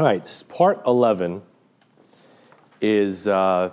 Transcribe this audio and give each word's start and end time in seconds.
All 0.00 0.06
right, 0.06 0.44
part 0.48 0.80
11 0.86 1.42
is. 2.80 3.28
Uh, 3.28 3.68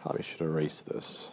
probably 0.00 0.22
should 0.22 0.42
erase 0.42 0.82
this. 0.82 1.32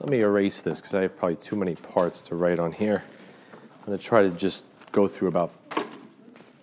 Let 0.00 0.08
me 0.08 0.20
erase 0.20 0.62
this 0.62 0.80
because 0.80 0.94
I 0.94 1.02
have 1.02 1.18
probably 1.18 1.36
too 1.36 1.56
many 1.56 1.74
parts 1.74 2.22
to 2.22 2.36
write 2.36 2.58
on 2.58 2.72
here. 2.72 3.04
I'm 3.52 3.84
going 3.84 3.98
to 3.98 4.02
try 4.02 4.22
to 4.22 4.30
just 4.30 4.64
go 4.92 5.06
through 5.06 5.28
about 5.28 5.52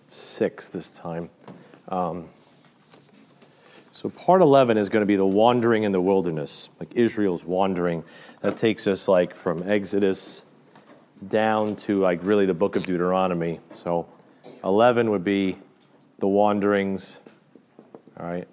six 0.09 0.69
this 0.69 0.89
time. 0.89 1.29
Um, 1.89 2.27
so, 3.91 4.09
part 4.09 4.41
11 4.41 4.79
is 4.79 4.89
going 4.89 5.01
to 5.03 5.05
be 5.05 5.17
the 5.17 5.23
wandering 5.23 5.83
in 5.83 5.91
the 5.91 6.01
wilderness, 6.01 6.69
like 6.79 6.95
Israel's 6.95 7.45
wandering. 7.45 8.03
That 8.41 8.57
takes 8.57 8.87
us 8.87 9.07
like 9.07 9.35
from 9.35 9.69
Exodus 9.69 10.41
down 11.27 11.75
to 11.75 11.99
like 11.99 12.21
really 12.23 12.47
the 12.47 12.55
book 12.55 12.75
of 12.75 12.87
Deuteronomy. 12.87 13.59
So, 13.75 14.07
11 14.63 15.09
would 15.11 15.23
be 15.23 15.57
the 16.19 16.27
wanderings. 16.27 17.19
All 18.19 18.25
right. 18.25 18.47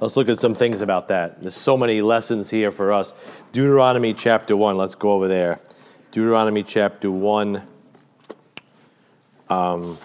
Let's 0.00 0.16
look 0.16 0.28
at 0.28 0.40
some 0.40 0.54
things 0.54 0.80
about 0.80 1.08
that. 1.08 1.40
There's 1.40 1.54
so 1.54 1.76
many 1.76 2.02
lessons 2.02 2.50
here 2.50 2.72
for 2.72 2.92
us. 2.92 3.14
Deuteronomy 3.52 4.14
chapter 4.14 4.56
1, 4.56 4.76
let's 4.76 4.96
go 4.96 5.12
over 5.12 5.28
there. 5.28 5.60
Deuteronomy 6.10 6.64
chapter 6.64 7.10
1. 7.10 7.62
Um, 9.48 9.98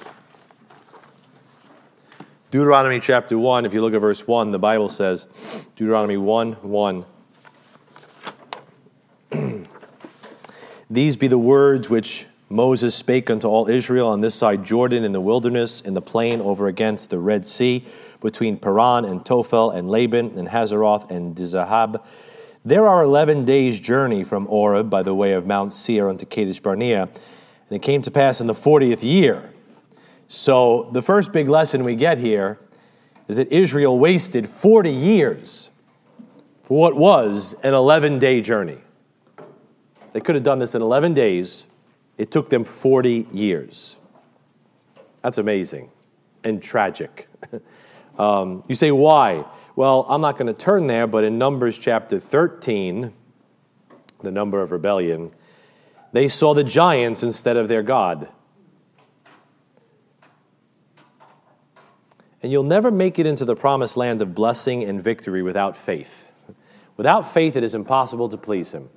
Deuteronomy 2.52 3.00
chapter 3.00 3.40
1, 3.40 3.66
if 3.66 3.74
you 3.74 3.82
look 3.82 3.94
at 3.94 4.02
verse 4.02 4.28
1, 4.28 4.52
the 4.52 4.60
Bible 4.60 4.88
says, 4.88 5.26
Deuteronomy 5.76 6.18
1 6.18 6.54
1. 6.54 7.06
These 10.90 11.16
be 11.16 11.28
the 11.28 11.38
words 11.38 11.90
which 11.90 12.28
Moses 12.50 12.96
spake 12.96 13.30
unto 13.30 13.48
all 13.48 13.68
Israel 13.68 14.08
on 14.08 14.22
this 14.22 14.34
side 14.34 14.64
Jordan 14.64 15.04
in 15.04 15.12
the 15.12 15.20
wilderness, 15.20 15.82
in 15.82 15.94
the 15.94 16.02
plain 16.02 16.40
over 16.40 16.68
against 16.68 17.10
the 17.10 17.20
Red 17.20 17.46
Sea, 17.46 17.86
between 18.22 18.58
Paran 18.58 19.04
and 19.04 19.24
Tophel 19.26 19.76
and 19.76 19.90
Laban 19.90 20.38
and 20.38 20.48
Hazeroth 20.48 21.12
and 21.12 21.36
Dizahab. 21.36 22.04
There 22.64 22.88
are 22.88 23.04
eleven 23.04 23.46
days' 23.46 23.80
journey 23.80 24.24
from 24.24 24.46
Horeb 24.46 24.90
by 24.90 25.04
the 25.04 25.14
way 25.14 25.34
of 25.34 25.46
Mount 25.46 25.74
Seir 25.74 26.10
unto 26.10 26.26
Kadesh 26.26 26.60
Barnea. 26.60 27.04
And 27.04 27.76
it 27.76 27.82
came 27.82 28.02
to 28.04 28.12
pass 28.12 28.40
in 28.40 28.48
the 28.48 28.56
fortieth 28.56 29.04
year. 29.04 29.52
So 30.28 30.90
the 30.92 31.02
first 31.02 31.32
big 31.32 31.48
lesson 31.48 31.84
we 31.84 31.96
get 31.96 32.18
here 32.18 32.60
is 33.28 33.36
that 33.36 33.52
Israel 33.52 34.00
wasted 34.00 34.48
40 34.48 34.92
years 34.92 35.70
for 36.62 36.80
what 36.80 36.96
was 36.96 37.56
an 37.64 37.74
11 37.74 38.20
day 38.20 38.42
journey. 38.42 38.80
They 40.14 40.22
could 40.22 40.36
have 40.36 40.44
done 40.44 40.60
this 40.60 40.76
in 40.76 40.82
11 40.82 41.14
days. 41.14 41.66
It 42.18 42.32
took 42.32 42.50
them 42.50 42.64
40 42.64 43.28
years. 43.32 43.98
That's 45.22 45.38
amazing 45.38 45.92
and 46.44 46.62
tragic. 46.62 47.28
um, 48.18 48.64
you 48.68 48.76
say, 48.76 48.92
why? 48.92 49.46
Well, 49.76 50.06
I'm 50.10 50.22
not 50.22 50.38
going 50.38 50.48
to 50.48 50.54
turn 50.54 50.88
there, 50.88 51.06
but 51.06 51.24
in 51.24 51.38
Numbers 51.38 51.78
chapter 51.78 52.20
13, 52.20 53.14
the 54.22 54.32
number 54.32 54.62
of 54.62 54.72
rebellion, 54.72 55.32
they 56.12 56.28
saw 56.28 56.54
the 56.54 56.64
giants 56.64 57.22
instead 57.22 57.58
of 57.58 57.68
their 57.68 57.84
God. 57.84 58.30
And 62.42 62.52
you'll 62.52 62.64
never 62.64 62.92
make 62.92 63.20
it 63.20 63.26
into 63.26 63.46
the 63.46 63.56
promised 63.56 63.98
land 63.98 64.22
of 64.22 64.34
blessing 64.34 64.84
and 64.84 65.02
victory 65.02 65.44
without 65.44 65.76
faith. 65.76 66.30
Without 66.96 67.32
faith, 67.32 67.56
it 67.56 67.64
is 67.64 67.76
impossible 67.76 68.30
to 68.30 68.38
please 68.38 68.72
Him. 68.72 68.90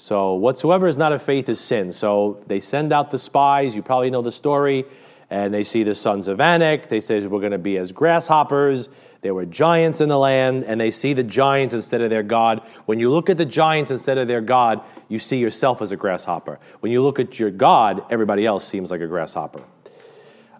So, 0.00 0.32
whatsoever 0.32 0.86
is 0.86 0.96
not 0.96 1.12
of 1.12 1.20
faith 1.20 1.46
is 1.50 1.60
sin. 1.60 1.92
So, 1.92 2.42
they 2.46 2.58
send 2.58 2.90
out 2.90 3.10
the 3.10 3.18
spies. 3.18 3.76
You 3.76 3.82
probably 3.82 4.08
know 4.08 4.22
the 4.22 4.32
story. 4.32 4.86
And 5.28 5.52
they 5.52 5.62
see 5.62 5.82
the 5.82 5.94
sons 5.94 6.26
of 6.26 6.40
Anak. 6.40 6.88
They 6.88 7.00
say, 7.00 7.26
We're 7.26 7.38
going 7.40 7.52
to 7.52 7.58
be 7.58 7.76
as 7.76 7.92
grasshoppers. 7.92 8.88
There 9.20 9.34
were 9.34 9.44
giants 9.44 10.00
in 10.00 10.08
the 10.08 10.18
land. 10.18 10.64
And 10.64 10.80
they 10.80 10.90
see 10.90 11.12
the 11.12 11.22
giants 11.22 11.74
instead 11.74 12.00
of 12.00 12.08
their 12.08 12.22
God. 12.22 12.66
When 12.86 12.98
you 12.98 13.10
look 13.10 13.28
at 13.28 13.36
the 13.36 13.44
giants 13.44 13.90
instead 13.90 14.16
of 14.16 14.26
their 14.26 14.40
God, 14.40 14.80
you 15.10 15.18
see 15.18 15.36
yourself 15.36 15.82
as 15.82 15.92
a 15.92 15.96
grasshopper. 15.96 16.58
When 16.80 16.90
you 16.90 17.02
look 17.02 17.18
at 17.20 17.38
your 17.38 17.50
God, 17.50 18.02
everybody 18.08 18.46
else 18.46 18.66
seems 18.66 18.90
like 18.90 19.02
a 19.02 19.06
grasshopper. 19.06 19.62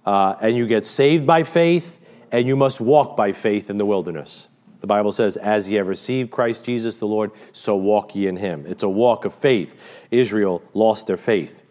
Uh, 0.04 0.34
and 0.42 0.54
you 0.54 0.66
get 0.66 0.84
saved 0.84 1.26
by 1.26 1.44
faith, 1.44 1.98
and 2.31 2.47
you 2.47 2.56
must 2.56 2.78
walk 2.78 3.16
by 3.16 3.32
faith 3.32 3.70
in 3.70 3.78
the 3.78 3.86
wilderness. 3.86 4.50
The 4.80 4.86
Bible 4.86 5.12
says, 5.12 5.36
As 5.36 5.68
ye 5.68 5.76
have 5.76 5.88
received 5.88 6.30
Christ 6.30 6.64
Jesus 6.64 6.98
the 6.98 7.06
Lord, 7.06 7.30
so 7.52 7.76
walk 7.76 8.14
ye 8.14 8.26
in 8.26 8.36
him. 8.36 8.64
It's 8.66 8.82
a 8.82 8.88
walk 8.88 9.24
of 9.24 9.34
faith. 9.34 10.00
Israel 10.10 10.62
lost 10.74 11.06
their 11.06 11.16
faith. 11.16 11.64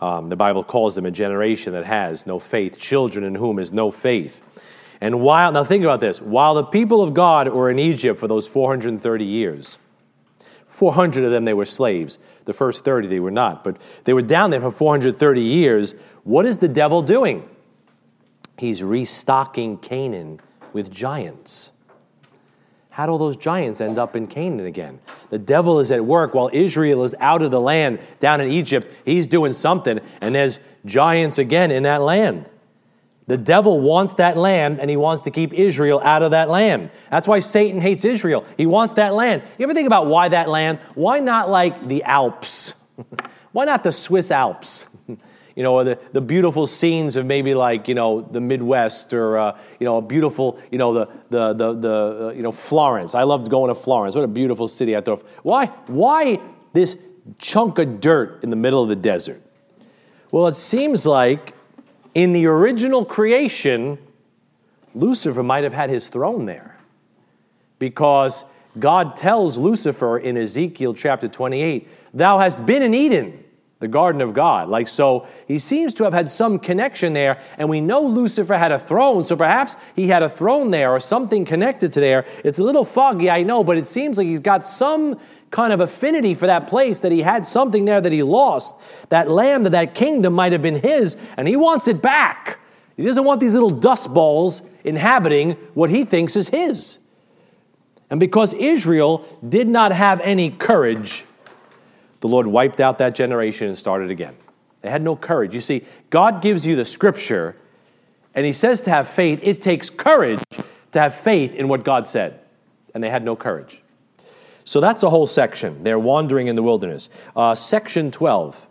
Um, 0.00 0.28
the 0.28 0.36
Bible 0.36 0.64
calls 0.64 0.94
them 0.94 1.06
a 1.06 1.10
generation 1.10 1.72
that 1.72 1.86
has 1.86 2.26
no 2.26 2.38
faith, 2.38 2.78
children 2.78 3.24
in 3.24 3.34
whom 3.34 3.58
is 3.58 3.72
no 3.72 3.90
faith. 3.90 4.42
And 5.00 5.20
while, 5.20 5.52
now 5.52 5.64
think 5.64 5.84
about 5.84 6.00
this, 6.00 6.20
while 6.20 6.54
the 6.54 6.64
people 6.64 7.02
of 7.02 7.14
God 7.14 7.48
were 7.48 7.70
in 7.70 7.78
Egypt 7.78 8.18
for 8.18 8.28
those 8.28 8.46
430 8.46 9.24
years, 9.24 9.78
400 10.66 11.24
of 11.24 11.30
them 11.30 11.44
they 11.44 11.54
were 11.54 11.64
slaves. 11.64 12.18
The 12.46 12.52
first 12.52 12.84
30 12.84 13.08
they 13.08 13.20
were 13.20 13.30
not, 13.30 13.64
but 13.64 13.76
they 14.04 14.12
were 14.12 14.22
down 14.22 14.50
there 14.50 14.60
for 14.60 14.70
430 14.70 15.40
years. 15.40 15.94
What 16.24 16.46
is 16.46 16.58
the 16.58 16.68
devil 16.68 17.00
doing? 17.00 17.48
He's 18.58 18.82
restocking 18.82 19.78
Canaan 19.78 20.40
with 20.72 20.90
giants. 20.90 21.70
How 22.94 23.06
do 23.06 23.12
all 23.12 23.18
those 23.18 23.36
giants 23.36 23.80
end 23.80 23.98
up 23.98 24.14
in 24.14 24.28
Canaan 24.28 24.66
again? 24.66 25.00
The 25.30 25.38
devil 25.38 25.80
is 25.80 25.90
at 25.90 26.04
work 26.04 26.32
while 26.32 26.48
Israel 26.52 27.02
is 27.02 27.12
out 27.18 27.42
of 27.42 27.50
the 27.50 27.60
land 27.60 27.98
down 28.20 28.40
in 28.40 28.48
Egypt. 28.48 28.88
He's 29.04 29.26
doing 29.26 29.52
something, 29.52 29.98
and 30.20 30.32
there's 30.32 30.60
giants 30.86 31.38
again 31.38 31.72
in 31.72 31.82
that 31.82 32.02
land. 32.02 32.48
The 33.26 33.36
devil 33.36 33.80
wants 33.80 34.14
that 34.14 34.36
land, 34.36 34.78
and 34.78 34.88
he 34.88 34.96
wants 34.96 35.24
to 35.24 35.32
keep 35.32 35.52
Israel 35.52 36.00
out 36.04 36.22
of 36.22 36.30
that 36.30 36.48
land. 36.48 36.90
That's 37.10 37.26
why 37.26 37.40
Satan 37.40 37.80
hates 37.80 38.04
Israel. 38.04 38.46
He 38.56 38.64
wants 38.64 38.92
that 38.92 39.12
land. 39.12 39.42
You 39.58 39.64
ever 39.64 39.74
think 39.74 39.88
about 39.88 40.06
why 40.06 40.28
that 40.28 40.48
land? 40.48 40.78
Why 40.94 41.18
not 41.18 41.50
like 41.50 41.88
the 41.88 42.04
Alps? 42.04 42.74
why 43.50 43.64
not 43.64 43.82
the 43.82 43.90
Swiss 43.90 44.30
Alps? 44.30 44.86
you 45.54 45.62
know, 45.62 45.74
or 45.74 45.84
the, 45.84 45.98
the 46.12 46.20
beautiful 46.20 46.66
scenes 46.66 47.16
of 47.16 47.26
maybe 47.26 47.54
like, 47.54 47.86
you 47.86 47.94
know, 47.94 48.22
the 48.22 48.40
Midwest 48.40 49.12
or, 49.12 49.38
uh, 49.38 49.58
you 49.78 49.84
know, 49.84 49.98
a 49.98 50.02
beautiful, 50.02 50.58
you 50.70 50.78
know, 50.78 50.92
the, 50.94 51.08
the, 51.30 51.52
the, 51.52 51.72
the 51.74 52.28
uh, 52.28 52.32
you 52.32 52.42
know, 52.42 52.50
Florence. 52.50 53.14
I 53.14 53.22
loved 53.22 53.50
going 53.50 53.68
to 53.68 53.74
Florence. 53.74 54.14
What 54.14 54.24
a 54.24 54.28
beautiful 54.28 54.66
city 54.66 54.96
I 54.96 55.00
thought. 55.00 55.24
Why, 55.42 55.66
why 55.86 56.40
this 56.72 56.98
chunk 57.38 57.78
of 57.78 58.00
dirt 58.00 58.42
in 58.42 58.50
the 58.50 58.56
middle 58.56 58.82
of 58.82 58.88
the 58.88 58.96
desert? 58.96 59.40
Well, 60.32 60.48
it 60.48 60.56
seems 60.56 61.06
like 61.06 61.54
in 62.14 62.32
the 62.32 62.46
original 62.46 63.04
creation, 63.04 63.98
Lucifer 64.94 65.42
might 65.42 65.62
have 65.62 65.72
had 65.72 65.90
his 65.90 66.08
throne 66.08 66.46
there 66.46 66.76
because 67.78 68.44
God 68.78 69.14
tells 69.14 69.56
Lucifer 69.56 70.18
in 70.18 70.36
Ezekiel 70.36 70.94
chapter 70.94 71.28
28, 71.28 71.88
Thou 72.12 72.38
hast 72.38 72.64
been 72.66 72.82
in 72.82 72.94
Eden, 72.94 73.43
the 73.84 73.88
garden 73.88 74.22
of 74.22 74.32
God. 74.32 74.70
Like, 74.70 74.88
so 74.88 75.26
he 75.46 75.58
seems 75.58 75.92
to 75.94 76.04
have 76.04 76.14
had 76.14 76.26
some 76.26 76.58
connection 76.58 77.12
there, 77.12 77.38
and 77.58 77.68
we 77.68 77.82
know 77.82 78.00
Lucifer 78.00 78.56
had 78.56 78.72
a 78.72 78.78
throne, 78.78 79.24
so 79.24 79.36
perhaps 79.36 79.76
he 79.94 80.08
had 80.08 80.22
a 80.22 80.28
throne 80.28 80.70
there 80.70 80.90
or 80.90 81.00
something 81.00 81.44
connected 81.44 81.92
to 81.92 82.00
there. 82.00 82.24
It's 82.42 82.58
a 82.58 82.64
little 82.64 82.86
foggy, 82.86 83.28
I 83.28 83.42
know, 83.42 83.62
but 83.62 83.76
it 83.76 83.84
seems 83.84 84.16
like 84.16 84.26
he's 84.26 84.40
got 84.40 84.64
some 84.64 85.20
kind 85.50 85.70
of 85.70 85.80
affinity 85.80 86.32
for 86.32 86.46
that 86.46 86.66
place, 86.66 87.00
that 87.00 87.12
he 87.12 87.20
had 87.20 87.44
something 87.44 87.84
there 87.84 88.00
that 88.00 88.10
he 88.10 88.22
lost. 88.22 88.74
That 89.10 89.30
land, 89.30 89.66
that 89.66 89.94
kingdom 89.94 90.32
might 90.32 90.52
have 90.52 90.62
been 90.62 90.80
his, 90.80 91.18
and 91.36 91.46
he 91.46 91.56
wants 91.56 91.86
it 91.86 92.00
back. 92.00 92.58
He 92.96 93.04
doesn't 93.04 93.24
want 93.24 93.40
these 93.40 93.52
little 93.52 93.70
dust 93.70 94.14
balls 94.14 94.62
inhabiting 94.82 95.52
what 95.74 95.90
he 95.90 96.06
thinks 96.06 96.36
is 96.36 96.48
his. 96.48 96.98
And 98.08 98.18
because 98.18 98.54
Israel 98.54 99.26
did 99.46 99.68
not 99.68 99.92
have 99.92 100.20
any 100.22 100.50
courage, 100.50 101.24
the 102.24 102.28
Lord 102.28 102.46
wiped 102.46 102.80
out 102.80 102.96
that 103.00 103.14
generation 103.14 103.68
and 103.68 103.76
started 103.76 104.10
again. 104.10 104.34
They 104.80 104.88
had 104.88 105.02
no 105.02 105.14
courage. 105.14 105.54
You 105.54 105.60
see, 105.60 105.84
God 106.08 106.40
gives 106.40 106.66
you 106.66 106.74
the 106.74 106.86
scripture, 106.86 107.54
and 108.34 108.46
He 108.46 108.52
says 108.54 108.80
to 108.80 108.90
have 108.90 109.08
faith. 109.08 109.40
It 109.42 109.60
takes 109.60 109.90
courage 109.90 110.40
to 110.92 111.00
have 111.00 111.14
faith 111.14 111.54
in 111.54 111.68
what 111.68 111.84
God 111.84 112.06
said. 112.06 112.40
And 112.94 113.04
they 113.04 113.10
had 113.10 113.26
no 113.26 113.36
courage. 113.36 113.82
So 114.64 114.80
that's 114.80 115.02
a 115.02 115.10
whole 115.10 115.26
section. 115.26 115.84
They're 115.84 115.98
wandering 115.98 116.46
in 116.46 116.56
the 116.56 116.62
wilderness. 116.62 117.10
Uh, 117.36 117.54
section 117.54 118.10
12. 118.10 118.68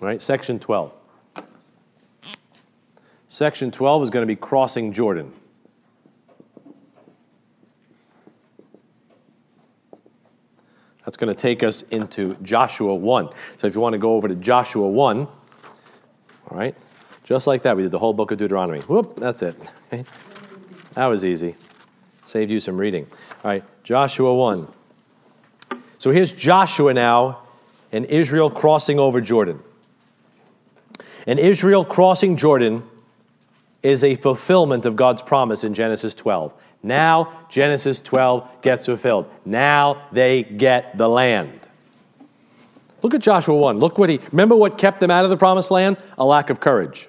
All 0.00 0.08
right, 0.08 0.22
section 0.22 0.58
12. 0.58 0.94
Section 3.28 3.70
12 3.70 4.04
is 4.04 4.08
going 4.08 4.22
to 4.22 4.26
be 4.26 4.34
crossing 4.34 4.94
Jordan. 4.94 5.34
That's 11.04 11.16
going 11.16 11.32
to 11.32 11.40
take 11.40 11.62
us 11.62 11.82
into 11.82 12.34
Joshua 12.42 12.94
1. 12.94 13.28
So 13.58 13.66
if 13.66 13.74
you 13.74 13.80
want 13.80 13.94
to 13.94 13.98
go 13.98 14.14
over 14.14 14.28
to 14.28 14.34
Joshua 14.34 14.88
1, 14.88 15.18
all 15.18 15.30
right, 16.50 16.76
just 17.24 17.46
like 17.46 17.62
that, 17.62 17.76
we 17.76 17.82
did 17.82 17.92
the 17.92 17.98
whole 17.98 18.12
book 18.12 18.30
of 18.30 18.38
Deuteronomy. 18.38 18.80
Whoop, 18.80 19.16
that's 19.16 19.42
it. 19.42 19.56
Okay. 19.92 20.04
That 20.94 21.06
was 21.06 21.24
easy. 21.24 21.54
Saved 22.24 22.50
you 22.50 22.58
some 22.58 22.76
reading. 22.76 23.06
All 23.44 23.50
right, 23.52 23.64
Joshua 23.84 24.34
1. 24.34 24.66
So 25.98 26.10
here's 26.10 26.32
Joshua 26.32 26.92
now 26.92 27.42
and 27.92 28.04
Israel 28.06 28.50
crossing 28.50 28.98
over 28.98 29.20
Jordan. 29.20 29.60
And 31.26 31.38
Israel 31.38 31.84
crossing 31.84 32.36
Jordan 32.36 32.82
is 33.82 34.04
a 34.04 34.14
fulfillment 34.16 34.84
of 34.84 34.96
God's 34.96 35.22
promise 35.22 35.64
in 35.64 35.74
Genesis 35.74 36.14
12. 36.14 36.52
Now, 36.82 37.44
Genesis 37.48 38.00
12 38.00 38.62
gets 38.62 38.86
fulfilled. 38.86 39.30
Now 39.44 40.08
they 40.12 40.42
get 40.42 40.96
the 40.96 41.08
land. 41.08 41.68
Look 43.02 43.14
at 43.14 43.20
Joshua 43.20 43.56
1. 43.56 43.78
Look 43.78 43.98
what 43.98 44.08
he, 44.08 44.20
remember 44.30 44.56
what 44.56 44.78
kept 44.78 45.00
them 45.00 45.10
out 45.10 45.24
of 45.24 45.30
the 45.30 45.36
promised 45.36 45.70
land? 45.70 45.96
A 46.18 46.24
lack 46.24 46.50
of 46.50 46.60
courage. 46.60 47.08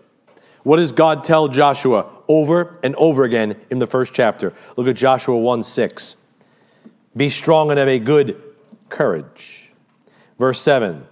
What 0.64 0.78
does 0.78 0.92
God 0.92 1.24
tell 1.24 1.48
Joshua 1.48 2.10
over 2.28 2.78
and 2.84 2.96
over 2.96 3.24
again 3.24 3.60
in 3.70 3.80
the 3.80 3.88
first 3.88 4.14
chapter? 4.14 4.54
Look 4.78 4.88
at 4.88 4.96
Joshua 4.96 5.38
1 5.38 5.64
6. 5.64 6.16
Be 7.16 7.30
strong 7.30 7.72
and 7.72 7.80
have 7.80 7.90
a 7.90 8.00
good 8.00 8.42
courage. 8.90 9.72
Verse 10.38 10.62
7 10.62 11.06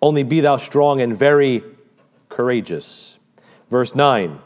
Only 0.00 0.22
be 0.22 0.40
thou 0.40 0.56
strong 0.56 1.00
and 1.00 1.16
very 1.16 1.62
courageous. 2.28 3.18
Verse 3.70 3.94
9 3.94 4.40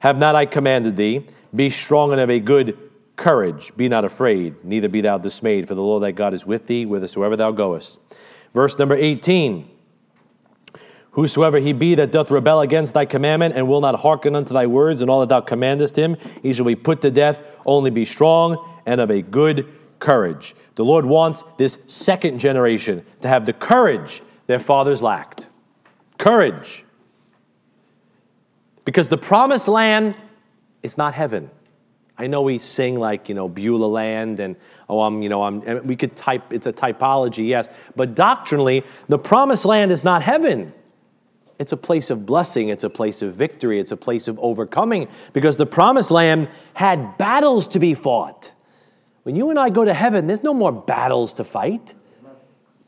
Have 0.00 0.18
not 0.18 0.34
I 0.34 0.46
commanded 0.46 0.96
thee? 0.96 1.26
Be 1.54 1.70
strong 1.70 2.10
and 2.12 2.20
have 2.20 2.30
a 2.30 2.40
good 2.40 2.89
courage. 3.20 3.76
Be 3.76 3.88
not 3.88 4.04
afraid, 4.04 4.64
neither 4.64 4.88
be 4.88 5.02
thou 5.02 5.18
dismayed, 5.18 5.68
for 5.68 5.76
the 5.76 5.82
Lord 5.82 6.02
thy 6.02 6.10
God 6.10 6.34
is 6.34 6.44
with 6.44 6.66
thee 6.66 6.84
whithersoever 6.84 7.36
thou 7.36 7.52
goest. 7.52 8.00
Verse 8.52 8.76
number 8.78 8.96
18 8.96 9.70
Whosoever 11.12 11.58
he 11.58 11.72
be 11.72 11.96
that 11.96 12.12
doth 12.12 12.30
rebel 12.30 12.60
against 12.60 12.94
thy 12.94 13.04
commandment 13.04 13.56
and 13.56 13.68
will 13.68 13.80
not 13.80 13.96
hearken 13.96 14.36
unto 14.36 14.54
thy 14.54 14.66
words 14.66 15.02
and 15.02 15.10
all 15.10 15.20
that 15.20 15.28
thou 15.28 15.40
commandest 15.40 15.96
him, 15.96 16.16
he 16.40 16.52
shall 16.52 16.64
be 16.64 16.76
put 16.76 17.00
to 17.02 17.10
death. 17.10 17.40
Only 17.66 17.90
be 17.90 18.04
strong 18.04 18.64
and 18.86 19.00
of 19.00 19.10
a 19.10 19.20
good 19.20 19.66
courage. 19.98 20.54
The 20.76 20.84
Lord 20.84 21.04
wants 21.04 21.42
this 21.58 21.78
second 21.88 22.38
generation 22.38 23.04
to 23.22 23.28
have 23.28 23.44
the 23.44 23.52
courage 23.52 24.22
their 24.46 24.60
fathers 24.60 25.02
lacked. 25.02 25.48
Courage. 26.16 26.84
Because 28.84 29.08
the 29.08 29.18
promised 29.18 29.66
land 29.66 30.14
is 30.84 30.96
not 30.96 31.14
heaven. 31.14 31.50
I 32.20 32.26
know 32.26 32.42
we 32.42 32.58
sing 32.58 33.00
like, 33.00 33.30
you 33.30 33.34
know, 33.34 33.48
Beulah 33.48 33.86
land 33.86 34.40
and, 34.40 34.56
oh, 34.90 35.00
I'm, 35.00 35.22
you 35.22 35.30
know, 35.30 35.42
I'm, 35.42 35.86
we 35.86 35.96
could 35.96 36.14
type, 36.14 36.52
it's 36.52 36.66
a 36.66 36.72
typology, 36.72 37.48
yes. 37.48 37.66
But 37.96 38.14
doctrinally, 38.14 38.84
the 39.08 39.18
promised 39.18 39.64
land 39.64 39.90
is 39.90 40.04
not 40.04 40.22
heaven. 40.22 40.74
It's 41.58 41.72
a 41.72 41.78
place 41.78 42.10
of 42.10 42.26
blessing, 42.26 42.68
it's 42.68 42.84
a 42.84 42.90
place 42.90 43.22
of 43.22 43.34
victory, 43.34 43.80
it's 43.80 43.90
a 43.90 43.96
place 43.96 44.28
of 44.28 44.38
overcoming 44.38 45.08
because 45.32 45.56
the 45.56 45.64
promised 45.64 46.10
land 46.10 46.50
had 46.74 47.16
battles 47.16 47.66
to 47.68 47.78
be 47.78 47.94
fought. 47.94 48.52
When 49.22 49.34
you 49.34 49.48
and 49.48 49.58
I 49.58 49.70
go 49.70 49.86
to 49.86 49.94
heaven, 49.94 50.26
there's 50.26 50.42
no 50.42 50.52
more 50.52 50.72
battles 50.72 51.32
to 51.34 51.44
fight. 51.44 51.94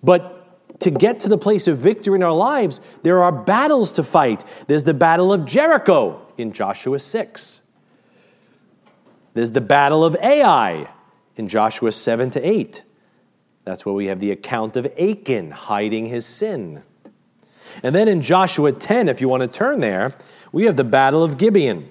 But 0.03 0.79
to 0.81 0.91
get 0.91 1.21
to 1.21 1.31
the 1.31 1.39
place 1.39 1.69
of 1.69 1.79
victory 1.79 2.17
in 2.17 2.23
our 2.23 2.33
lives, 2.33 2.83
there 3.03 3.23
are 3.23 3.33
battles 3.33 3.93
to 3.93 4.03
fight. 4.03 4.45
There's 4.67 4.85
the 4.85 4.95
battle 4.95 5.33
of 5.33 5.47
Jericho 5.47 6.21
in 6.37 6.53
Joshua 6.53 6.99
6. 6.99 7.63
There's 9.35 9.53
the 9.53 9.61
battle 9.61 10.05
of 10.05 10.17
Ai 10.17 10.89
in 11.37 11.49
Joshua 11.49 11.93
7 11.93 12.31
to 12.31 12.47
8. 12.47 12.83
That's 13.65 13.87
where 13.87 13.95
we 13.95 14.07
have 14.07 14.21
the 14.21 14.31
account 14.31 14.77
of 14.77 14.87
Achan 14.99 15.53
hiding 15.53 16.07
his 16.07 16.27
sin. 16.27 16.83
And 17.83 17.95
then 17.95 18.09
in 18.09 18.21
Joshua 18.23 18.73
10, 18.73 19.09
if 19.09 19.21
you 19.21 19.29
want 19.29 19.43
to 19.43 19.49
turn 19.49 19.81
there, 19.81 20.13
we 20.51 20.65
have 20.65 20.77
the 20.77 20.85
Battle 20.85 21.23
of 21.23 21.39
Gibeon. 21.39 21.89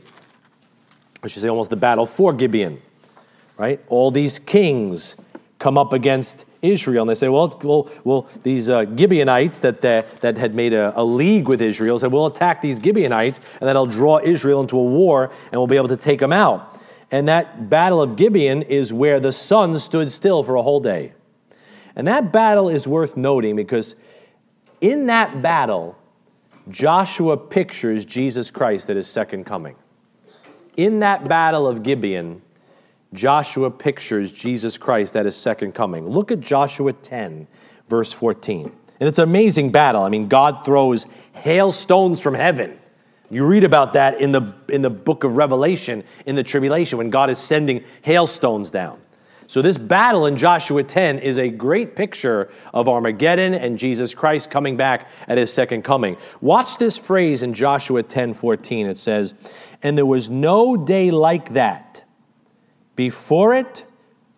I 1.24 1.28
should 1.28 1.42
say 1.42 1.50
almost 1.50 1.70
the 1.70 1.76
battle 1.76 2.06
for 2.06 2.34
Gibeon, 2.34 2.82
right? 3.58 3.80
All 3.88 4.12
these 4.12 4.40
kings 4.40 5.16
come 5.60 5.78
up 5.78 5.94
against 5.94 6.46
Israel, 6.64 7.04
and 7.04 7.10
they 7.10 7.16
say, 7.16 7.30
well, 7.30 7.56
well, 7.64 7.90
well 8.04 8.28
these 8.44 8.70
uh, 8.70 8.86
Gibeonites 8.96 9.60
that, 9.60 9.82
that, 9.82 10.22
that 10.22 10.38
had 10.38 10.56
made 10.56 10.74
a, 10.74 11.00
a, 11.00 11.04
league 11.04 11.48
with 11.48 11.62
Israel 11.62 12.00
said, 12.00 12.12
we'll 12.12 12.26
attack 12.26 12.62
these 12.62 12.80
Gibeonites, 12.80 13.40
and 13.60 13.68
that'll 13.68 13.86
draw 13.86 14.20
Israel 14.20 14.62
into 14.62 14.78
a 14.78 14.84
war, 14.84 15.32
and 15.52 15.54
we'll 15.54 15.68
be 15.68 15.76
able 15.76 15.88
to 15.90 15.98
take 15.98 16.20
them 16.20 16.34
out. 16.34 16.81
And 17.12 17.28
that 17.28 17.70
battle 17.70 18.02
of 18.02 18.16
Gibeon 18.16 18.62
is 18.64 18.94
where 18.94 19.20
the 19.20 19.34
sun 19.34 19.78
stood 19.80 20.10
still 20.10 20.44
for 20.44 20.56
a 20.56 20.62
whole 20.62 20.80
day. 20.80 21.14
And 21.96 22.08
that 22.08 22.32
battle 22.32 22.70
is 22.70 22.88
worth 22.88 23.18
noting 23.18 23.58
because 23.58 23.96
in 24.80 25.08
that 25.08 25.42
battle, 25.42 25.98
Joshua 26.70 27.36
pictures 27.36 28.06
Jesus 28.06 28.50
Christ 28.50 28.90
at 28.90 28.96
his 28.96 29.08
second 29.08 29.44
coming. 29.44 29.76
In 30.78 31.00
that 31.02 31.28
battle 31.28 31.68
of 31.68 31.84
Gibeon, 31.84 32.42
Joshua 33.14 33.70
pictures 33.70 34.32
Jesus 34.32 34.78
Christ 34.78 35.16
at 35.18 35.26
his 35.26 35.36
second 35.36 35.74
coming. 35.74 36.08
Look 36.08 36.32
at 36.32 36.40
Joshua 36.40 36.94
10, 36.94 37.46
verse 37.90 38.14
14. 38.14 38.72
And 39.02 39.10
it's 39.10 39.20
an 39.20 39.28
amazing 39.28 39.72
battle. 39.72 40.04
I 40.04 40.10
mean, 40.10 40.30
God 40.30 40.64
throws 40.64 41.06
hailstones 41.34 42.22
from 42.22 42.36
heaven. 42.36 42.78
You 43.32 43.46
read 43.46 43.64
about 43.64 43.94
that 43.94 44.20
in 44.20 44.34
the, 44.34 44.54
in 44.68 44.82
the 44.82 44.90
book 44.90 45.24
of 45.24 45.38
Revelation 45.38 46.04
in 46.26 46.36
the 46.36 46.44
tribulation 46.44 46.98
when 46.98 47.10
God 47.10 47.30
is 47.30 47.40
sending 47.40 47.84
hailstones 48.02 48.72
down. 48.72 49.00
So, 49.48 49.62
this 49.62 49.78
battle 49.78 50.28
in 50.28 50.38
Joshua 50.38 50.84
10 50.84 51.20
is 51.20 51.38
a 51.38 51.50
great 51.50 51.96
picture 51.96 52.50
of 52.74 52.88
Armageddon 52.88 53.54
and 53.54 53.78
Jesus 53.78 54.14
Christ 54.14 54.50
coming 54.50 54.78
back 54.78 55.10
at 55.28 55.38
his 55.38 55.52
second 55.52 55.84
coming. 55.84 56.16
Watch 56.40 56.78
this 56.78 56.98
phrase 56.98 57.42
in 57.42 57.54
Joshua 57.54 58.02
10 58.02 58.34
14. 58.34 58.88
It 58.88 58.96
says, 58.96 59.34
And 59.84 59.98
there 59.98 60.06
was 60.06 60.30
no 60.30 60.78
day 60.78 61.12
like 61.12 61.54
that, 61.54 62.04
before 62.96 63.54
it 63.56 63.84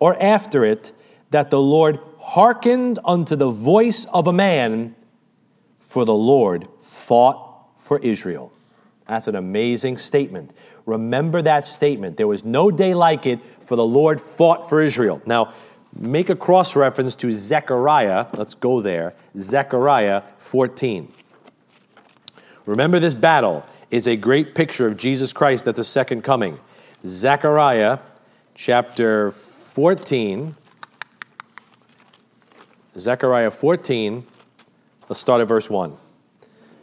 or 0.00 0.20
after 0.20 0.64
it, 0.64 0.90
that 1.30 1.50
the 1.50 1.60
Lord 1.60 2.00
hearkened 2.18 2.98
unto 3.04 3.36
the 3.36 3.50
voice 3.50 4.06
of 4.06 4.26
a 4.26 4.32
man, 4.32 4.96
for 5.78 6.04
the 6.04 6.14
Lord 6.14 6.66
fought 6.80 7.68
for 7.76 7.98
Israel. 8.00 8.50
That's 9.08 9.28
an 9.28 9.36
amazing 9.36 9.98
statement. 9.98 10.54
Remember 10.86 11.42
that 11.42 11.66
statement. 11.66 12.16
There 12.16 12.26
was 12.26 12.44
no 12.44 12.70
day 12.70 12.94
like 12.94 13.26
it, 13.26 13.40
for 13.60 13.76
the 13.76 13.84
Lord 13.84 14.20
fought 14.20 14.68
for 14.68 14.82
Israel. 14.82 15.20
Now, 15.26 15.52
make 15.94 16.30
a 16.30 16.36
cross 16.36 16.74
reference 16.74 17.14
to 17.16 17.32
Zechariah. 17.32 18.26
Let's 18.34 18.54
go 18.54 18.80
there. 18.80 19.14
Zechariah 19.36 20.22
14. 20.38 21.12
Remember, 22.66 22.98
this 22.98 23.14
battle 23.14 23.64
is 23.90 24.06
a 24.06 24.16
great 24.16 24.54
picture 24.54 24.86
of 24.86 24.96
Jesus 24.96 25.32
Christ 25.32 25.66
at 25.68 25.76
the 25.76 25.84
second 25.84 26.22
coming. 26.22 26.58
Zechariah 27.04 27.98
chapter 28.54 29.30
14. 29.30 30.56
Zechariah 32.98 33.50
14. 33.50 34.26
Let's 35.08 35.20
start 35.20 35.42
at 35.42 35.48
verse 35.48 35.68
1. 35.68 35.96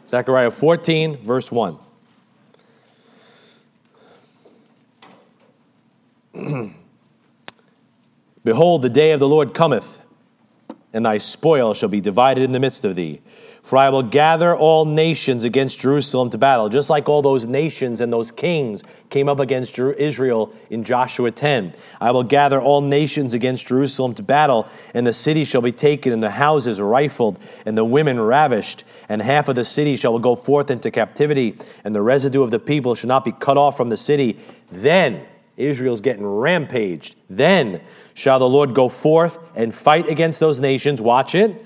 Zechariah 0.06 0.50
14, 0.50 1.16
verse 1.18 1.50
1. 1.50 1.78
Behold, 8.44 8.82
the 8.82 8.90
day 8.90 9.12
of 9.12 9.20
the 9.20 9.28
Lord 9.28 9.54
cometh, 9.54 10.00
and 10.92 11.06
thy 11.06 11.18
spoil 11.18 11.74
shall 11.74 11.88
be 11.88 12.00
divided 12.00 12.44
in 12.44 12.52
the 12.52 12.60
midst 12.60 12.84
of 12.84 12.94
thee. 12.96 13.20
For 13.62 13.76
I 13.76 13.90
will 13.90 14.02
gather 14.02 14.56
all 14.56 14.84
nations 14.84 15.44
against 15.44 15.78
Jerusalem 15.78 16.30
to 16.30 16.38
battle, 16.38 16.68
just 16.68 16.90
like 16.90 17.08
all 17.08 17.22
those 17.22 17.46
nations 17.46 18.00
and 18.00 18.12
those 18.12 18.32
kings 18.32 18.82
came 19.08 19.28
up 19.28 19.38
against 19.38 19.78
Israel 19.78 20.52
in 20.68 20.82
Joshua 20.82 21.30
10. 21.30 21.72
I 22.00 22.10
will 22.10 22.24
gather 22.24 22.60
all 22.60 22.80
nations 22.80 23.34
against 23.34 23.68
Jerusalem 23.68 24.14
to 24.14 24.22
battle, 24.22 24.66
and 24.94 25.06
the 25.06 25.12
city 25.12 25.44
shall 25.44 25.60
be 25.60 25.70
taken, 25.70 26.12
and 26.12 26.20
the 26.20 26.32
houses 26.32 26.80
rifled, 26.80 27.38
and 27.64 27.78
the 27.78 27.84
women 27.84 28.18
ravished, 28.18 28.82
and 29.08 29.22
half 29.22 29.46
of 29.46 29.54
the 29.54 29.64
city 29.64 29.96
shall 29.96 30.18
go 30.18 30.34
forth 30.34 30.68
into 30.68 30.90
captivity, 30.90 31.56
and 31.84 31.94
the 31.94 32.02
residue 32.02 32.42
of 32.42 32.50
the 32.50 32.58
people 32.58 32.96
shall 32.96 33.08
not 33.08 33.24
be 33.24 33.32
cut 33.32 33.56
off 33.56 33.76
from 33.76 33.88
the 33.88 33.96
city. 33.96 34.40
Then 34.72 35.24
Israel's 35.56 36.00
getting 36.00 36.26
rampaged. 36.26 37.16
Then 37.28 37.80
shall 38.14 38.38
the 38.38 38.48
Lord 38.48 38.74
go 38.74 38.88
forth 38.88 39.38
and 39.54 39.74
fight 39.74 40.08
against 40.08 40.40
those 40.40 40.60
nations, 40.60 41.00
watch 41.00 41.34
it, 41.34 41.64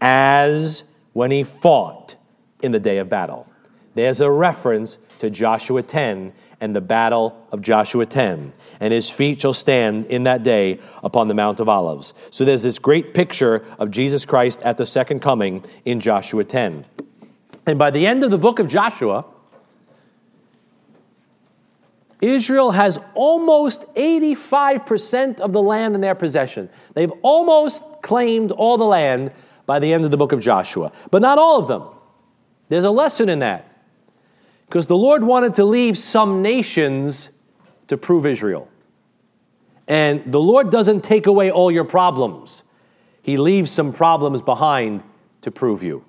as 0.00 0.84
when 1.12 1.30
he 1.30 1.44
fought 1.44 2.16
in 2.62 2.72
the 2.72 2.80
day 2.80 2.98
of 2.98 3.08
battle. 3.08 3.48
There's 3.94 4.20
a 4.20 4.30
reference 4.30 4.98
to 5.18 5.30
Joshua 5.30 5.82
10 5.82 6.32
and 6.60 6.74
the 6.74 6.80
battle 6.80 7.46
of 7.52 7.60
Joshua 7.60 8.06
10. 8.06 8.52
And 8.80 8.92
his 8.92 9.08
feet 9.08 9.40
shall 9.40 9.52
stand 9.52 10.06
in 10.06 10.24
that 10.24 10.42
day 10.42 10.80
upon 11.02 11.28
the 11.28 11.34
Mount 11.34 11.60
of 11.60 11.68
Olives. 11.68 12.14
So 12.30 12.44
there's 12.44 12.62
this 12.62 12.78
great 12.78 13.14
picture 13.14 13.64
of 13.78 13.90
Jesus 13.90 14.24
Christ 14.24 14.60
at 14.62 14.78
the 14.78 14.86
second 14.86 15.20
coming 15.20 15.64
in 15.84 16.00
Joshua 16.00 16.42
10. 16.42 16.84
And 17.66 17.78
by 17.78 17.90
the 17.90 18.06
end 18.06 18.24
of 18.24 18.30
the 18.30 18.38
book 18.38 18.58
of 18.58 18.68
Joshua, 18.68 19.24
Israel 22.24 22.70
has 22.70 22.98
almost 23.14 23.82
85% 23.94 25.40
of 25.40 25.52
the 25.52 25.60
land 25.60 25.94
in 25.94 26.00
their 26.00 26.14
possession. 26.14 26.70
They've 26.94 27.12
almost 27.22 27.84
claimed 28.02 28.50
all 28.50 28.78
the 28.78 28.84
land 28.84 29.30
by 29.66 29.78
the 29.78 29.92
end 29.92 30.04
of 30.04 30.10
the 30.10 30.16
book 30.16 30.32
of 30.32 30.40
Joshua, 30.40 30.92
but 31.10 31.20
not 31.20 31.38
all 31.38 31.58
of 31.58 31.68
them. 31.68 31.84
There's 32.68 32.84
a 32.84 32.90
lesson 32.90 33.28
in 33.28 33.40
that. 33.40 33.70
Because 34.66 34.86
the 34.86 34.96
Lord 34.96 35.22
wanted 35.22 35.54
to 35.54 35.64
leave 35.64 35.98
some 35.98 36.40
nations 36.40 37.30
to 37.88 37.96
prove 37.98 38.24
Israel. 38.24 38.68
And 39.86 40.32
the 40.32 40.40
Lord 40.40 40.70
doesn't 40.70 41.04
take 41.04 41.26
away 41.26 41.50
all 41.50 41.70
your 41.70 41.84
problems, 41.84 42.64
He 43.22 43.36
leaves 43.36 43.70
some 43.70 43.92
problems 43.92 44.40
behind 44.40 45.04
to 45.42 45.50
prove 45.50 45.82
you. 45.82 46.04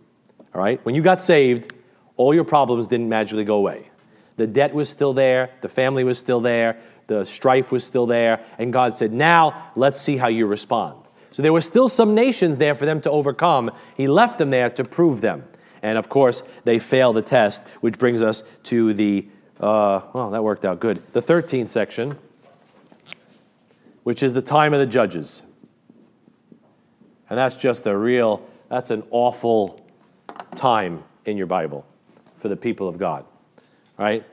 All 0.54 0.62
right? 0.62 0.84
When 0.86 0.96
you 0.96 1.02
got 1.02 1.20
saved, 1.20 1.74
all 2.16 2.34
your 2.34 2.46
problems 2.46 2.88
didn't 2.88 3.10
magically 3.10 3.44
go 3.44 3.56
away. 3.58 3.92
The 4.38 4.48
debt 4.48 4.74
was 4.74 4.90
still 4.90 5.14
there, 5.14 5.52
the 5.62 5.70
family 5.70 6.04
was 6.04 6.18
still 6.18 6.42
there, 6.42 6.78
the 7.08 7.24
strife 7.24 7.72
was 7.72 7.84
still 7.84 8.06
there, 8.06 8.44
and 8.58 8.74
God 8.74 8.94
said, 8.96 9.14
Now 9.14 9.72
let's 9.76 10.00
see 10.00 10.18
how 10.18 10.28
you 10.28 10.46
respond. 10.46 10.98
So 11.32 11.42
there 11.42 11.54
were 11.54 11.62
still 11.62 11.88
some 11.88 12.16
nations 12.16 12.58
there 12.58 12.76
for 12.76 12.86
them 12.86 13.02
to 13.02 13.12
overcome. 13.12 13.72
He 13.98 14.08
left 14.08 14.40
them 14.40 14.52
there 14.52 14.70
to 14.70 14.84
prove 14.86 15.20
them. 15.22 15.44
And 15.82 15.98
of 15.98 16.08
course, 16.08 16.44
they 16.64 16.80
fail 16.80 17.14
the 17.14 17.22
test, 17.22 17.64
which 17.82 18.00
brings 18.00 18.22
us 18.22 18.44
to 18.64 18.94
the, 18.94 19.28
uh, 19.60 20.02
well, 20.14 20.32
that 20.32 20.44
worked 20.44 20.64
out 20.64 20.80
good. 20.80 20.98
The 21.12 21.22
13th 21.22 21.68
section, 21.68 22.18
which 24.04 24.24
is 24.24 24.34
the 24.34 24.42
time 24.42 24.74
of 24.74 24.80
the 24.80 24.88
judges. 24.88 25.44
And 27.30 27.38
that's 27.38 27.56
just 27.56 27.86
a 27.86 27.98
real, 27.98 28.48
that's 28.70 28.90
an 28.90 29.04
awful 29.12 29.86
time 30.56 31.04
in 31.26 31.38
your 31.38 31.48
Bible 31.48 31.86
for 32.38 32.48
the 32.48 32.56
people 32.56 32.88
of 32.88 32.98
God, 32.98 33.26
right? 33.98 34.26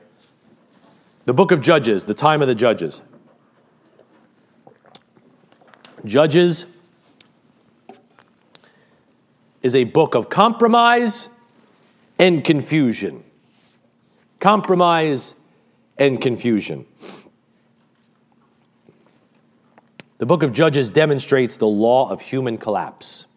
The 1.25 1.33
book 1.33 1.51
of 1.51 1.61
Judges, 1.61 2.05
the 2.05 2.13
time 2.13 2.41
of 2.41 2.47
the 2.47 2.55
judges. 2.55 3.01
Judges 6.05 6.65
is 9.61 9.75
a 9.75 9.85
book 9.85 10.15
of 10.15 10.29
compromise 10.29 11.29
and 12.19 12.43
confusion. 12.43 13.23
Compromise 14.41 15.35
and 15.97 16.21
confusion. 16.21 16.85
The 20.17 20.25
book 20.25 20.43
of 20.43 20.51
Judges 20.51 20.89
demonstrates 20.89 21.55
the 21.55 21.67
law 21.67 22.09
of 22.09 22.19
human 22.19 22.57
collapse. 22.57 23.27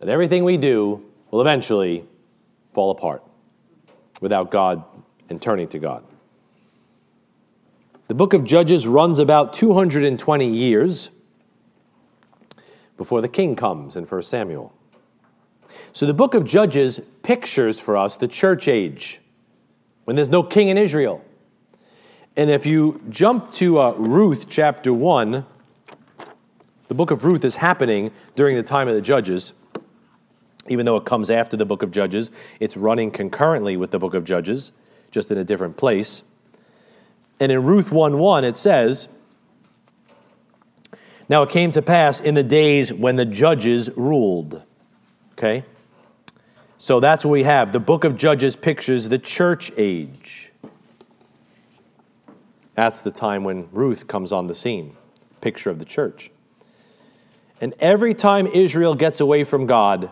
That 0.00 0.08
everything 0.08 0.42
we 0.42 0.56
do 0.56 1.04
will 1.30 1.40
eventually 1.40 2.04
fall 2.72 2.90
apart 2.90 3.22
without 4.20 4.50
God 4.50 4.84
and 5.28 5.40
turning 5.40 5.68
to 5.68 5.78
God. 5.78 6.04
The 8.06 8.14
book 8.14 8.34
of 8.34 8.44
Judges 8.44 8.86
runs 8.86 9.18
about 9.18 9.52
220 9.54 10.46
years 10.46 11.10
before 12.96 13.20
the 13.20 13.28
king 13.28 13.56
comes 13.56 13.96
in 13.96 14.04
1 14.04 14.22
Samuel. 14.22 14.72
So 15.92 16.06
the 16.06 16.14
book 16.14 16.34
of 16.34 16.44
Judges 16.44 17.00
pictures 17.22 17.80
for 17.80 17.96
us 17.96 18.16
the 18.16 18.28
church 18.28 18.68
age 18.68 19.20
when 20.04 20.16
there's 20.16 20.30
no 20.30 20.42
king 20.42 20.68
in 20.68 20.76
Israel. 20.76 21.24
And 22.36 22.50
if 22.50 22.66
you 22.66 23.00
jump 23.08 23.52
to 23.52 23.80
uh, 23.80 23.92
Ruth 23.92 24.46
chapter 24.48 24.92
1, 24.92 25.46
the 26.88 26.94
book 26.94 27.10
of 27.10 27.24
Ruth 27.24 27.44
is 27.44 27.56
happening 27.56 28.10
during 28.34 28.56
the 28.56 28.62
time 28.62 28.88
of 28.88 28.94
the 28.94 29.02
Judges. 29.02 29.54
Even 30.68 30.86
though 30.86 30.96
it 30.96 31.04
comes 31.04 31.30
after 31.30 31.56
the 31.56 31.66
book 31.66 31.82
of 31.82 31.90
Judges, 31.90 32.30
it's 32.60 32.76
running 32.76 33.10
concurrently 33.10 33.76
with 33.76 33.90
the 33.90 33.98
book 33.98 34.14
of 34.14 34.24
Judges, 34.24 34.72
just 35.10 35.30
in 35.30 35.38
a 35.38 35.44
different 35.44 35.76
place. 35.76 36.22
And 37.38 37.52
in 37.52 37.64
Ruth 37.64 37.92
1 37.92 38.18
1, 38.18 38.44
it 38.44 38.56
says, 38.56 39.08
Now 41.28 41.42
it 41.42 41.50
came 41.50 41.70
to 41.72 41.82
pass 41.82 42.20
in 42.20 42.34
the 42.34 42.42
days 42.42 42.92
when 42.92 43.16
the 43.16 43.26
judges 43.26 43.90
ruled. 43.96 44.62
Okay? 45.32 45.64
So 46.78 47.00
that's 47.00 47.24
what 47.24 47.32
we 47.32 47.44
have. 47.44 47.72
The 47.72 47.80
book 47.80 48.04
of 48.04 48.16
Judges 48.16 48.56
pictures 48.56 49.08
the 49.08 49.18
church 49.18 49.72
age. 49.76 50.52
That's 52.74 53.02
the 53.02 53.10
time 53.10 53.44
when 53.44 53.68
Ruth 53.72 54.06
comes 54.06 54.32
on 54.32 54.48
the 54.48 54.54
scene, 54.54 54.96
picture 55.40 55.70
of 55.70 55.78
the 55.78 55.84
church. 55.84 56.30
And 57.60 57.74
every 57.78 58.14
time 58.14 58.46
Israel 58.46 58.94
gets 58.94 59.20
away 59.20 59.44
from 59.44 59.66
God, 59.66 60.10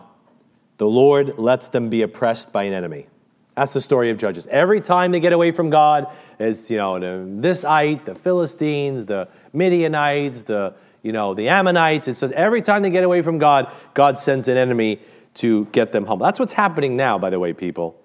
the 0.83 0.89
Lord 0.89 1.37
lets 1.37 1.69
them 1.69 1.89
be 1.89 2.01
oppressed 2.01 2.51
by 2.51 2.63
an 2.63 2.73
enemy. 2.73 3.07
That's 3.55 3.71
the 3.71 3.79
story 3.79 4.09
of 4.09 4.17
Judges. 4.17 4.47
Every 4.47 4.81
time 4.81 5.13
they 5.13 5.21
get 5.21 5.31
away 5.31 5.51
from 5.51 5.69
God, 5.69 6.11
it's, 6.39 6.69
you 6.69 6.75
know, 6.75 6.99
this 7.39 7.63
ite, 7.63 8.05
the 8.05 8.15
Philistines, 8.15 9.05
the 9.05 9.29
Midianites, 9.53 10.43
the, 10.43 10.73
you 11.01 11.13
know, 11.13 11.35
the 11.35 11.47
Ammonites. 11.47 12.09
It 12.09 12.15
says 12.15 12.33
every 12.33 12.61
time 12.61 12.81
they 12.81 12.89
get 12.89 13.05
away 13.05 13.21
from 13.21 13.37
God, 13.37 13.71
God 13.93 14.17
sends 14.17 14.49
an 14.49 14.57
enemy 14.57 14.99
to 15.35 15.63
get 15.71 15.93
them 15.93 16.05
humble. 16.05 16.25
That's 16.25 16.37
what's 16.37 16.51
happening 16.51 16.97
now, 16.97 17.17
by 17.17 17.29
the 17.29 17.39
way, 17.39 17.53
people. 17.53 17.97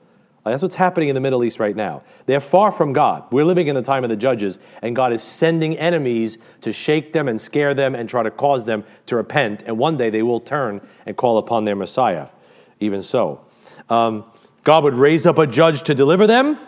That's 0.44 0.62
what's 0.62 0.76
happening 0.76 1.08
in 1.08 1.16
the 1.16 1.20
Middle 1.20 1.42
East 1.42 1.58
right 1.58 1.75
now. 1.75 2.04
They're 2.26 2.38
far 2.38 2.70
from 2.70 2.92
God. 2.92 3.25
We're 3.32 3.44
living 3.44 3.66
in 3.66 3.75
the 3.75 3.82
time 3.82 4.04
of 4.04 4.11
the 4.11 4.16
judges, 4.16 4.61
and 4.82 4.94
God 4.94 5.12
is 5.12 5.25
sending 5.25 5.76
enemies 5.76 6.38
to 6.61 6.73
shake 6.73 7.12
them 7.12 7.26
and 7.26 7.40
scare 7.40 7.75
them 7.75 7.97
and 7.97 8.08
try 8.08 8.23
to 8.23 8.30
cause 8.30 8.66
them 8.66 8.85
to 9.06 9.16
repent. 9.16 9.64
And 9.66 9.78
one 9.78 9.97
day 9.97 10.11
they 10.11 10.23
will 10.23 10.38
turn 10.38 10.80
and 11.06 11.16
call 11.16 11.38
upon 11.38 11.64
their 11.64 11.75
Messiah. 11.75 12.28
Even 12.80 13.02
so, 13.02 13.44
um, 13.88 14.30
God 14.64 14.85
would 14.85 14.94
raise 14.94 15.26
up 15.26 15.38
a 15.38 15.47
judge 15.47 15.82
to 15.82 15.94
deliver 15.94 16.26
them, 16.26 16.58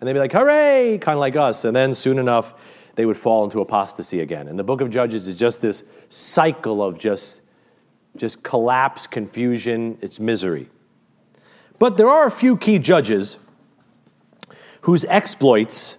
and 0.00 0.08
they'd 0.08 0.12
be 0.12 0.18
like, 0.18 0.32
hooray, 0.32 0.98
kind 1.00 1.16
of 1.16 1.20
like 1.20 1.36
us. 1.36 1.64
And 1.64 1.74
then 1.74 1.94
soon 1.94 2.18
enough, 2.18 2.54
they 2.96 3.06
would 3.06 3.16
fall 3.16 3.44
into 3.44 3.60
apostasy 3.60 4.20
again. 4.20 4.48
And 4.48 4.58
the 4.58 4.64
book 4.64 4.80
of 4.80 4.90
Judges 4.90 5.26
is 5.28 5.38
just 5.38 5.60
this 5.60 5.84
cycle 6.08 6.82
of 6.82 6.98
just, 6.98 7.42
just 8.16 8.42
collapse, 8.42 9.06
confusion, 9.06 9.98
it's 10.00 10.20
misery. 10.20 10.68
But 11.78 11.96
there 11.96 12.08
are 12.08 12.26
a 12.26 12.30
few 12.30 12.56
key 12.56 12.78
judges 12.78 13.38
whose 14.82 15.04
exploits 15.06 15.98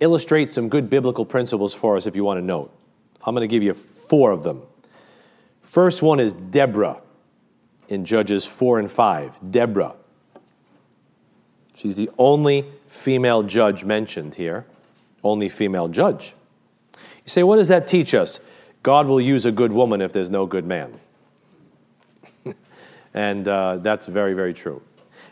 illustrate 0.00 0.48
some 0.48 0.68
good 0.68 0.90
biblical 0.90 1.24
principles 1.24 1.74
for 1.74 1.96
us 1.96 2.06
if 2.06 2.14
you 2.14 2.24
want 2.24 2.38
to 2.38 2.44
note. 2.44 2.72
I'm 3.24 3.34
going 3.34 3.48
to 3.48 3.52
give 3.52 3.62
you 3.62 3.74
four 3.74 4.30
of 4.30 4.42
them. 4.42 4.62
First 5.62 6.02
one 6.02 6.20
is 6.20 6.34
Deborah 6.34 7.00
in 7.88 8.04
Judges 8.04 8.44
4 8.44 8.80
and 8.80 8.90
5. 8.90 9.50
Deborah. 9.50 9.94
She's 11.74 11.96
the 11.96 12.10
only 12.18 12.66
female 12.86 13.42
judge 13.42 13.84
mentioned 13.84 14.34
here, 14.34 14.66
only 15.22 15.48
female 15.48 15.88
judge. 15.88 16.34
You 16.94 17.30
say, 17.30 17.42
what 17.42 17.56
does 17.56 17.68
that 17.68 17.86
teach 17.86 18.14
us? 18.14 18.40
God 18.82 19.06
will 19.06 19.20
use 19.20 19.44
a 19.46 19.52
good 19.52 19.72
woman 19.72 20.00
if 20.00 20.12
there's 20.12 20.30
no 20.30 20.46
good 20.46 20.64
man. 20.64 20.98
and 23.14 23.46
uh, 23.46 23.78
that's 23.78 24.06
very, 24.06 24.34
very 24.34 24.54
true 24.54 24.82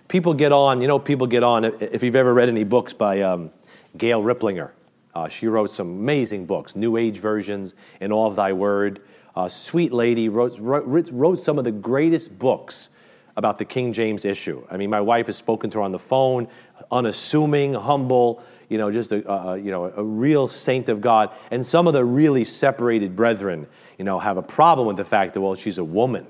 people 0.08 0.34
get 0.34 0.52
on, 0.52 0.80
you 0.80 0.88
know, 0.88 0.98
people 0.98 1.26
get 1.26 1.42
on. 1.42 1.64
If 1.64 2.02
you've 2.02 2.16
ever 2.16 2.32
read 2.32 2.48
any 2.48 2.64
books 2.64 2.92
by 2.92 3.22
um, 3.22 3.50
Gail 3.96 4.22
Riplinger, 4.22 4.70
uh, 5.14 5.28
she 5.28 5.46
wrote 5.46 5.70
some 5.70 5.88
amazing 5.88 6.46
books, 6.46 6.76
New 6.76 6.96
Age 6.96 7.18
versions, 7.18 7.75
In 8.00 8.12
Awe 8.12 8.26
of 8.26 8.36
Thy 8.36 8.52
Word. 8.52 9.00
Uh, 9.37 9.49
sweet 9.49 9.93
lady, 9.93 10.31
wrote, 10.31 10.59
wrote, 10.59 11.11
wrote 11.12 11.38
some 11.38 11.59
of 11.59 11.64
the 11.64 11.73
greatest 11.73 12.38
books 12.38 12.88
about 13.37 13.59
the 13.59 13.66
King 13.66 13.93
James 13.93 14.25
issue. 14.25 14.66
I 14.71 14.78
mean, 14.78 14.88
my 14.88 15.02
wife 15.02 15.26
has 15.26 15.37
spoken 15.37 15.69
to 15.71 15.78
her 15.78 15.85
on 15.85 15.93
the 15.93 15.99
phone, 15.99 16.49
unassuming, 16.90 17.75
humble, 17.75 18.43
you 18.71 18.78
know, 18.78 18.90
just 18.90 19.12
a, 19.12 19.31
a, 19.31 19.59
you 19.59 19.71
know, 19.71 19.93
a 19.95 20.02
real 20.02 20.49
saint 20.49 20.88
of 20.88 21.02
God. 21.02 21.31
And 21.50 21.64
some 21.64 21.87
of 21.87 21.93
the 21.93 22.02
really 22.02 22.45
separated 22.45 23.14
brethren, 23.14 23.66
you 23.99 24.05
know, 24.07 24.19
have 24.19 24.38
a 24.38 24.43
problem 24.43 24.87
with 24.87 24.97
the 24.97 25.05
fact 25.05 25.35
that, 25.35 25.43
well, 25.43 25.55
she's 25.55 25.76
a 25.76 25.85
woman 25.85 26.26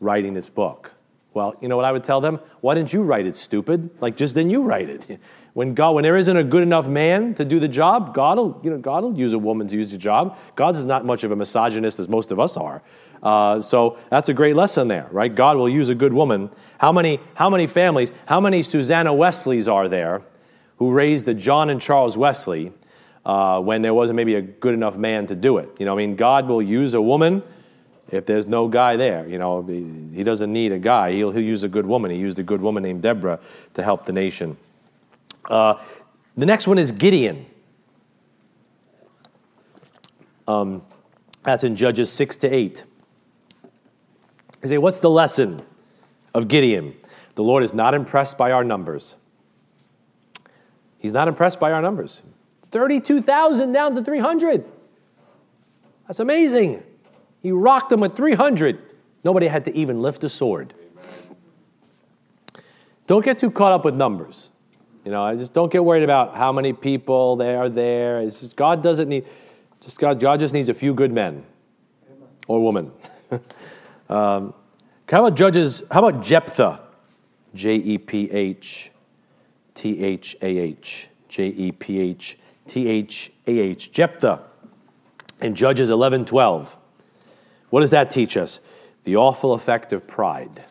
writing 0.00 0.32
this 0.32 0.48
book. 0.48 0.92
Well, 1.34 1.54
you 1.60 1.68
know 1.68 1.76
what 1.76 1.84
I 1.84 1.92
would 1.92 2.02
tell 2.02 2.22
them? 2.22 2.40
Why 2.62 2.74
didn't 2.74 2.94
you 2.94 3.02
write 3.02 3.26
it, 3.26 3.36
stupid? 3.36 3.90
Like, 4.00 4.16
just 4.16 4.34
then 4.34 4.48
you 4.48 4.62
write 4.62 4.88
it. 4.88 5.20
When 5.58 5.74
God, 5.74 5.96
when 5.96 6.04
there 6.04 6.16
isn't 6.16 6.36
a 6.36 6.44
good 6.44 6.62
enough 6.62 6.86
man 6.86 7.34
to 7.34 7.44
do 7.44 7.58
the 7.58 7.66
job, 7.66 8.14
God 8.14 8.38
will, 8.38 8.60
you 8.62 8.70
know, 8.70 8.78
God 8.78 9.02
will 9.02 9.18
use 9.18 9.32
a 9.32 9.40
woman 9.40 9.66
to 9.66 9.74
use 9.74 9.90
the 9.90 9.98
job. 9.98 10.38
God's 10.54 10.86
not 10.86 11.04
much 11.04 11.24
of 11.24 11.32
a 11.32 11.36
misogynist 11.36 11.98
as 11.98 12.08
most 12.08 12.30
of 12.30 12.38
us 12.38 12.56
are. 12.56 12.80
Uh, 13.24 13.60
so 13.60 13.98
that's 14.08 14.28
a 14.28 14.34
great 14.34 14.54
lesson 14.54 14.86
there, 14.86 15.08
right? 15.10 15.34
God 15.34 15.56
will 15.56 15.68
use 15.68 15.88
a 15.88 15.96
good 15.96 16.12
woman. 16.12 16.48
How 16.78 16.92
many, 16.92 17.18
how 17.34 17.50
many 17.50 17.66
families, 17.66 18.12
how 18.26 18.40
many 18.40 18.62
Susanna 18.62 19.12
Wesleys 19.12 19.66
are 19.66 19.88
there 19.88 20.22
who 20.76 20.92
raised 20.92 21.26
the 21.26 21.34
John 21.34 21.70
and 21.70 21.80
Charles 21.80 22.16
Wesley 22.16 22.72
uh, 23.26 23.60
when 23.60 23.82
there 23.82 23.94
wasn't 23.94 24.14
maybe 24.14 24.36
a 24.36 24.42
good 24.42 24.74
enough 24.74 24.96
man 24.96 25.26
to 25.26 25.34
do 25.34 25.58
it? 25.58 25.70
You 25.80 25.86
know, 25.86 25.94
I 25.94 25.96
mean, 25.96 26.14
God 26.14 26.46
will 26.46 26.62
use 26.62 26.94
a 26.94 27.02
woman 27.02 27.42
if 28.12 28.26
there's 28.26 28.46
no 28.46 28.68
guy 28.68 28.94
there. 28.94 29.26
You 29.26 29.38
know, 29.38 29.64
he 29.64 30.22
doesn't 30.22 30.52
need 30.52 30.70
a 30.70 30.78
guy. 30.78 31.10
He'll, 31.10 31.32
he'll 31.32 31.42
use 31.42 31.64
a 31.64 31.68
good 31.68 31.84
woman. 31.84 32.12
He 32.12 32.16
used 32.18 32.38
a 32.38 32.44
good 32.44 32.60
woman 32.60 32.84
named 32.84 33.02
Deborah 33.02 33.40
to 33.74 33.82
help 33.82 34.04
the 34.04 34.12
nation. 34.12 34.56
Uh, 35.48 35.74
the 36.36 36.46
next 36.46 36.66
one 36.66 36.78
is 36.78 36.92
Gideon. 36.92 37.46
Um, 40.46 40.82
that's 41.42 41.64
in 41.64 41.76
Judges 41.76 42.12
6 42.12 42.36
to 42.38 42.48
8. 42.48 42.84
You 44.62 44.68
say, 44.68 44.78
what's 44.78 45.00
the 45.00 45.10
lesson 45.10 45.62
of 46.34 46.48
Gideon? 46.48 46.94
The 47.34 47.42
Lord 47.42 47.62
is 47.62 47.72
not 47.72 47.94
impressed 47.94 48.36
by 48.36 48.52
our 48.52 48.64
numbers. 48.64 49.16
He's 50.98 51.12
not 51.12 51.28
impressed 51.28 51.60
by 51.60 51.72
our 51.72 51.80
numbers. 51.80 52.22
32,000 52.70 53.72
down 53.72 53.94
to 53.94 54.02
300. 54.02 54.64
That's 56.06 56.20
amazing. 56.20 56.82
He 57.42 57.52
rocked 57.52 57.90
them 57.90 58.00
with 58.00 58.16
300. 58.16 58.78
Nobody 59.24 59.46
had 59.46 59.64
to 59.66 59.74
even 59.74 60.02
lift 60.02 60.24
a 60.24 60.28
sword. 60.28 60.74
Don't 63.06 63.24
get 63.24 63.38
too 63.38 63.50
caught 63.50 63.72
up 63.72 63.84
with 63.84 63.94
numbers. 63.94 64.50
You 65.08 65.12
know, 65.12 65.24
I 65.24 65.36
just 65.36 65.54
don't 65.54 65.72
get 65.72 65.82
worried 65.82 66.02
about 66.02 66.36
how 66.36 66.52
many 66.52 66.74
people 66.74 67.36
they 67.36 67.54
are 67.54 67.70
there. 67.70 68.20
It's 68.20 68.40
just, 68.40 68.56
God 68.56 68.82
doesn't 68.82 69.08
need, 69.08 69.24
just 69.80 69.98
God, 69.98 70.20
God 70.20 70.38
just 70.38 70.52
needs 70.52 70.68
a 70.68 70.74
few 70.74 70.92
good 70.92 71.10
men 71.12 71.46
or 72.46 72.62
women. 72.62 72.92
um, 74.10 74.52
how 75.08 75.24
about 75.24 75.34
Judges, 75.34 75.82
how 75.90 76.04
about 76.04 76.22
Jephthah 76.22 76.82
J 77.54 77.76
E 77.76 77.96
P 77.96 78.30
H 78.30 78.90
T 79.72 80.04
H 80.04 80.36
A 80.42 80.58
H. 80.58 81.08
J 81.30 81.46
E 81.46 81.72
P 81.72 82.00
H 82.00 82.38
T 82.66 82.86
H 82.86 83.32
A 83.46 83.58
H. 83.58 83.90
Jephthah 83.90 84.42
in 85.40 85.54
Judges 85.54 85.88
11 85.88 86.26
12. 86.26 86.76
What 87.70 87.80
does 87.80 87.92
that 87.92 88.10
teach 88.10 88.36
us? 88.36 88.60
The 89.04 89.16
awful 89.16 89.54
effect 89.54 89.94
of 89.94 90.06
pride. 90.06 90.66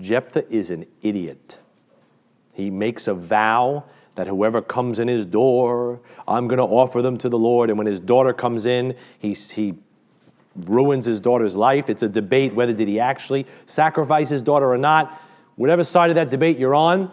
Jephthah 0.00 0.48
is 0.48 0.70
an 0.70 0.86
idiot. 1.02 1.58
He 2.60 2.70
makes 2.70 3.08
a 3.08 3.14
vow 3.14 3.84
that 4.16 4.26
whoever 4.26 4.60
comes 4.60 4.98
in 4.98 5.08
his 5.08 5.24
door, 5.24 6.00
I'm 6.28 6.46
going 6.46 6.58
to 6.58 6.64
offer 6.64 7.00
them 7.00 7.16
to 7.18 7.28
the 7.28 7.38
Lord. 7.38 7.70
And 7.70 7.78
when 7.78 7.86
his 7.86 8.00
daughter 8.00 8.32
comes 8.32 8.66
in, 8.66 8.94
he, 9.18 9.32
he 9.32 9.74
ruins 10.54 11.06
his 11.06 11.20
daughter's 11.20 11.56
life. 11.56 11.88
It's 11.88 12.02
a 12.02 12.08
debate 12.08 12.54
whether 12.54 12.72
did 12.72 12.88
he 12.88 13.00
actually 13.00 13.46
sacrifice 13.66 14.28
his 14.28 14.42
daughter 14.42 14.70
or 14.70 14.78
not. 14.78 15.20
Whatever 15.56 15.84
side 15.84 16.10
of 16.10 16.16
that 16.16 16.30
debate 16.30 16.58
you're 16.58 16.74
on, 16.74 17.10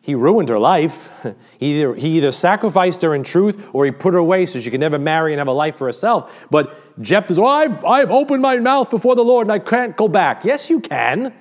he 0.00 0.14
ruined 0.14 0.48
her 0.48 0.58
life. 0.58 1.10
He 1.58 1.78
either, 1.78 1.94
he 1.94 2.16
either 2.16 2.32
sacrificed 2.32 3.02
her 3.02 3.14
in 3.14 3.22
truth 3.22 3.68
or 3.72 3.84
he 3.84 3.92
put 3.92 4.14
her 4.14 4.18
away 4.18 4.46
so 4.46 4.58
she 4.58 4.68
could 4.68 4.80
never 4.80 4.98
marry 4.98 5.32
and 5.32 5.38
have 5.38 5.46
a 5.46 5.52
life 5.52 5.76
for 5.76 5.86
herself. 5.86 6.44
But 6.50 7.00
Jephthah's, 7.00 7.38
oh, 7.38 7.46
I've, 7.46 7.84
I've 7.84 8.10
opened 8.10 8.42
my 8.42 8.56
mouth 8.56 8.90
before 8.90 9.14
the 9.14 9.22
Lord 9.22 9.46
and 9.46 9.52
I 9.52 9.60
can't 9.60 9.96
go 9.96 10.08
back. 10.08 10.44
Yes, 10.44 10.68
you 10.68 10.80
can. 10.80 11.32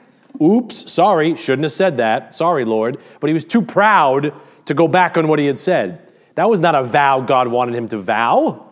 Oops, 0.41 0.91
sorry, 0.91 1.35
shouldn't 1.35 1.63
have 1.63 1.71
said 1.71 1.97
that. 1.97 2.33
Sorry, 2.33 2.65
Lord. 2.65 2.97
But 3.19 3.27
he 3.27 3.33
was 3.33 3.45
too 3.45 3.61
proud 3.61 4.33
to 4.65 4.73
go 4.73 4.87
back 4.87 5.17
on 5.17 5.27
what 5.27 5.39
he 5.39 5.45
had 5.45 5.57
said. 5.57 6.11
That 6.35 6.49
was 6.49 6.59
not 6.61 6.75
a 6.75 6.83
vow 6.83 7.21
God 7.21 7.47
wanted 7.47 7.75
him 7.75 7.87
to 7.89 7.99
vow. 7.99 8.67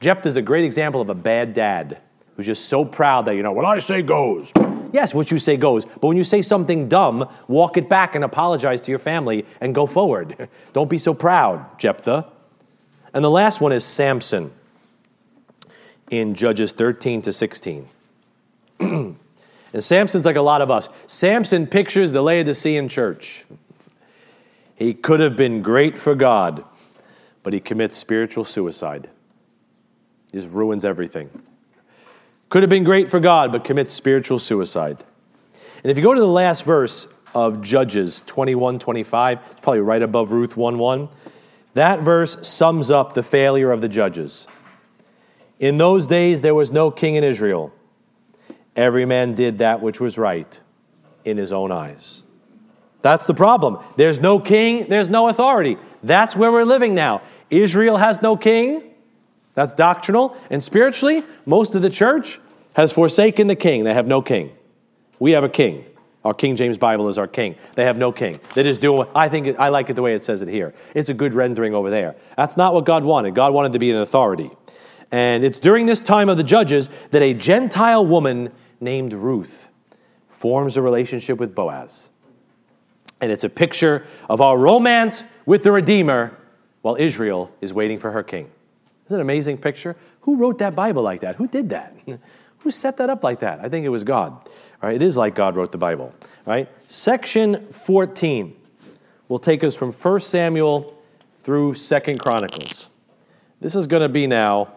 Jephthah 0.00 0.28
is 0.28 0.36
a 0.36 0.42
great 0.42 0.64
example 0.64 1.00
of 1.00 1.08
a 1.08 1.14
bad 1.14 1.54
dad 1.54 1.98
who's 2.36 2.46
just 2.46 2.66
so 2.68 2.84
proud 2.84 3.26
that, 3.26 3.34
you 3.34 3.42
know, 3.42 3.52
what 3.52 3.64
I 3.64 3.78
say 3.78 4.02
goes. 4.02 4.52
Yes, 4.92 5.14
what 5.14 5.30
you 5.30 5.38
say 5.38 5.56
goes. 5.56 5.84
But 5.84 6.04
when 6.04 6.16
you 6.16 6.24
say 6.24 6.42
something 6.42 6.88
dumb, 6.88 7.28
walk 7.48 7.76
it 7.76 7.88
back 7.88 8.14
and 8.14 8.24
apologize 8.24 8.80
to 8.82 8.90
your 8.90 8.98
family 8.98 9.46
and 9.60 9.74
go 9.74 9.86
forward. 9.86 10.48
Don't 10.72 10.90
be 10.90 10.98
so 10.98 11.14
proud, 11.14 11.78
Jephthah. 11.78 12.26
And 13.14 13.24
the 13.24 13.30
last 13.30 13.60
one 13.60 13.72
is 13.72 13.84
Samson 13.84 14.52
in 16.10 16.34
Judges 16.34 16.72
13 16.72 17.22
to 17.22 17.32
16. 17.32 17.88
and 19.72 19.82
Samson's 19.82 20.26
like 20.26 20.36
a 20.36 20.42
lot 20.42 20.60
of 20.60 20.70
us. 20.70 20.88
Samson 21.06 21.66
pictures 21.66 22.12
the 22.12 22.22
Laodicean 22.22 22.88
church. 22.88 23.44
He 24.74 24.94
could 24.94 25.20
have 25.20 25.36
been 25.36 25.62
great 25.62 25.96
for 25.96 26.14
God, 26.14 26.64
but 27.42 27.52
he 27.52 27.60
commits 27.60 27.96
spiritual 27.96 28.44
suicide. 28.44 29.08
He 30.30 30.38
just 30.38 30.52
ruins 30.52 30.84
everything. 30.84 31.30
Could 32.48 32.62
have 32.62 32.70
been 32.70 32.84
great 32.84 33.08
for 33.08 33.20
God, 33.20 33.52
but 33.52 33.64
commits 33.64 33.92
spiritual 33.92 34.38
suicide. 34.38 35.04
And 35.82 35.90
if 35.90 35.96
you 35.96 36.02
go 36.02 36.14
to 36.14 36.20
the 36.20 36.26
last 36.26 36.64
verse 36.64 37.08
of 37.34 37.62
Judges 37.62 38.22
21 38.26 38.78
25, 38.78 39.38
it's 39.50 39.60
probably 39.60 39.80
right 39.80 40.02
above 40.02 40.32
Ruth 40.32 40.56
1 40.56 40.78
1, 40.78 41.08
that 41.74 42.00
verse 42.00 42.46
sums 42.46 42.90
up 42.90 43.14
the 43.14 43.22
failure 43.22 43.72
of 43.72 43.80
the 43.80 43.88
judges. 43.88 44.46
In 45.58 45.78
those 45.78 46.06
days, 46.06 46.42
there 46.42 46.54
was 46.54 46.72
no 46.72 46.90
king 46.90 47.14
in 47.14 47.24
Israel. 47.24 47.72
Every 48.74 49.04
man 49.04 49.34
did 49.34 49.58
that 49.58 49.80
which 49.82 50.00
was 50.00 50.16
right 50.16 50.58
in 51.24 51.36
his 51.36 51.52
own 51.52 51.70
eyes. 51.70 52.22
That's 53.00 53.26
the 53.26 53.34
problem. 53.34 53.78
There's 53.96 54.20
no 54.20 54.38
king, 54.38 54.88
there's 54.88 55.08
no 55.08 55.28
authority. 55.28 55.76
That's 56.02 56.36
where 56.36 56.50
we're 56.50 56.64
living 56.64 56.94
now. 56.94 57.22
Israel 57.50 57.96
has 57.96 58.22
no 58.22 58.36
king, 58.36 58.92
that's 59.54 59.72
doctrinal. 59.72 60.36
And 60.50 60.62
spiritually, 60.62 61.22
most 61.44 61.74
of 61.74 61.82
the 61.82 61.90
church 61.90 62.40
has 62.74 62.92
forsaken 62.92 63.48
the 63.48 63.56
king. 63.56 63.84
They 63.84 63.94
have 63.94 64.06
no 64.06 64.22
king. 64.22 64.52
We 65.18 65.32
have 65.32 65.44
a 65.44 65.48
king. 65.48 65.84
Our 66.24 66.34
King 66.34 66.54
James 66.54 66.78
Bible 66.78 67.08
is 67.08 67.18
our 67.18 67.26
king. 67.26 67.56
They 67.74 67.84
have 67.84 67.98
no 67.98 68.12
king. 68.12 68.38
They 68.54 68.62
just 68.62 68.80
do. 68.80 69.08
I 69.14 69.28
think 69.28 69.58
I 69.58 69.70
like 69.70 69.90
it 69.90 69.94
the 69.94 70.02
way 70.02 70.14
it 70.14 70.22
says 70.22 70.40
it 70.40 70.48
here. 70.48 70.72
It's 70.94 71.08
a 71.08 71.14
good 71.14 71.34
rendering 71.34 71.74
over 71.74 71.90
there. 71.90 72.14
That's 72.36 72.56
not 72.56 72.74
what 72.74 72.84
God 72.84 73.02
wanted. 73.02 73.34
God 73.34 73.52
wanted 73.52 73.72
to 73.72 73.80
be 73.80 73.90
an 73.90 73.96
authority. 73.96 74.50
And 75.10 75.44
it's 75.44 75.58
during 75.58 75.86
this 75.86 76.00
time 76.00 76.28
of 76.28 76.36
the 76.36 76.44
judges 76.44 76.88
that 77.10 77.22
a 77.22 77.34
Gentile 77.34 78.06
woman 78.06 78.52
named 78.82 79.12
Ruth 79.12 79.68
forms 80.28 80.76
a 80.76 80.82
relationship 80.82 81.38
with 81.38 81.54
Boaz. 81.54 82.10
And 83.20 83.30
it's 83.30 83.44
a 83.44 83.48
picture 83.48 84.04
of 84.28 84.40
our 84.40 84.58
romance 84.58 85.22
with 85.46 85.62
the 85.62 85.70
Redeemer 85.70 86.36
while 86.82 86.96
Israel 86.96 87.52
is 87.60 87.72
waiting 87.72 87.98
for 87.98 88.10
her 88.10 88.22
king. 88.22 88.50
Isn't 89.06 89.14
it 89.16 89.20
an 89.20 89.20
amazing 89.20 89.58
picture? 89.58 89.96
Who 90.22 90.36
wrote 90.36 90.58
that 90.58 90.74
Bible 90.74 91.02
like 91.02 91.20
that? 91.20 91.36
Who 91.36 91.46
did 91.46 91.70
that? 91.70 91.96
Who 92.58 92.70
set 92.70 92.96
that 92.98 93.10
up 93.10 93.24
like 93.24 93.40
that? 93.40 93.60
I 93.60 93.68
think 93.68 93.86
it 93.86 93.88
was 93.88 94.04
God. 94.04 94.32
All 94.32 94.88
right, 94.88 94.96
it 94.96 95.02
is 95.02 95.16
like 95.16 95.34
God 95.34 95.56
wrote 95.56 95.72
the 95.72 95.78
Bible. 95.78 96.12
All 96.46 96.52
right, 96.52 96.68
section 96.88 97.68
14 97.68 98.56
will 99.28 99.38
take 99.38 99.62
us 99.64 99.74
from 99.74 99.92
1 99.92 100.20
Samuel 100.20 100.96
through 101.36 101.74
2nd 101.74 102.20
Chronicles. 102.20 102.90
This 103.60 103.76
is 103.76 103.86
going 103.86 104.02
to 104.02 104.08
be 104.08 104.26
now 104.26 104.72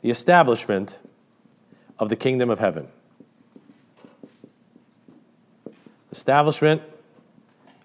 the 0.00 0.10
establishment 0.10 0.98
of 1.98 2.08
the 2.08 2.16
kingdom 2.16 2.50
of 2.50 2.58
heaven. 2.58 2.88
Establishment 6.10 6.82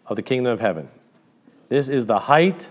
of 0.05 0.15
the 0.15 0.21
kingdom 0.21 0.51
of 0.51 0.59
heaven. 0.59 0.89
This 1.69 1.89
is 1.89 2.05
the 2.05 2.19
height 2.19 2.69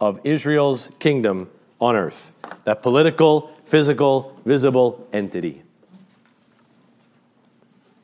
of 0.00 0.20
Israel's 0.24 0.90
kingdom 0.98 1.50
on 1.80 1.96
earth, 1.96 2.32
that 2.64 2.82
political, 2.82 3.50
physical, 3.64 4.36
visible 4.44 5.06
entity. 5.12 5.62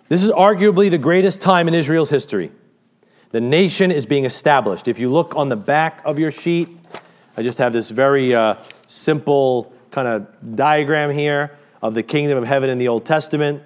This 0.09 0.23
is 0.23 0.31
arguably 0.31 0.91
the 0.91 0.99
greatest 0.99 1.41
time 1.41 1.67
in 1.69 1.75
Israel's 1.75 2.11
history. 2.11 2.53
The 3.31 3.41
nation 3.41 3.91
is 3.91 4.07
being 4.07 4.25
established. 4.25 4.87
If 4.87 4.99
you 4.99 5.11
look 5.11 5.35
on 5.35 5.49
the 5.49 5.57
back 5.57 6.01
of 6.05 6.19
your 6.19 6.31
sheet, 6.31 6.69
I 7.37 7.43
just 7.43 7.59
have 7.59 7.73
this 7.73 7.91
very 7.91 8.35
uh, 8.35 8.57
simple 8.87 9.73
kind 9.91 10.07
of 10.07 10.57
diagram 10.57 11.11
here 11.11 11.51
of 11.87 11.95
the 11.95 12.03
kingdom 12.03 12.37
of 12.37 12.45
heaven 12.45 12.69
in 12.69 12.79
the 12.79 12.89
Old 12.89 13.05
Testament, 13.05 13.63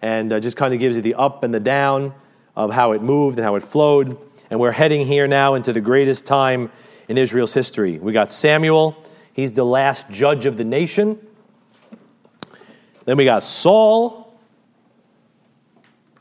and 0.00 0.32
uh, 0.32 0.38
just 0.38 0.56
kind 0.56 0.72
of 0.72 0.78
gives 0.78 0.94
you 0.94 1.02
the 1.02 1.14
up 1.14 1.42
and 1.42 1.52
the 1.52 1.58
down 1.58 2.14
of 2.54 2.72
how 2.72 2.92
it 2.92 3.02
moved 3.02 3.36
and 3.36 3.44
how 3.44 3.56
it 3.56 3.64
flowed. 3.64 4.16
And 4.48 4.60
we're 4.60 4.70
heading 4.70 5.04
here 5.04 5.26
now 5.26 5.54
into 5.54 5.72
the 5.72 5.80
greatest 5.80 6.24
time 6.24 6.70
in 7.08 7.18
Israel's 7.18 7.52
history. 7.52 7.98
We 7.98 8.12
got 8.12 8.30
Samuel, 8.30 8.96
he's 9.32 9.52
the 9.52 9.64
last 9.64 10.08
judge 10.08 10.46
of 10.46 10.56
the 10.56 10.64
nation. 10.64 11.18
Then 13.06 13.16
we 13.16 13.24
got 13.24 13.42
Saul. 13.42 14.38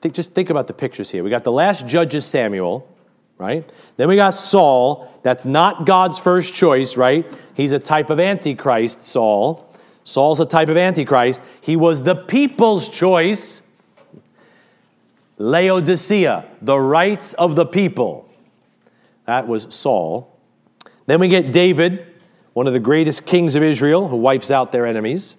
Think, 0.02 0.16
just 0.16 0.34
think 0.34 0.50
about 0.50 0.66
the 0.66 0.74
pictures 0.74 1.12
here. 1.12 1.24
We 1.24 1.30
got 1.30 1.44
the 1.44 1.52
last 1.52 1.86
judge 1.86 2.16
is 2.16 2.26
Samuel, 2.26 2.89
right? 3.38 3.72
Then 3.98 4.08
we 4.08 4.16
got 4.16 4.34
Saul. 4.34 5.08
That's 5.22 5.46
not 5.46 5.86
God's 5.86 6.18
first 6.18 6.56
choice, 6.56 6.98
right? 6.98 7.26
He's 7.54 7.74
a 7.74 7.80
type 7.80 8.10
of 8.10 8.20
Antichrist, 8.20 9.04
Saul. 9.04 9.70
Saul's 10.04 10.39
a 10.39 10.46
type 10.46 10.70
of 10.70 10.78
Antichrist. 10.78 11.42
He 11.62 11.76
was 11.76 12.04
the 12.04 12.16
people's 12.16 12.89
choice. 12.89 13.62
Laodicea, 15.38 16.46
the 16.62 16.80
rights 16.80 17.34
of 17.34 17.56
the 17.56 17.66
people. 17.66 18.30
That 19.26 19.48
was 19.48 19.74
Saul. 19.74 20.30
Then 21.06 21.20
we 21.20 21.28
get 21.28 21.52
David, 21.52 22.06
one 22.54 22.68
of 22.68 22.74
the 22.74 22.80
greatest 22.80 23.26
kings 23.26 23.56
of 23.56 23.63
Israel, 23.63 24.08
who 24.08 24.18
wipes 24.18 24.52
out 24.52 24.72
their 24.72 24.86
enemies. 24.86 25.36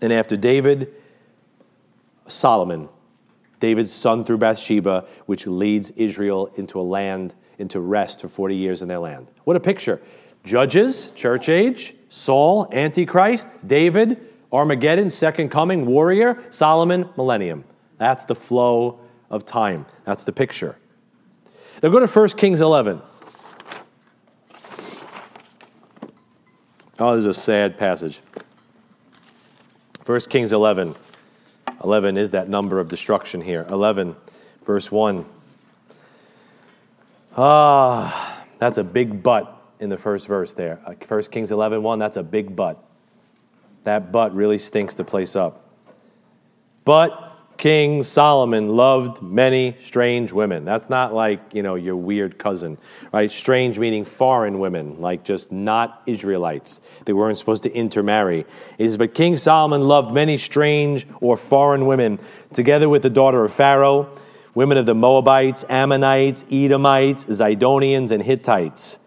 And 0.00 0.12
after 0.12 0.36
David, 0.36 0.92
Solomon, 2.26 2.88
David's 3.58 3.92
son 3.92 4.24
through 4.24 4.38
Bathsheba, 4.38 5.04
which 5.26 5.46
leads 5.46 5.90
Israel 5.90 6.50
into 6.56 6.80
a 6.80 6.82
land, 6.82 7.34
into 7.58 7.80
rest 7.80 8.22
for 8.22 8.28
40 8.28 8.56
years 8.56 8.82
in 8.82 8.88
their 8.88 8.98
land. 8.98 9.30
What 9.44 9.56
a 9.56 9.60
picture. 9.60 10.00
Judges, 10.44 11.10
church 11.10 11.48
age, 11.48 11.94
Saul, 12.10 12.68
Antichrist, 12.72 13.46
David, 13.64 14.20
Armageddon, 14.52 15.08
second 15.08 15.48
coming, 15.48 15.86
warrior, 15.86 16.42
Solomon, 16.50 17.08
millennium. 17.16 17.64
That's 17.98 18.24
the 18.24 18.34
flow 18.34 18.98
of 19.30 19.46
time. 19.46 19.86
That's 20.04 20.24
the 20.24 20.32
picture. 20.32 20.76
Now 21.82 21.88
go 21.88 22.04
to 22.04 22.06
1 22.06 22.28
Kings 22.30 22.60
11. 22.60 23.00
Oh, 26.98 27.14
this 27.14 27.20
is 27.20 27.26
a 27.26 27.32
sad 27.32 27.78
passage. 27.78 28.20
1 30.04 30.20
Kings 30.28 30.52
11. 30.52 30.96
11 31.84 32.16
is 32.16 32.32
that 32.32 32.48
number 32.48 32.80
of 32.80 32.88
destruction 32.88 33.40
here. 33.40 33.64
11, 33.70 34.16
verse 34.66 34.90
1. 34.90 35.24
Ah, 37.36 38.44
that's 38.58 38.78
a 38.78 38.84
big 38.84 39.22
but 39.22 39.59
in 39.80 39.88
the 39.88 39.96
first 39.96 40.26
verse 40.26 40.52
there. 40.52 40.76
1 40.84 40.96
uh, 40.96 41.22
Kings 41.30 41.50
11, 41.50 41.82
1, 41.82 41.98
that's 41.98 42.16
a 42.16 42.22
big 42.22 42.54
but. 42.54 42.84
That 43.84 44.12
but 44.12 44.34
really 44.34 44.58
stinks 44.58 44.94
the 44.94 45.04
place 45.04 45.34
up. 45.34 45.66
But 46.84 47.30
King 47.56 48.02
Solomon 48.02 48.68
loved 48.68 49.22
many 49.22 49.74
strange 49.78 50.32
women. 50.32 50.64
That's 50.64 50.88
not 50.88 51.12
like, 51.12 51.40
you 51.52 51.62
know, 51.62 51.74
your 51.74 51.96
weird 51.96 52.38
cousin, 52.38 52.78
right? 53.12 53.30
Strange 53.30 53.78
meaning 53.78 54.04
foreign 54.04 54.58
women, 54.58 55.00
like 55.00 55.24
just 55.24 55.52
not 55.52 56.02
Israelites. 56.06 56.80
They 57.04 57.12
weren't 57.12 57.36
supposed 57.36 57.62
to 57.64 57.72
intermarry. 57.72 58.40
It 58.78 58.86
says, 58.86 58.96
but 58.96 59.14
King 59.14 59.36
Solomon 59.36 59.82
loved 59.88 60.14
many 60.14 60.38
strange 60.38 61.06
or 61.20 61.36
foreign 61.36 61.86
women, 61.86 62.18
together 62.54 62.88
with 62.88 63.02
the 63.02 63.10
daughter 63.10 63.44
of 63.44 63.52
Pharaoh, 63.52 64.08
women 64.54 64.78
of 64.78 64.86
the 64.86 64.94
Moabites, 64.94 65.64
Ammonites, 65.68 66.44
Edomites, 66.50 67.26
Zidonians, 67.26 68.10
and 68.10 68.22
Hittites 68.22 69.00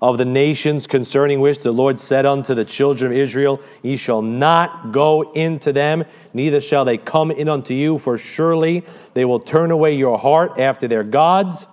of 0.00 0.18
the 0.18 0.24
nations 0.24 0.86
concerning 0.86 1.40
which 1.40 1.58
the 1.58 1.72
Lord 1.72 1.98
said 1.98 2.24
unto 2.24 2.54
the 2.54 2.64
children 2.64 3.10
of 3.10 3.18
Israel, 3.18 3.60
Ye 3.82 3.96
shall 3.96 4.22
not 4.22 4.92
go 4.92 5.32
into 5.32 5.72
them, 5.72 6.04
neither 6.32 6.60
shall 6.60 6.84
they 6.84 6.98
come 6.98 7.30
in 7.30 7.48
unto 7.48 7.74
you, 7.74 7.98
for 7.98 8.16
surely 8.16 8.84
they 9.14 9.24
will 9.24 9.40
turn 9.40 9.70
away 9.70 9.96
your 9.96 10.18
heart 10.18 10.58
after 10.58 10.86
their 10.86 11.02
gods. 11.02 11.66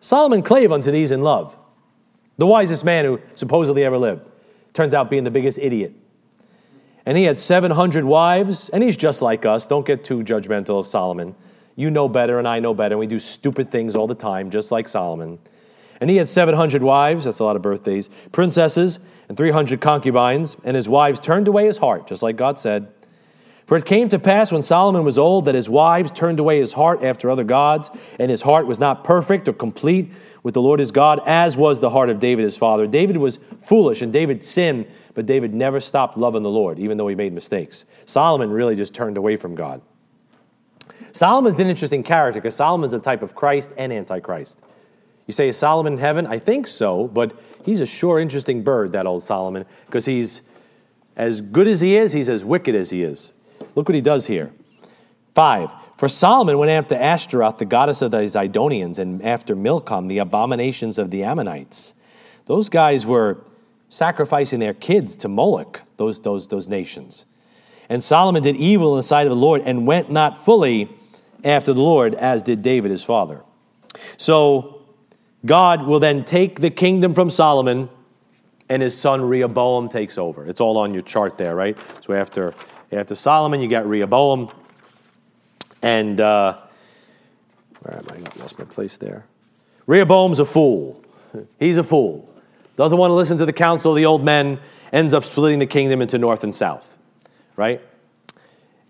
Solomon 0.00 0.42
clave 0.42 0.72
unto 0.72 0.90
these 0.90 1.10
in 1.10 1.22
love. 1.22 1.56
The 2.38 2.46
wisest 2.46 2.84
man 2.84 3.04
who 3.04 3.20
supposedly 3.34 3.84
ever 3.84 3.98
lived. 3.98 4.24
Turns 4.72 4.94
out 4.94 5.10
being 5.10 5.24
the 5.24 5.30
biggest 5.30 5.58
idiot. 5.58 5.92
And 7.04 7.18
he 7.18 7.24
had 7.24 7.36
700 7.36 8.04
wives, 8.04 8.68
and 8.68 8.82
he's 8.82 8.96
just 8.96 9.22
like 9.22 9.44
us. 9.44 9.66
Don't 9.66 9.86
get 9.86 10.04
too 10.04 10.22
judgmental 10.22 10.78
of 10.78 10.86
Solomon. 10.86 11.34
You 11.74 11.90
know 11.90 12.08
better, 12.08 12.38
and 12.38 12.46
I 12.46 12.60
know 12.60 12.74
better, 12.74 12.94
and 12.94 13.00
we 13.00 13.06
do 13.06 13.18
stupid 13.18 13.70
things 13.70 13.96
all 13.96 14.06
the 14.06 14.14
time, 14.14 14.50
just 14.50 14.70
like 14.70 14.88
Solomon. 14.88 15.38
And 16.00 16.08
he 16.08 16.16
had 16.16 16.28
700 16.28 16.82
wives, 16.82 17.24
that's 17.24 17.40
a 17.40 17.44
lot 17.44 17.56
of 17.56 17.62
birthdays, 17.62 18.08
princesses, 18.30 19.00
and 19.28 19.36
300 19.36 19.80
concubines, 19.80 20.56
and 20.64 20.76
his 20.76 20.88
wives 20.88 21.18
turned 21.20 21.48
away 21.48 21.66
his 21.66 21.78
heart, 21.78 22.06
just 22.06 22.22
like 22.22 22.36
God 22.36 22.58
said. 22.58 22.88
For 23.68 23.76
it 23.76 23.84
came 23.84 24.08
to 24.08 24.18
pass 24.18 24.50
when 24.50 24.62
Solomon 24.62 25.04
was 25.04 25.18
old 25.18 25.44
that 25.44 25.54
his 25.54 25.68
wives 25.68 26.10
turned 26.10 26.40
away 26.40 26.58
his 26.58 26.72
heart 26.72 27.02
after 27.02 27.30
other 27.30 27.44
gods, 27.44 27.90
and 28.18 28.30
his 28.30 28.40
heart 28.40 28.66
was 28.66 28.80
not 28.80 29.04
perfect 29.04 29.46
or 29.46 29.52
complete 29.52 30.10
with 30.42 30.54
the 30.54 30.62
Lord 30.62 30.80
his 30.80 30.90
God, 30.90 31.20
as 31.26 31.54
was 31.54 31.78
the 31.78 31.90
heart 31.90 32.08
of 32.08 32.18
David 32.18 32.44
his 32.44 32.56
father. 32.56 32.86
David 32.86 33.18
was 33.18 33.38
foolish, 33.58 34.00
and 34.00 34.10
David 34.10 34.42
sinned, 34.42 34.86
but 35.12 35.26
David 35.26 35.52
never 35.52 35.80
stopped 35.80 36.16
loving 36.16 36.42
the 36.42 36.48
Lord, 36.48 36.78
even 36.78 36.96
though 36.96 37.08
he 37.08 37.14
made 37.14 37.34
mistakes. 37.34 37.84
Solomon 38.06 38.50
really 38.50 38.74
just 38.74 38.94
turned 38.94 39.18
away 39.18 39.36
from 39.36 39.54
God. 39.54 39.82
Solomon's 41.12 41.60
an 41.60 41.66
interesting 41.66 42.02
character 42.02 42.40
because 42.40 42.54
Solomon's 42.54 42.94
a 42.94 42.98
type 42.98 43.20
of 43.20 43.34
Christ 43.34 43.72
and 43.76 43.92
Antichrist. 43.92 44.62
You 45.28 45.32
say, 45.32 45.50
is 45.50 45.58
Solomon 45.58 45.92
in 45.92 45.98
heaven? 45.98 46.26
I 46.26 46.38
think 46.38 46.66
so, 46.66 47.06
but 47.06 47.38
he's 47.62 47.82
a 47.82 47.86
sure 47.86 48.18
interesting 48.18 48.64
bird, 48.64 48.92
that 48.92 49.06
old 49.06 49.22
Solomon, 49.22 49.66
because 49.84 50.06
he's 50.06 50.40
as 51.16 51.42
good 51.42 51.68
as 51.68 51.82
he 51.82 51.96
is, 51.96 52.12
he's 52.12 52.30
as 52.30 52.46
wicked 52.46 52.74
as 52.74 52.88
he 52.90 53.02
is. 53.02 53.32
Look 53.74 53.88
what 53.88 53.94
he 53.94 54.00
does 54.00 54.26
here. 54.26 54.50
Five, 55.34 55.70
for 55.96 56.08
Solomon 56.08 56.56
went 56.56 56.70
after 56.70 56.94
Ashtaroth, 56.94 57.58
the 57.58 57.66
goddess 57.66 58.00
of 58.00 58.10
the 58.10 58.18
Zidonians, 58.18 58.98
and 58.98 59.22
after 59.22 59.54
Milcom, 59.54 60.08
the 60.08 60.18
abominations 60.18 60.98
of 60.98 61.10
the 61.10 61.22
Ammonites. 61.22 61.94
Those 62.46 62.70
guys 62.70 63.04
were 63.04 63.44
sacrificing 63.90 64.60
their 64.60 64.74
kids 64.74 65.14
to 65.18 65.28
Moloch, 65.28 65.82
those, 65.98 66.22
those, 66.22 66.48
those 66.48 66.68
nations. 66.68 67.26
And 67.90 68.02
Solomon 68.02 68.42
did 68.42 68.56
evil 68.56 68.94
in 68.94 68.96
the 68.96 69.02
sight 69.02 69.26
of 69.26 69.30
the 69.30 69.36
Lord 69.36 69.60
and 69.62 69.86
went 69.86 70.10
not 70.10 70.38
fully 70.38 70.88
after 71.44 71.74
the 71.74 71.82
Lord, 71.82 72.14
as 72.14 72.42
did 72.42 72.62
David 72.62 72.90
his 72.90 73.04
father. 73.04 73.42
So 74.16 74.77
God 75.44 75.82
will 75.82 76.00
then 76.00 76.24
take 76.24 76.60
the 76.60 76.70
kingdom 76.70 77.14
from 77.14 77.30
Solomon 77.30 77.88
and 78.68 78.82
his 78.82 78.98
son 78.98 79.22
Rehoboam 79.22 79.88
takes 79.88 80.18
over. 80.18 80.46
It's 80.46 80.60
all 80.60 80.76
on 80.78 80.92
your 80.92 81.02
chart 81.02 81.38
there, 81.38 81.54
right? 81.54 81.76
So 82.02 82.12
after, 82.12 82.54
after 82.92 83.14
Solomon, 83.14 83.60
you 83.60 83.68
got 83.68 83.86
Rehoboam. 83.86 84.50
And 85.82 86.20
uh, 86.20 86.58
where 87.80 87.96
am 87.96 88.06
I? 88.10 88.16
I 88.16 88.42
lost 88.42 88.58
my 88.58 88.64
place 88.64 88.96
there. 88.96 89.24
Rehoboam's 89.86 90.38
a 90.38 90.44
fool. 90.44 91.02
He's 91.58 91.78
a 91.78 91.84
fool. 91.84 92.28
Doesn't 92.76 92.98
want 92.98 93.10
to 93.10 93.14
listen 93.14 93.36
to 93.38 93.46
the 93.46 93.52
counsel 93.52 93.92
of 93.92 93.96
the 93.96 94.06
old 94.06 94.24
men, 94.24 94.60
ends 94.92 95.14
up 95.14 95.24
splitting 95.24 95.58
the 95.58 95.66
kingdom 95.66 96.00
into 96.00 96.18
north 96.18 96.44
and 96.44 96.54
south, 96.54 96.96
right? 97.56 97.80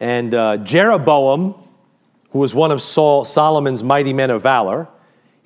And 0.00 0.34
uh, 0.34 0.58
Jeroboam, 0.58 1.54
who 2.30 2.38
was 2.38 2.54
one 2.54 2.70
of 2.70 2.82
Saul, 2.82 3.24
Solomon's 3.24 3.82
mighty 3.82 4.12
men 4.12 4.30
of 4.30 4.42
valor, 4.42 4.88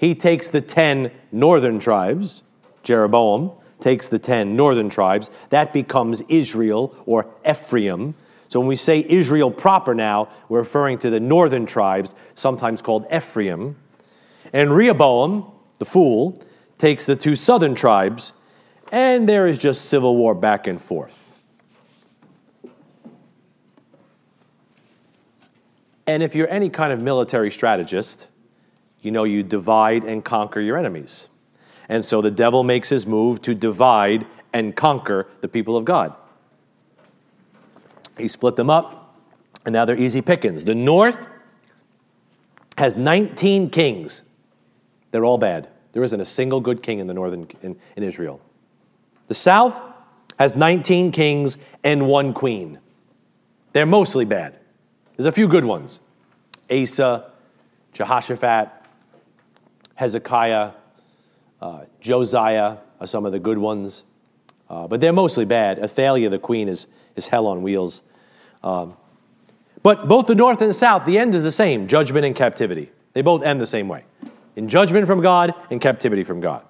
he 0.03 0.17
takes 0.17 0.49
the 0.49 0.61
10 0.61 1.13
northern 1.31 1.79
tribes, 1.79 2.43
Jeroboam 2.83 3.53
takes 3.79 4.09
the 4.09 4.19
10 4.19 4.57
northern 4.57 4.91
tribes, 4.91 5.31
that 5.51 5.73
becomes 5.73 6.23
Israel 6.23 6.93
or 7.07 7.27
Ephraim. 7.49 8.17
So 8.49 8.59
when 8.59 8.69
we 8.69 8.75
say 8.75 9.07
Israel 9.09 9.53
proper 9.53 9.95
now, 9.95 10.29
we're 10.49 10.59
referring 10.59 10.99
to 10.99 11.11
the 11.11 11.21
northern 11.21 11.67
tribes, 11.67 12.17
sometimes 12.35 12.83
called 12.83 13.07
Ephraim. 13.15 13.77
And 14.53 14.75
Rehoboam, 14.75 15.53
the 15.79 15.85
fool, 15.85 16.37
takes 16.79 17.07
the 17.07 17.15
two 17.15 17.37
southern 17.37 17.77
tribes, 17.77 18.33
and 18.91 19.29
there 19.29 19.47
is 19.47 19.57
just 19.57 19.85
civil 19.85 20.17
war 20.17 20.35
back 20.35 20.67
and 20.67 20.81
forth. 20.81 21.39
And 26.09 26.25
if 26.25 26.35
you're 26.35 26.51
any 26.51 26.71
kind 26.71 26.93
of 26.93 27.01
military 27.01 27.53
strategist, 27.53 28.27
you 29.03 29.11
know, 29.11 29.25
you 29.25 29.43
divide 29.43 30.05
and 30.05 30.25
conquer 30.25 30.61
your 30.61 30.79
enemies. 30.79 31.29
And 31.89 32.05
so 32.05 32.23
the 32.23 32.31
devil 32.31 32.63
makes 32.63 32.89
his 32.89 33.07
move 33.07 33.43
to 33.43 33.55
divide 33.55 34.27
and 34.53 34.75
conquer 34.75 35.27
the 35.41 35.49
people 35.49 35.77
of 35.77 35.85
God. 35.85 36.15
He 38.17 38.29
split 38.29 38.57
them 38.57 38.71
up, 38.71 39.17
and 39.65 39.73
now 39.73 39.85
they're 39.85 39.99
easy 39.99 40.23
pickings. 40.23 40.65
The 40.65 40.75
north 40.75 41.19
has 42.79 42.97
19 42.97 43.71
kings. 43.71 44.23
They're 45.11 45.25
all 45.25 45.39
bad. 45.39 45.69
There 45.93 46.03
isn't 46.03 46.21
a 46.21 46.25
single 46.25 46.61
good 46.61 46.83
king 46.83 46.99
in 46.99 47.07
the 47.07 47.15
northern 47.15 47.47
in, 47.63 47.77
in 47.97 48.03
Israel. 48.03 48.41
The 49.29 49.35
south 49.35 49.81
has 50.39 50.55
19 50.57 51.13
kings 51.13 51.57
and 51.85 52.07
one 52.07 52.33
queen. 52.33 52.79
They're 53.73 53.87
mostly 53.87 54.25
bad. 54.25 54.59
There's 55.17 55.27
a 55.27 55.33
few 55.33 55.49
good 55.49 55.65
ones. 55.65 56.01
Asa, 56.71 57.31
Jehoshaphat, 57.93 58.71
Hezekiah, 60.03 60.73
uh, 61.61 61.81
Josiah 62.01 62.79
are 63.01 63.07
some 63.07 63.25
of 63.25 63.31
the 63.31 63.39
good 63.39 63.59
ones, 63.59 64.03
uh, 64.69 64.89
but 64.89 65.01
they're 65.01 65.13
mostly 65.13 65.45
bad. 65.45 65.79
Athaliah, 65.79 66.29
the 66.29 66.41
queen, 66.41 66.69
is, 66.69 66.89
is 67.15 67.29
hell 67.29 67.47
on 67.47 67.63
wheels. 67.63 68.03
Um, 68.65 68.97
but 69.85 70.09
both 70.09 70.27
the 70.27 70.35
north 70.35 70.61
and 70.61 70.71
the 70.71 70.75
south, 70.75 71.05
the 71.07 71.19
end 71.19 71.37
is 71.37 71.45
the 71.45 71.53
same 71.53 71.87
judgment 71.87 72.27
and 72.27 72.35
captivity. 72.35 72.91
They 73.13 73.23
both 73.23 73.45
end 73.45 73.61
the 73.61 73.67
same 73.67 73.87
way 73.87 74.03
in 74.57 74.69
judgment 74.69 75.07
from 75.07 75.21
God 75.21 75.55
and 75.71 75.81
captivity 75.81 76.25
from 76.25 76.41
God. 76.41 76.65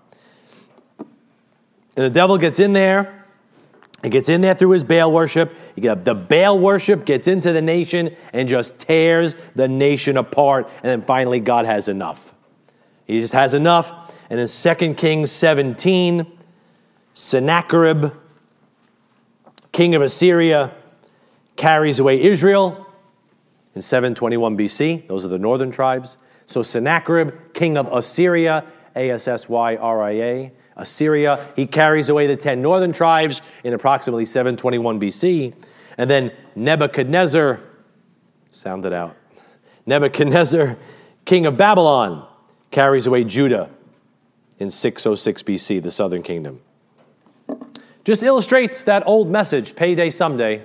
And 0.98 2.04
the 2.04 2.10
devil 2.10 2.36
gets 2.36 2.60
in 2.60 2.74
there. 2.74 3.24
He 4.02 4.10
gets 4.10 4.28
in 4.28 4.42
there 4.42 4.54
through 4.54 4.70
his 4.70 4.84
Baal 4.84 5.10
worship. 5.10 5.54
The 5.76 6.14
Baal 6.14 6.58
worship 6.58 7.06
gets 7.06 7.28
into 7.28 7.52
the 7.52 7.62
nation 7.62 8.14
and 8.34 8.46
just 8.46 8.78
tears 8.78 9.34
the 9.54 9.68
nation 9.68 10.18
apart. 10.18 10.68
And 10.82 10.84
then 10.84 11.02
finally, 11.02 11.40
God 11.40 11.64
has 11.64 11.88
enough. 11.88 12.31
He 13.06 13.20
just 13.20 13.34
has 13.34 13.54
enough. 13.54 14.14
And 14.30 14.40
in 14.40 14.48
2 14.48 14.94
Kings 14.94 15.30
17, 15.30 16.26
Sennacherib, 17.14 18.12
king 19.72 19.94
of 19.94 20.02
Assyria, 20.02 20.72
carries 21.56 21.98
away 21.98 22.20
Israel 22.22 22.86
in 23.74 23.82
721 23.82 24.56
BC. 24.56 25.06
Those 25.06 25.24
are 25.24 25.28
the 25.28 25.38
northern 25.38 25.70
tribes. 25.70 26.16
So 26.46 26.62
Sennacherib, 26.62 27.52
king 27.54 27.76
of 27.76 27.86
Assyria, 27.92 28.64
A 28.96 29.10
S 29.10 29.28
S 29.28 29.48
Y 29.48 29.76
R 29.76 30.02
I 30.02 30.10
A, 30.10 30.52
Assyria, 30.76 31.46
he 31.54 31.66
carries 31.66 32.08
away 32.08 32.26
the 32.26 32.36
10 32.36 32.62
northern 32.62 32.92
tribes 32.92 33.42
in 33.64 33.74
approximately 33.74 34.24
721 34.24 34.98
BC. 35.00 35.54
And 35.98 36.08
then 36.08 36.32
Nebuchadnezzar, 36.56 37.60
sound 38.50 38.86
it 38.86 38.92
out, 38.92 39.16
Nebuchadnezzar, 39.86 40.76
king 41.24 41.46
of 41.46 41.56
Babylon, 41.56 42.26
carries 42.72 43.06
away 43.06 43.22
Judah 43.22 43.70
in 44.58 44.70
606 44.70 45.42
BC, 45.42 45.82
the 45.82 45.90
southern 45.90 46.22
kingdom. 46.22 46.60
Just 48.04 48.24
illustrates 48.24 48.82
that 48.84 49.06
old 49.06 49.30
message 49.30 49.76
payday 49.76 50.10
someday. 50.10 50.64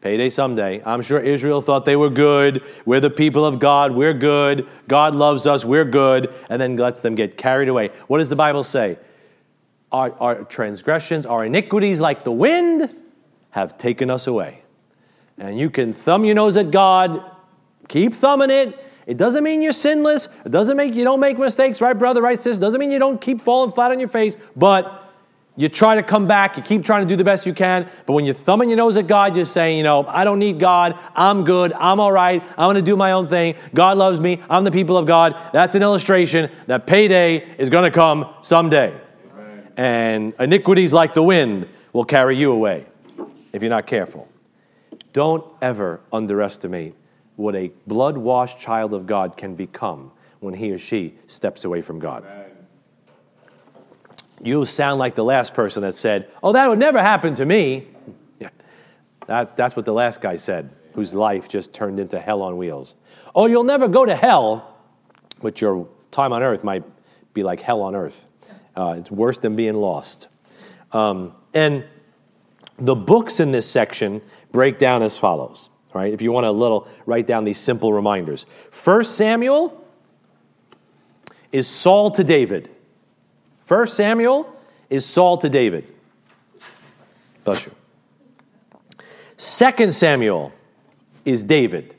Payday 0.00 0.30
someday. 0.30 0.82
I'm 0.84 1.02
sure 1.02 1.20
Israel 1.20 1.60
thought 1.60 1.84
they 1.84 1.96
were 1.96 2.10
good. 2.10 2.64
We're 2.84 3.00
the 3.00 3.10
people 3.10 3.44
of 3.44 3.58
God. 3.58 3.92
We're 3.92 4.14
good. 4.14 4.66
God 4.88 5.14
loves 5.14 5.46
us. 5.46 5.64
We're 5.64 5.84
good. 5.84 6.32
And 6.48 6.60
then 6.60 6.76
lets 6.76 7.00
them 7.00 7.14
get 7.14 7.36
carried 7.36 7.68
away. 7.68 7.90
What 8.06 8.18
does 8.18 8.28
the 8.28 8.36
Bible 8.36 8.64
say? 8.64 8.98
Our, 9.92 10.12
our 10.20 10.44
transgressions, 10.44 11.26
our 11.26 11.44
iniquities, 11.44 12.00
like 12.00 12.24
the 12.24 12.32
wind, 12.32 12.94
have 13.50 13.76
taken 13.78 14.10
us 14.10 14.26
away. 14.26 14.62
And 15.36 15.58
you 15.58 15.70
can 15.70 15.92
thumb 15.92 16.24
your 16.24 16.34
nose 16.34 16.56
at 16.56 16.70
God, 16.70 17.24
keep 17.88 18.14
thumbing 18.14 18.50
it, 18.50 18.78
it 19.08 19.16
doesn't 19.16 19.42
mean 19.42 19.62
you're 19.62 19.72
sinless. 19.72 20.28
It 20.44 20.52
doesn't 20.52 20.76
mean 20.76 20.92
you 20.92 21.02
don't 21.02 21.18
make 21.18 21.38
mistakes, 21.38 21.80
right, 21.80 21.98
brother, 21.98 22.20
right, 22.20 22.38
sis? 22.38 22.58
Doesn't 22.58 22.78
mean 22.78 22.90
you 22.90 22.98
don't 22.98 23.18
keep 23.18 23.40
falling 23.40 23.72
flat 23.72 23.90
on 23.90 23.98
your 23.98 24.08
face. 24.08 24.36
But 24.54 25.10
you 25.56 25.70
try 25.70 25.94
to 25.94 26.02
come 26.02 26.26
back, 26.26 26.58
you 26.58 26.62
keep 26.62 26.84
trying 26.84 27.04
to 27.04 27.08
do 27.08 27.16
the 27.16 27.24
best 27.24 27.46
you 27.46 27.54
can, 27.54 27.90
but 28.04 28.12
when 28.12 28.26
you're 28.26 28.34
thumbing 28.34 28.68
your 28.68 28.76
nose 28.76 28.98
at 28.98 29.06
God, 29.06 29.34
you're 29.34 29.46
saying, 29.46 29.78
you 29.78 29.82
know, 29.82 30.06
I 30.06 30.22
don't 30.22 30.38
need 30.38 30.60
God, 30.60 30.96
I'm 31.16 31.42
good, 31.42 31.72
I'm 31.72 31.98
all 31.98 32.12
right, 32.12 32.40
I'm 32.50 32.68
gonna 32.68 32.80
do 32.80 32.94
my 32.94 33.10
own 33.10 33.26
thing, 33.26 33.56
God 33.74 33.98
loves 33.98 34.20
me, 34.20 34.40
I'm 34.48 34.62
the 34.62 34.70
people 34.70 34.96
of 34.96 35.06
God. 35.06 35.34
That's 35.52 35.74
an 35.74 35.82
illustration 35.82 36.48
that 36.68 36.86
payday 36.86 37.56
is 37.58 37.70
gonna 37.70 37.90
come 37.90 38.32
someday. 38.42 38.94
Amen. 39.32 39.68
And 39.76 40.34
iniquities 40.38 40.92
like 40.92 41.14
the 41.14 41.24
wind 41.24 41.66
will 41.92 42.04
carry 42.04 42.36
you 42.36 42.52
away 42.52 42.86
if 43.52 43.60
you're 43.60 43.68
not 43.68 43.88
careful. 43.88 44.28
Don't 45.12 45.44
ever 45.60 45.98
underestimate 46.12 46.94
what 47.38 47.56
a 47.56 47.70
blood 47.86 48.18
washed 48.18 48.60
child 48.60 48.92
of 48.92 49.06
God 49.06 49.36
can 49.36 49.54
become 49.54 50.12
when 50.40 50.54
he 50.54 50.70
or 50.70 50.78
she 50.78 51.14
steps 51.26 51.64
away 51.64 51.80
from 51.80 51.98
God. 51.98 52.24
Amen 52.24 52.48
you 54.42 54.64
sound 54.64 54.98
like 54.98 55.14
the 55.14 55.24
last 55.24 55.54
person 55.54 55.82
that 55.82 55.94
said, 55.94 56.30
Oh, 56.42 56.52
that 56.52 56.68
would 56.68 56.78
never 56.78 57.00
happen 57.00 57.34
to 57.34 57.46
me. 57.46 57.86
Yeah, 58.40 58.50
that, 59.26 59.56
that's 59.56 59.74
what 59.74 59.84
the 59.84 59.92
last 59.92 60.20
guy 60.20 60.36
said, 60.36 60.70
whose 60.94 61.12
life 61.12 61.48
just 61.48 61.72
turned 61.72 61.98
into 61.98 62.20
hell 62.20 62.40
on 62.40 62.56
wheels. 62.56 62.94
Oh, 63.34 63.46
you'll 63.46 63.64
never 63.64 63.88
go 63.88 64.06
to 64.06 64.14
hell, 64.14 64.76
but 65.42 65.60
your 65.60 65.88
time 66.12 66.32
on 66.32 66.44
earth 66.44 66.62
might 66.62 66.84
be 67.34 67.42
like 67.42 67.60
hell 67.60 67.82
on 67.82 67.96
earth. 67.96 68.28
Uh, 68.76 68.94
it's 68.96 69.10
worse 69.10 69.38
than 69.38 69.56
being 69.56 69.74
lost. 69.74 70.28
Um, 70.92 71.34
and 71.52 71.84
the 72.78 72.94
books 72.94 73.40
in 73.40 73.50
this 73.50 73.68
section 73.68 74.22
break 74.52 74.78
down 74.78 75.02
as 75.02 75.18
follows. 75.18 75.68
Right? 75.98 76.12
If 76.12 76.22
you 76.22 76.30
want 76.30 76.44
to 76.44 76.52
little 76.52 76.86
write 77.06 77.26
down 77.26 77.42
these 77.42 77.58
simple 77.58 77.92
reminders. 77.92 78.46
First 78.70 79.16
Samuel 79.16 79.84
is 81.50 81.66
Saul 81.66 82.12
to 82.12 82.22
David. 82.22 82.70
First 83.58 83.96
Samuel 83.96 84.48
is 84.88 85.04
Saul 85.04 85.38
to 85.38 85.48
David. 85.48 85.92
Bless 87.42 87.66
you. 87.66 87.72
Second 89.36 89.92
Samuel 89.92 90.52
is 91.24 91.42
David, 91.42 91.96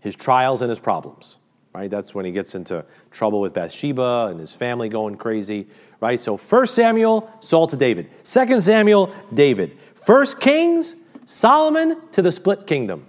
his 0.00 0.16
trials 0.16 0.60
and 0.60 0.70
his 0.70 0.80
problems. 0.80 1.38
Right? 1.72 1.88
That's 1.88 2.16
when 2.16 2.24
he 2.24 2.32
gets 2.32 2.56
into 2.56 2.84
trouble 3.12 3.40
with 3.40 3.54
Bathsheba 3.54 4.26
and 4.28 4.40
his 4.40 4.52
family 4.52 4.88
going 4.88 5.14
crazy. 5.14 5.68
Right? 6.00 6.20
So 6.20 6.36
First 6.36 6.74
Samuel, 6.74 7.30
Saul 7.38 7.68
to 7.68 7.76
David. 7.76 8.10
Second 8.24 8.60
Samuel, 8.60 9.14
David. 9.32 9.78
First 9.94 10.40
Kings, 10.40 10.96
Solomon 11.24 12.00
to 12.12 12.22
the 12.22 12.32
split 12.32 12.66
kingdom. 12.66 13.06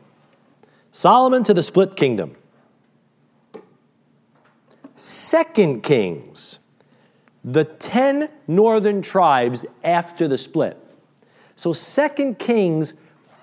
Solomon 0.91 1.43
to 1.43 1.54
the 1.54 1.63
split 1.63 1.95
kingdom. 1.95 2.36
Second 4.95 5.82
Kings, 5.82 6.60
the 7.43 7.63
10 7.63 8.30
northern 8.47 9.02
tribes 9.02 9.65
after 9.84 10.28
the 10.28 10.38
split. 10.38 10.78
So 11.56 11.74
Second 11.74 12.38
Kings 12.38 12.93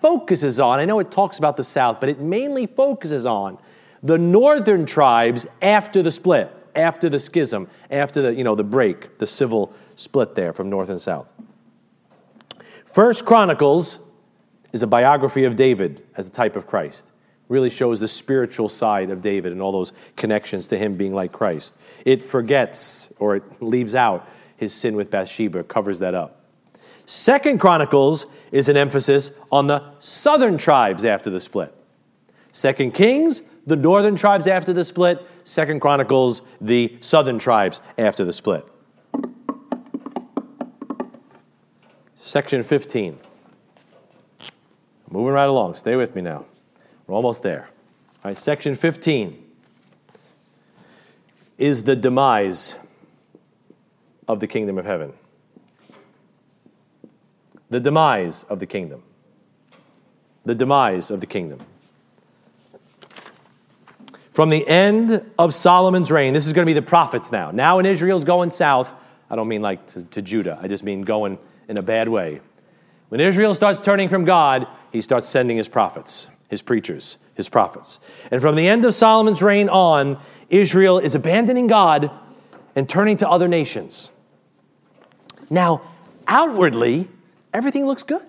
focuses 0.00 0.60
on, 0.60 0.78
I 0.78 0.84
know 0.84 1.00
it 1.00 1.10
talks 1.10 1.38
about 1.38 1.56
the 1.56 1.64
south, 1.64 1.98
but 1.98 2.08
it 2.08 2.20
mainly 2.20 2.66
focuses 2.66 3.26
on 3.26 3.58
the 4.02 4.18
northern 4.18 4.86
tribes 4.86 5.46
after 5.60 6.02
the 6.02 6.12
split, 6.12 6.54
after 6.74 7.08
the 7.08 7.18
schism, 7.18 7.68
after 7.90 8.22
the, 8.22 8.34
you 8.34 8.44
know, 8.44 8.54
the 8.54 8.62
break, 8.62 9.18
the 9.18 9.26
civil 9.26 9.72
split 9.96 10.36
there 10.36 10.52
from 10.52 10.70
north 10.70 10.90
and 10.90 11.02
south. 11.02 11.26
First 12.84 13.24
Chronicles 13.24 13.98
is 14.72 14.82
a 14.82 14.86
biography 14.86 15.44
of 15.44 15.56
David 15.56 16.04
as 16.16 16.28
a 16.28 16.30
type 16.30 16.56
of 16.56 16.66
Christ 16.66 17.12
really 17.48 17.70
shows 17.70 17.98
the 18.00 18.08
spiritual 18.08 18.68
side 18.68 19.10
of 19.10 19.22
David 19.22 19.52
and 19.52 19.62
all 19.62 19.72
those 19.72 19.92
connections 20.16 20.68
to 20.68 20.78
him 20.78 20.96
being 20.96 21.14
like 21.14 21.32
Christ. 21.32 21.76
It 22.04 22.22
forgets 22.22 23.10
or 23.18 23.36
it 23.36 23.62
leaves 23.62 23.94
out 23.94 24.28
his 24.56 24.74
sin 24.74 24.96
with 24.96 25.10
Bathsheba, 25.10 25.64
covers 25.64 25.98
that 26.00 26.14
up. 26.14 26.44
Second 27.06 27.58
Chronicles 27.58 28.26
is 28.52 28.68
an 28.68 28.76
emphasis 28.76 29.30
on 29.50 29.66
the 29.66 29.82
southern 29.98 30.58
tribes 30.58 31.04
after 31.04 31.30
the 31.30 31.40
split. 31.40 31.74
Second 32.52 32.92
Kings, 32.92 33.40
the 33.66 33.76
northern 33.76 34.16
tribes 34.16 34.46
after 34.46 34.72
the 34.72 34.84
split. 34.84 35.24
Second 35.44 35.80
Chronicles, 35.80 36.42
the 36.60 36.96
southern 37.00 37.38
tribes 37.38 37.80
after 37.96 38.24
the 38.24 38.32
split. 38.32 38.66
Section 42.16 42.62
15. 42.62 43.18
Moving 45.10 45.32
right 45.32 45.48
along. 45.48 45.74
Stay 45.74 45.96
with 45.96 46.14
me 46.14 46.22
now. 46.22 46.44
We're 47.06 47.14
almost 47.14 47.42
there. 47.42 47.68
All 48.24 48.30
right, 48.30 48.36
section 48.36 48.74
15 48.74 49.44
is 51.56 51.82
the 51.84 51.96
demise 51.96 52.76
of 54.28 54.40
the 54.40 54.46
kingdom 54.46 54.78
of 54.78 54.84
heaven. 54.84 55.12
The 57.70 57.80
demise 57.80 58.44
of 58.44 58.58
the 58.58 58.66
kingdom. 58.66 59.02
The 60.44 60.54
demise 60.54 61.10
of 61.10 61.20
the 61.20 61.26
kingdom. 61.26 61.60
From 64.30 64.50
the 64.50 64.66
end 64.68 65.22
of 65.38 65.52
Solomon's 65.52 66.10
reign, 66.10 66.32
this 66.32 66.46
is 66.46 66.52
going 66.52 66.64
to 66.64 66.70
be 66.70 66.78
the 66.78 66.86
prophets 66.86 67.32
now. 67.32 67.50
Now, 67.50 67.76
when 67.76 67.86
Israel's 67.86 68.24
going 68.24 68.50
south, 68.50 68.92
I 69.28 69.36
don't 69.36 69.48
mean 69.48 69.62
like 69.62 69.86
to, 69.88 70.04
to 70.04 70.22
Judah, 70.22 70.58
I 70.62 70.68
just 70.68 70.84
mean 70.84 71.02
going 71.02 71.38
in 71.66 71.76
a 71.76 71.82
bad 71.82 72.08
way. 72.08 72.40
When 73.08 73.20
Israel 73.20 73.54
starts 73.54 73.80
turning 73.80 74.08
from 74.08 74.24
God, 74.24 74.68
he 74.92 75.00
starts 75.00 75.28
sending 75.28 75.56
his 75.56 75.68
prophets 75.68 76.30
his 76.48 76.62
preachers, 76.62 77.18
his 77.34 77.48
prophets. 77.48 78.00
And 78.30 78.40
from 78.40 78.56
the 78.56 78.66
end 78.66 78.84
of 78.84 78.94
Solomon's 78.94 79.42
reign 79.42 79.68
on, 79.68 80.18
Israel 80.50 80.98
is 80.98 81.14
abandoning 81.14 81.66
God 81.66 82.10
and 82.74 82.88
turning 82.88 83.18
to 83.18 83.28
other 83.28 83.48
nations. 83.48 84.10
Now, 85.50 85.82
outwardly, 86.26 87.08
everything 87.52 87.86
looks 87.86 88.02
good. 88.02 88.22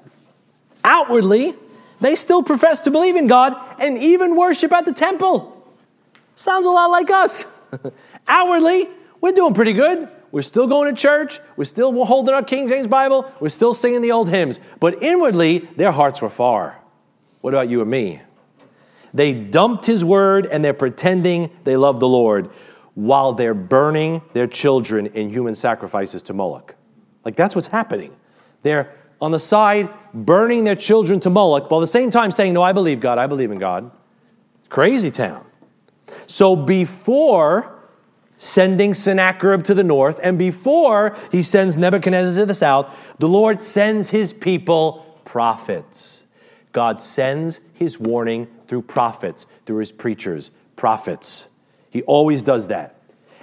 Outwardly, 0.84 1.54
they 2.02 2.16
still 2.16 2.44
profess 2.44 2.82
to 2.82 2.92
believe 2.92 3.16
in 3.16 3.28
God 3.28 3.56
and 3.80 3.98
even 3.98 4.36
worship 4.36 4.72
at 4.72 4.86
the 4.86 4.94
temple. 4.94 5.56
Sounds 6.36 6.66
a 6.66 6.70
lot 6.70 6.88
like 6.88 7.10
us. 7.10 7.46
outwardly, 8.28 8.90
we're 9.22 9.34
doing 9.34 9.54
pretty 9.54 9.74
good. 9.74 10.10
We're 10.32 10.42
still 10.44 10.68
going 10.68 10.94
to 10.94 11.00
church. 11.00 11.40
We're 11.56 11.66
still 11.66 12.06
holding 12.06 12.34
our 12.34 12.44
King 12.44 12.70
James 12.70 12.88
Bible. 12.88 13.32
We're 13.40 13.50
still 13.50 13.74
singing 13.74 14.02
the 14.02 14.12
old 14.12 14.30
hymns. 14.30 14.60
But 14.80 15.02
inwardly, 15.02 15.60
their 15.76 15.92
hearts 15.92 16.22
were 16.22 16.30
far. 16.30 16.80
What 17.42 17.54
about 17.54 17.70
you 17.70 17.82
and 17.82 17.90
me? 17.90 18.22
They 19.14 19.34
dumped 19.34 19.86
his 19.86 20.06
word 20.06 20.46
and 20.46 20.64
they're 20.64 20.74
pretending 20.74 21.50
they 21.64 21.78
love 21.78 22.00
the 22.00 22.08
Lord 22.08 22.52
while 22.94 23.34
they're 23.34 23.54
burning 23.54 24.22
their 24.34 24.48
children 24.48 25.08
in 25.08 25.30
human 25.30 25.56
sacrifices 25.56 26.22
to 26.24 26.34
Moloch. 26.34 26.76
Like 27.26 27.36
that's 27.36 27.56
what's 27.56 27.68
happening. 27.68 28.16
They're 28.62 28.94
on 29.22 29.32
the 29.32 29.40
side 29.40 29.90
burning 30.14 30.64
their 30.64 30.76
children 30.76 31.20
to 31.22 31.30
Moloch 31.30 31.72
while 31.72 31.80
at 31.80 31.84
the 31.84 31.88
same 31.88 32.12
time 32.12 32.32
saying, 32.32 32.54
No, 32.54 32.62
I 32.62 32.72
believe 32.72 33.00
God, 33.00 33.18
I 33.18 33.28
believe 33.28 33.52
in 33.52 33.60
God. 33.60 33.90
Crazy 34.70 35.12
town. 35.12 35.46
So 36.28 36.56
before 36.56 37.79
sending 38.40 38.94
Sennacherib 38.94 39.64
to 39.64 39.74
the 39.76 39.84
north 39.84 40.20
and 40.24 40.40
before 40.40 41.16
he 41.32 41.44
sends 41.44 41.78
Nebuchadnezzar 41.78 42.42
to 42.42 42.46
the 42.46 42.54
south, 42.54 43.16
the 43.20 43.30
Lord 43.30 43.62
sends 43.62 44.10
his 44.10 44.34
people 44.34 45.06
prophets. 45.26 46.26
God 46.72 47.00
sends 47.00 47.60
his 47.74 48.00
warning 48.00 48.48
through 48.68 48.84
prophets, 48.84 49.46
through 49.66 49.78
his 49.78 49.92
preachers, 49.92 50.52
prophets. 50.76 51.50
He 51.90 52.02
always 52.04 52.42
does 52.42 52.68
that. 52.68 52.96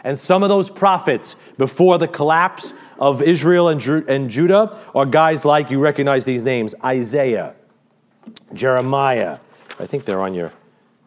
And 0.03 0.19
some 0.19 0.43
of 0.43 0.49
those 0.49 0.71
prophets, 0.71 1.37
before 1.59 1.99
the 1.99 2.09
collapse 2.09 2.73
of 2.99 3.21
Israel 3.21 3.69
and, 3.69 3.85
and 4.09 4.31
Judah, 4.31 4.79
are 4.95 5.05
guys 5.05 5.45
like, 5.45 5.71
you 5.71 5.79
recognize 5.81 6.25
these 6.25 6.43
names 6.43 6.75
Isaiah, 6.83 7.55
Jeremiah. 8.55 9.39
I 9.79 9.87
think 9.87 10.05
they're 10.05 10.23
on 10.23 10.33
your, 10.33 10.53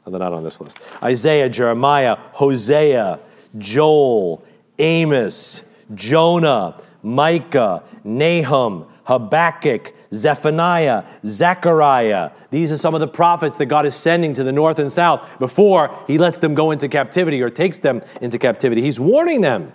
they're 0.06 0.20
not 0.20 0.34
on 0.34 0.44
this 0.44 0.62
list. 0.62 0.80
Isaiah, 1.02 1.50
Jeremiah, 1.50 2.18
Hosea, 2.34 3.20
Joel, 3.58 4.44
Amos, 4.78 5.64
Jonah, 5.94 6.82
Micah, 7.02 7.84
Nahum, 8.04 8.86
Habakkuk, 9.06 9.94
Zephaniah, 10.14 11.04
Zechariah. 11.26 12.32
These 12.52 12.72
are 12.72 12.78
some 12.78 12.94
of 12.94 13.00
the 13.00 13.08
prophets 13.08 13.58
that 13.58 13.66
God 13.66 13.86
is 13.86 13.96
sending 13.96 14.34
to 14.36 14.44
the 14.44 14.52
north 14.52 14.80
and 14.80 14.92
south 14.92 15.28
before 15.40 15.98
he 16.08 16.18
lets 16.18 16.40
them 16.40 16.56
go 16.56 16.72
into 16.72 16.88
captivity 16.88 17.42
or 17.42 17.50
takes 17.50 17.80
them 17.80 18.02
into 18.22 18.38
captivity. 18.38 18.82
He's 18.82 19.00
warning 19.00 19.42
them. 19.42 19.72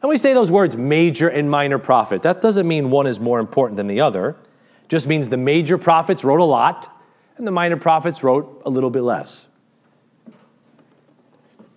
And 0.00 0.08
we 0.08 0.16
say 0.16 0.32
those 0.32 0.50
words 0.50 0.76
major 0.76 1.28
and 1.28 1.50
minor 1.50 1.78
prophet. 1.78 2.22
That 2.22 2.40
doesn't 2.40 2.68
mean 2.68 2.90
one 2.90 3.06
is 3.06 3.18
more 3.18 3.40
important 3.40 3.76
than 3.76 3.86
the 3.86 4.00
other. 4.00 4.30
It 4.30 4.88
just 4.88 5.08
means 5.08 5.28
the 5.28 5.36
major 5.36 5.76
prophets 5.76 6.24
wrote 6.24 6.40
a 6.40 6.44
lot 6.44 6.94
and 7.36 7.46
the 7.46 7.50
minor 7.50 7.76
prophets 7.76 8.22
wrote 8.22 8.62
a 8.64 8.70
little 8.70 8.90
bit 8.90 9.02
less. 9.02 9.47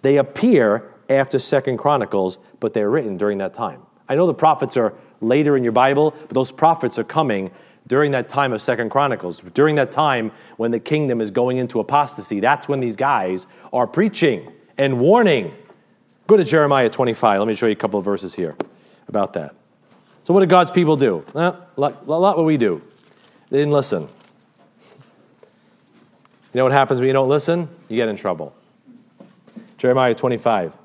They 0.01 0.17
appear 0.17 0.91
after 1.09 1.39
Second 1.39 1.77
Chronicles, 1.77 2.39
but 2.59 2.73
they're 2.73 2.89
written 2.89 3.17
during 3.17 3.37
that 3.39 3.53
time. 3.53 3.81
I 4.07 4.15
know 4.15 4.27
the 4.27 4.33
prophets 4.33 4.77
are 4.77 4.93
later 5.19 5.55
in 5.55 5.63
your 5.63 5.71
Bible, 5.71 6.11
but 6.11 6.31
those 6.31 6.51
prophets 6.51 6.97
are 6.99 7.03
coming 7.03 7.51
during 7.87 8.11
that 8.11 8.29
time 8.29 8.53
of 8.53 8.61
Second 8.61 8.89
Chronicles, 8.89 9.41
during 9.53 9.75
that 9.75 9.91
time 9.91 10.31
when 10.57 10.71
the 10.71 10.79
kingdom 10.79 11.21
is 11.21 11.31
going 11.31 11.57
into 11.57 11.79
apostasy. 11.79 12.39
That's 12.39 12.67
when 12.67 12.79
these 12.79 12.95
guys 12.95 13.47
are 13.73 13.87
preaching 13.87 14.51
and 14.77 14.99
warning. 14.99 15.53
Go 16.27 16.37
to 16.37 16.43
Jeremiah 16.43 16.89
25. 16.89 17.39
Let 17.39 17.47
me 17.47 17.55
show 17.55 17.65
you 17.65 17.73
a 17.73 17.75
couple 17.75 17.99
of 17.99 18.05
verses 18.05 18.35
here 18.35 18.55
about 19.07 19.33
that. 19.33 19.55
So, 20.23 20.33
what 20.33 20.41
did 20.41 20.49
God's 20.49 20.71
people 20.71 20.95
do? 20.95 21.25
Eh, 21.35 21.51
like, 21.75 21.95
a 22.07 22.11
lot 22.11 22.37
what 22.37 22.45
we 22.45 22.57
do. 22.57 22.81
They 23.49 23.57
didn't 23.57 23.73
listen. 23.73 24.03
You 24.03 24.07
know 26.57 26.63
what 26.63 26.73
happens 26.73 26.99
when 26.99 27.07
you 27.07 27.13
don't 27.13 27.29
listen? 27.29 27.67
You 27.89 27.95
get 27.95 28.07
in 28.07 28.15
trouble. 28.15 28.53
Jeremiah 29.81 30.13
25, 30.13 30.77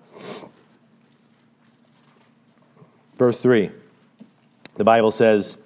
verse 3.16 3.38
3. 3.38 3.70
The 4.76 4.84
Bible 4.84 5.10
says, 5.10 5.58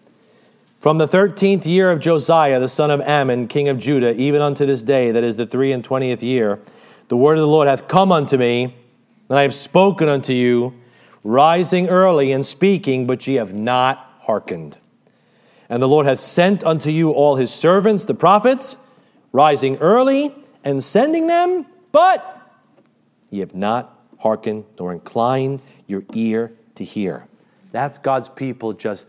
From 0.81 0.99
the 0.99 1.07
thirteenth 1.07 1.65
year 1.65 1.93
of 1.93 2.01
Josiah, 2.01 2.59
the 2.59 2.69
son 2.69 2.91
of 2.91 3.01
Amon, 3.03 3.47
king 3.47 3.69
of 3.69 3.79
Judah, 3.79 4.21
even 4.21 4.43
unto 4.43 4.67
this 4.67 4.83
day, 4.83 5.13
that 5.13 5.23
is 5.23 5.37
the 5.37 5.47
three 5.47 5.71
and 5.71 5.85
twentieth 5.85 6.25
year, 6.25 6.59
the 7.07 7.17
word 7.17 7.35
of 7.35 7.43
the 7.43 7.47
Lord 7.47 7.69
hath 7.69 7.87
come 7.87 8.11
unto 8.11 8.37
me, 8.37 8.75
and 9.29 9.39
I 9.39 9.43
have 9.43 9.55
spoken 9.55 10.09
unto 10.09 10.33
you, 10.33 10.75
rising 11.23 11.89
early 11.89 12.33
and 12.33 12.45
speaking, 12.45 13.07
but 13.07 13.25
ye 13.29 13.37
have 13.37 13.55
not 13.55 14.13
hearkened. 14.23 14.79
And 15.69 15.81
the 15.81 15.87
Lord 15.87 16.05
hath 16.05 16.19
sent 16.19 16.65
unto 16.65 16.91
you 16.91 17.13
all 17.13 17.37
his 17.37 17.55
servants, 17.55 18.07
the 18.07 18.15
prophets, 18.15 18.77
rising 19.31 19.77
early 19.77 20.35
and 20.65 20.83
sending 20.83 21.29
them, 21.29 21.65
but 21.93 22.39
ye 23.31 23.41
have 23.41 23.55
not 23.55 23.99
hearkened 24.19 24.65
nor 24.79 24.93
inclined 24.93 25.61
your 25.87 26.05
ear 26.15 26.53
to 26.75 26.85
hear. 26.85 27.27
That's 27.73 27.99
God's 27.99 28.29
people 28.29 28.73
just 28.73 29.09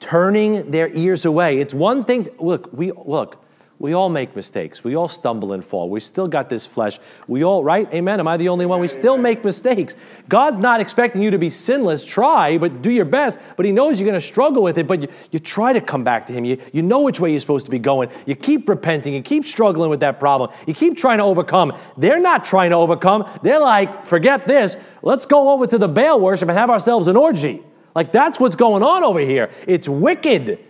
turning 0.00 0.70
their 0.70 0.88
ears 0.88 1.24
away. 1.24 1.58
It's 1.58 1.74
one 1.74 2.04
thing, 2.04 2.24
to, 2.24 2.32
look, 2.38 2.70
we 2.72 2.92
look, 2.92 3.42
we 3.78 3.92
all 3.92 4.08
make 4.08 4.34
mistakes. 4.34 4.82
We 4.82 4.96
all 4.96 5.08
stumble 5.08 5.52
and 5.52 5.62
fall. 5.62 5.90
We 5.90 6.00
still 6.00 6.28
got 6.28 6.48
this 6.48 6.64
flesh. 6.64 6.98
We 7.28 7.44
all, 7.44 7.62
right? 7.62 7.86
Amen. 7.92 8.20
Am 8.20 8.26
I 8.26 8.38
the 8.38 8.48
only 8.48 8.64
one? 8.64 8.80
We 8.80 8.88
still 8.88 9.18
make 9.18 9.44
mistakes. 9.44 9.96
God's 10.30 10.58
not 10.58 10.80
expecting 10.80 11.20
you 11.20 11.30
to 11.30 11.38
be 11.38 11.50
sinless. 11.50 12.02
Try, 12.02 12.56
but 12.56 12.80
do 12.80 12.90
your 12.90 13.04
best. 13.04 13.38
But 13.54 13.66
He 13.66 13.72
knows 13.72 14.00
you're 14.00 14.08
going 14.08 14.18
to 14.18 14.26
struggle 14.26 14.62
with 14.62 14.78
it, 14.78 14.86
but 14.86 15.02
you, 15.02 15.08
you 15.30 15.38
try 15.38 15.74
to 15.74 15.82
come 15.82 16.04
back 16.04 16.24
to 16.26 16.32
Him. 16.32 16.46
You, 16.46 16.56
you 16.72 16.80
know 16.80 17.02
which 17.02 17.20
way 17.20 17.30
you're 17.30 17.40
supposed 17.40 17.66
to 17.66 17.70
be 17.70 17.78
going. 17.78 18.08
You 18.24 18.34
keep 18.34 18.66
repenting. 18.66 19.12
You 19.12 19.20
keep 19.20 19.44
struggling 19.44 19.90
with 19.90 20.00
that 20.00 20.18
problem. 20.18 20.50
You 20.66 20.72
keep 20.72 20.96
trying 20.96 21.18
to 21.18 21.24
overcome. 21.24 21.76
They're 21.98 22.20
not 22.20 22.46
trying 22.46 22.70
to 22.70 22.76
overcome. 22.76 23.28
They're 23.42 23.60
like, 23.60 24.06
forget 24.06 24.46
this. 24.46 24.78
Let's 25.02 25.26
go 25.26 25.50
over 25.52 25.66
to 25.66 25.76
the 25.76 25.88
Baal 25.88 26.18
worship 26.18 26.48
and 26.48 26.56
have 26.56 26.70
ourselves 26.70 27.08
an 27.08 27.16
orgy. 27.16 27.62
Like, 27.94 28.10
that's 28.10 28.40
what's 28.40 28.56
going 28.56 28.82
on 28.82 29.04
over 29.04 29.20
here. 29.20 29.50
It's 29.66 29.86
wicked. 29.86 30.65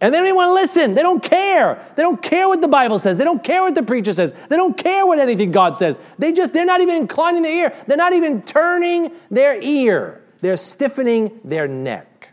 And 0.00 0.14
they 0.14 0.18
don't 0.18 0.26
even 0.26 0.36
want 0.36 0.50
to 0.50 0.54
listen. 0.54 0.94
They 0.94 1.02
don't 1.02 1.22
care. 1.22 1.84
They 1.96 2.02
don't 2.02 2.22
care 2.22 2.48
what 2.48 2.60
the 2.60 2.68
Bible 2.68 3.00
says. 3.00 3.18
They 3.18 3.24
don't 3.24 3.42
care 3.42 3.62
what 3.62 3.74
the 3.74 3.82
preacher 3.82 4.12
says. 4.12 4.32
They 4.48 4.54
don't 4.54 4.76
care 4.76 5.04
what 5.04 5.18
anything 5.18 5.50
God 5.50 5.76
says. 5.76 5.98
They 6.18 6.32
just, 6.32 6.52
they're 6.52 6.64
not 6.64 6.80
even 6.80 6.94
inclining 6.94 7.42
their 7.42 7.52
ear. 7.52 7.76
They're 7.86 7.96
not 7.96 8.12
even 8.12 8.42
turning 8.42 9.10
their 9.30 9.60
ear. 9.60 10.22
They're 10.40 10.56
stiffening 10.56 11.40
their 11.42 11.66
neck. 11.66 12.28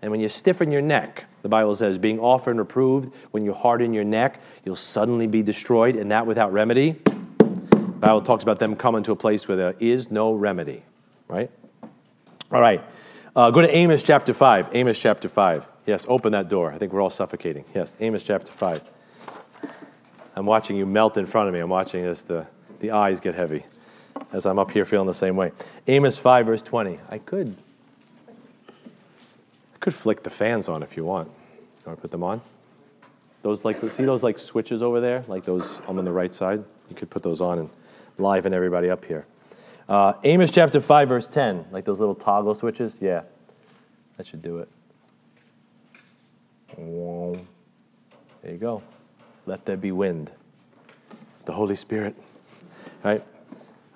And 0.00 0.10
when 0.10 0.20
you 0.20 0.28
stiffen 0.28 0.72
your 0.72 0.82
neck, 0.82 1.26
the 1.42 1.48
Bible 1.48 1.76
says, 1.76 1.98
being 1.98 2.18
often 2.18 2.58
reproved, 2.58 3.14
when 3.30 3.44
you 3.44 3.52
harden 3.52 3.94
your 3.94 4.04
neck, 4.04 4.40
you'll 4.64 4.74
suddenly 4.74 5.28
be 5.28 5.42
destroyed, 5.42 5.94
and 5.94 6.10
that 6.10 6.26
without 6.26 6.52
remedy. 6.52 6.96
The 7.38 8.08
Bible 8.08 8.22
talks 8.22 8.42
about 8.42 8.58
them 8.58 8.74
coming 8.74 9.04
to 9.04 9.12
a 9.12 9.16
place 9.16 9.46
where 9.46 9.56
there 9.56 9.74
is 9.78 10.10
no 10.10 10.32
remedy, 10.32 10.82
right? 11.28 11.48
All 12.50 12.60
right. 12.60 12.82
Uh, 13.34 13.50
go 13.50 13.62
to 13.62 13.74
Amos 13.74 14.02
chapter 14.02 14.34
5. 14.34 14.70
Amos 14.74 14.98
chapter 14.98 15.26
5. 15.26 15.66
Yes, 15.86 16.04
open 16.06 16.32
that 16.32 16.50
door. 16.50 16.70
I 16.70 16.76
think 16.76 16.92
we're 16.92 17.00
all 17.00 17.08
suffocating. 17.08 17.64
Yes, 17.74 17.96
Amos 17.98 18.22
chapter 18.22 18.52
5. 18.52 18.82
I'm 20.36 20.44
watching 20.44 20.76
you 20.76 20.84
melt 20.84 21.16
in 21.16 21.24
front 21.24 21.48
of 21.48 21.54
me. 21.54 21.60
I'm 21.60 21.70
watching 21.70 22.04
as 22.04 22.22
the, 22.22 22.46
the 22.80 22.90
eyes 22.90 23.20
get 23.20 23.34
heavy 23.34 23.64
as 24.34 24.44
I'm 24.44 24.58
up 24.58 24.70
here 24.70 24.84
feeling 24.84 25.06
the 25.06 25.14
same 25.14 25.36
way. 25.36 25.52
Amos 25.86 26.18
5, 26.18 26.44
verse 26.44 26.60
20. 26.62 26.98
I 27.08 27.18
could, 27.18 27.56
I 28.68 29.78
could 29.80 29.94
flick 29.94 30.24
the 30.24 30.30
fans 30.30 30.68
on 30.68 30.82
if 30.82 30.94
you 30.98 31.04
want. 31.06 31.28
You 31.28 31.86
want 31.86 31.98
to 31.98 32.02
put 32.02 32.10
them 32.10 32.22
on? 32.22 32.42
Those 33.40 33.64
like 33.64 33.78
see 33.90 34.04
those 34.04 34.22
like 34.22 34.38
switches 34.38 34.82
over 34.82 35.00
there, 35.00 35.24
like 35.26 35.44
those 35.44 35.80
I'm 35.88 35.98
on 35.98 36.04
the 36.04 36.12
right 36.12 36.32
side. 36.32 36.62
You 36.88 36.94
could 36.94 37.10
put 37.10 37.22
those 37.22 37.40
on 37.40 37.58
and 37.58 37.70
liven 38.18 38.54
everybody 38.54 38.88
up 38.88 39.04
here. 39.04 39.26
Uh, 39.88 40.14
Amos 40.24 40.50
chapter 40.50 40.80
5, 40.80 41.08
verse 41.08 41.26
10, 41.26 41.66
like 41.70 41.84
those 41.84 42.00
little 42.00 42.14
toggle 42.14 42.54
switches. 42.54 42.98
Yeah, 43.02 43.22
that 44.16 44.26
should 44.26 44.42
do 44.42 44.58
it. 44.58 44.68
There 48.42 48.52
you 48.52 48.58
go. 48.58 48.82
Let 49.46 49.64
there 49.64 49.76
be 49.76 49.92
wind. 49.92 50.32
It's 51.32 51.42
the 51.42 51.52
Holy 51.52 51.76
Spirit. 51.76 52.16
Right? 53.04 53.22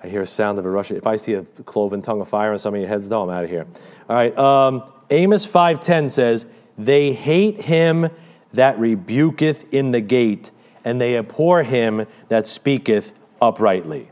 I 0.03 0.09
hear 0.09 0.23
a 0.23 0.27
sound 0.27 0.59
of 0.59 0.65
a 0.65 0.71
rushing. 0.71 0.97
If 0.97 1.07
I 1.07 1.17
see 1.17 1.35
a 1.35 1.43
cloven 1.43 2.03
tongue 2.03 2.21
of 2.21 2.29
fire 2.29 2.53
on 2.53 2.59
some 2.59 2.75
of 2.75 2.81
your 2.81 2.89
heads, 2.89 3.09
no, 3.09 3.23
I'm 3.23 3.31
out 3.31 3.45
of 3.45 3.51
here. 3.51 3.67
All 4.09 4.17
right. 4.17 4.37
Um, 4.39 4.85
Amos 5.11 5.47
5.10 5.47 6.11
says, 6.11 6.47
They 6.79 7.13
hate 7.13 7.63
him 7.63 8.09
that 8.53 8.79
rebuketh 8.79 9.73
in 9.73 9.93
the 9.93 10.01
gate, 10.01 10.51
and 10.85 11.01
they 11.01 11.17
abhor 11.17 11.63
him 11.63 12.07
that 12.29 12.47
speaketh 12.47 13.13
uprightly. 13.41 14.11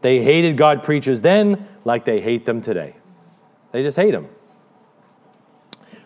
They 0.00 0.22
hated 0.22 0.56
God 0.56 0.82
preachers 0.82 1.22
then 1.22 1.68
like 1.84 2.04
they 2.04 2.20
hate 2.20 2.44
them 2.46 2.60
today. 2.60 2.94
They 3.72 3.82
just 3.82 3.96
hate 3.96 4.12
them. 4.12 4.28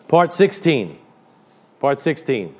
Part 0.07 0.33
16. 0.33 0.97
Part 1.79 1.99
16. 1.99 2.55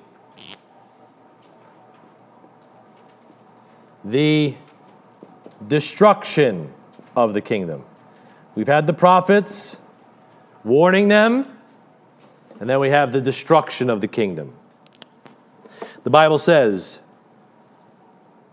The 4.03 4.55
destruction 5.67 6.73
of 7.15 7.33
the 7.33 7.41
kingdom. 7.41 7.83
We've 8.55 8.67
had 8.67 8.87
the 8.87 8.93
prophets 8.93 9.79
warning 10.63 11.07
them, 11.07 11.57
and 12.59 12.69
then 12.69 12.79
we 12.79 12.89
have 12.89 13.11
the 13.11 13.21
destruction 13.21 13.89
of 13.89 14.01
the 14.01 14.07
kingdom. 14.07 14.53
The 16.03 16.09
Bible 16.09 16.37
says, 16.37 17.01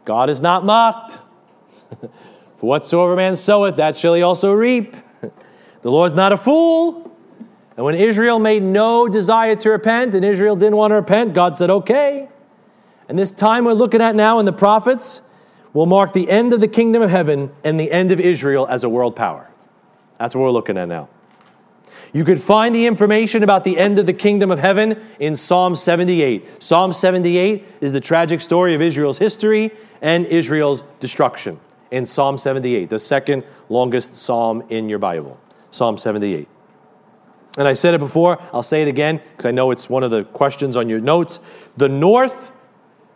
God 0.05 0.31
is 0.31 0.41
not 0.41 0.65
mocked. 0.65 1.19
For 2.63 2.69
whatsoever 2.69 3.17
man 3.17 3.35
soweth, 3.35 3.75
that 3.79 3.97
shall 3.97 4.15
he 4.15 4.23
also 4.23 4.53
reap. 4.53 4.97
The 5.81 5.91
Lord's 5.91 6.15
not 6.15 6.31
a 6.31 6.37
fool. 6.37 7.13
And 7.77 7.85
when 7.85 7.97
Israel 7.97 8.39
made 8.39 8.63
no 8.63 9.09
desire 9.09 9.57
to 9.57 9.71
repent, 9.71 10.15
and 10.15 10.25
Israel 10.25 10.55
didn't 10.55 10.77
want 10.77 10.93
to 10.93 10.95
repent, 10.95 11.35
God 11.35 11.57
said, 11.57 11.71
okay. 11.71 12.29
And 13.09 13.19
this 13.19 13.33
time 13.33 13.65
we're 13.65 13.73
looking 13.73 14.01
at 14.01 14.15
now 14.15 14.39
in 14.39 14.47
the 14.47 14.53
prophets 14.53 15.23
will 15.73 15.87
mark 15.87 16.13
the 16.13 16.31
end 16.31 16.53
of 16.53 16.61
the 16.61 16.69
kingdom 16.69 17.03
of 17.03 17.11
heaven 17.11 17.51
and 17.65 17.81
the 17.81 17.91
end 17.91 18.13
of 18.13 18.21
Israel 18.21 18.69
as 18.69 18.85
a 18.85 18.89
world 18.89 19.17
power. 19.17 19.51
That's 20.21 20.37
what 20.37 20.43
we're 20.43 20.51
looking 20.51 20.79
at 20.79 20.87
now. 20.87 21.09
You 22.13 22.25
could 22.25 22.41
find 22.41 22.73
the 22.73 22.87
information 22.87 23.43
about 23.43 23.65
the 23.65 23.77
end 23.77 23.99
of 23.99 24.07
the 24.07 24.13
kingdom 24.13 24.53
of 24.53 24.61
heaven 24.61 25.03
in 25.19 25.35
Psalm 25.35 25.75
78. 25.75 26.63
Psalm 26.63 26.93
78 26.93 27.67
is 27.81 27.93
the 27.93 28.01
tragic 28.01 28.41
story 28.41 28.75
of 28.75 28.81
Israel's 28.81 29.19
history 29.19 29.73
and 30.01 30.27
Israel's 30.27 30.85
destruction 31.01 31.59
in 31.93 32.07
Psalm 32.07 32.39
78, 32.39 32.89
the 32.91 32.99
second 32.99 33.45
longest 33.69 34.15
psalm 34.15 34.65
in 34.71 34.89
your 34.89 34.99
Bible. 34.99 35.39
Psalm 35.71 35.99
78. 35.99 36.49
And 37.59 37.69
I 37.69 37.75
said 37.75 37.93
it 37.93 38.01
before, 38.01 38.41
I'll 38.53 38.63
say 38.63 38.81
it 38.81 38.89
again 38.89 39.21
because 39.31 39.45
I 39.45 39.51
know 39.51 39.71
it's 39.71 39.91
one 39.91 40.03
of 40.03 40.11
the 40.11 40.25
questions 40.25 40.75
on 40.75 40.89
your 40.89 41.01
notes. 41.01 41.39
The 41.77 41.89
north 41.89 42.51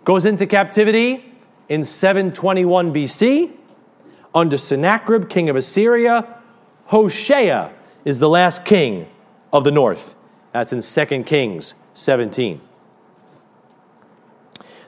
goes 0.04 0.26
into 0.26 0.46
captivity 0.46 1.24
in 1.70 1.84
721 1.84 2.92
BC 2.92 3.52
under 4.34 4.58
Sennacherib, 4.58 5.30
king 5.30 5.48
of 5.48 5.56
Assyria. 5.56 6.42
Hoshea 6.84 7.72
is 8.04 8.20
the 8.20 8.28
last 8.28 8.66
king 8.66 9.08
of 9.54 9.64
the 9.64 9.70
north. 9.70 10.14
That's 10.52 10.72
in 10.72 10.82
2 10.82 11.24
Kings 11.24 11.74
17. 11.94 12.60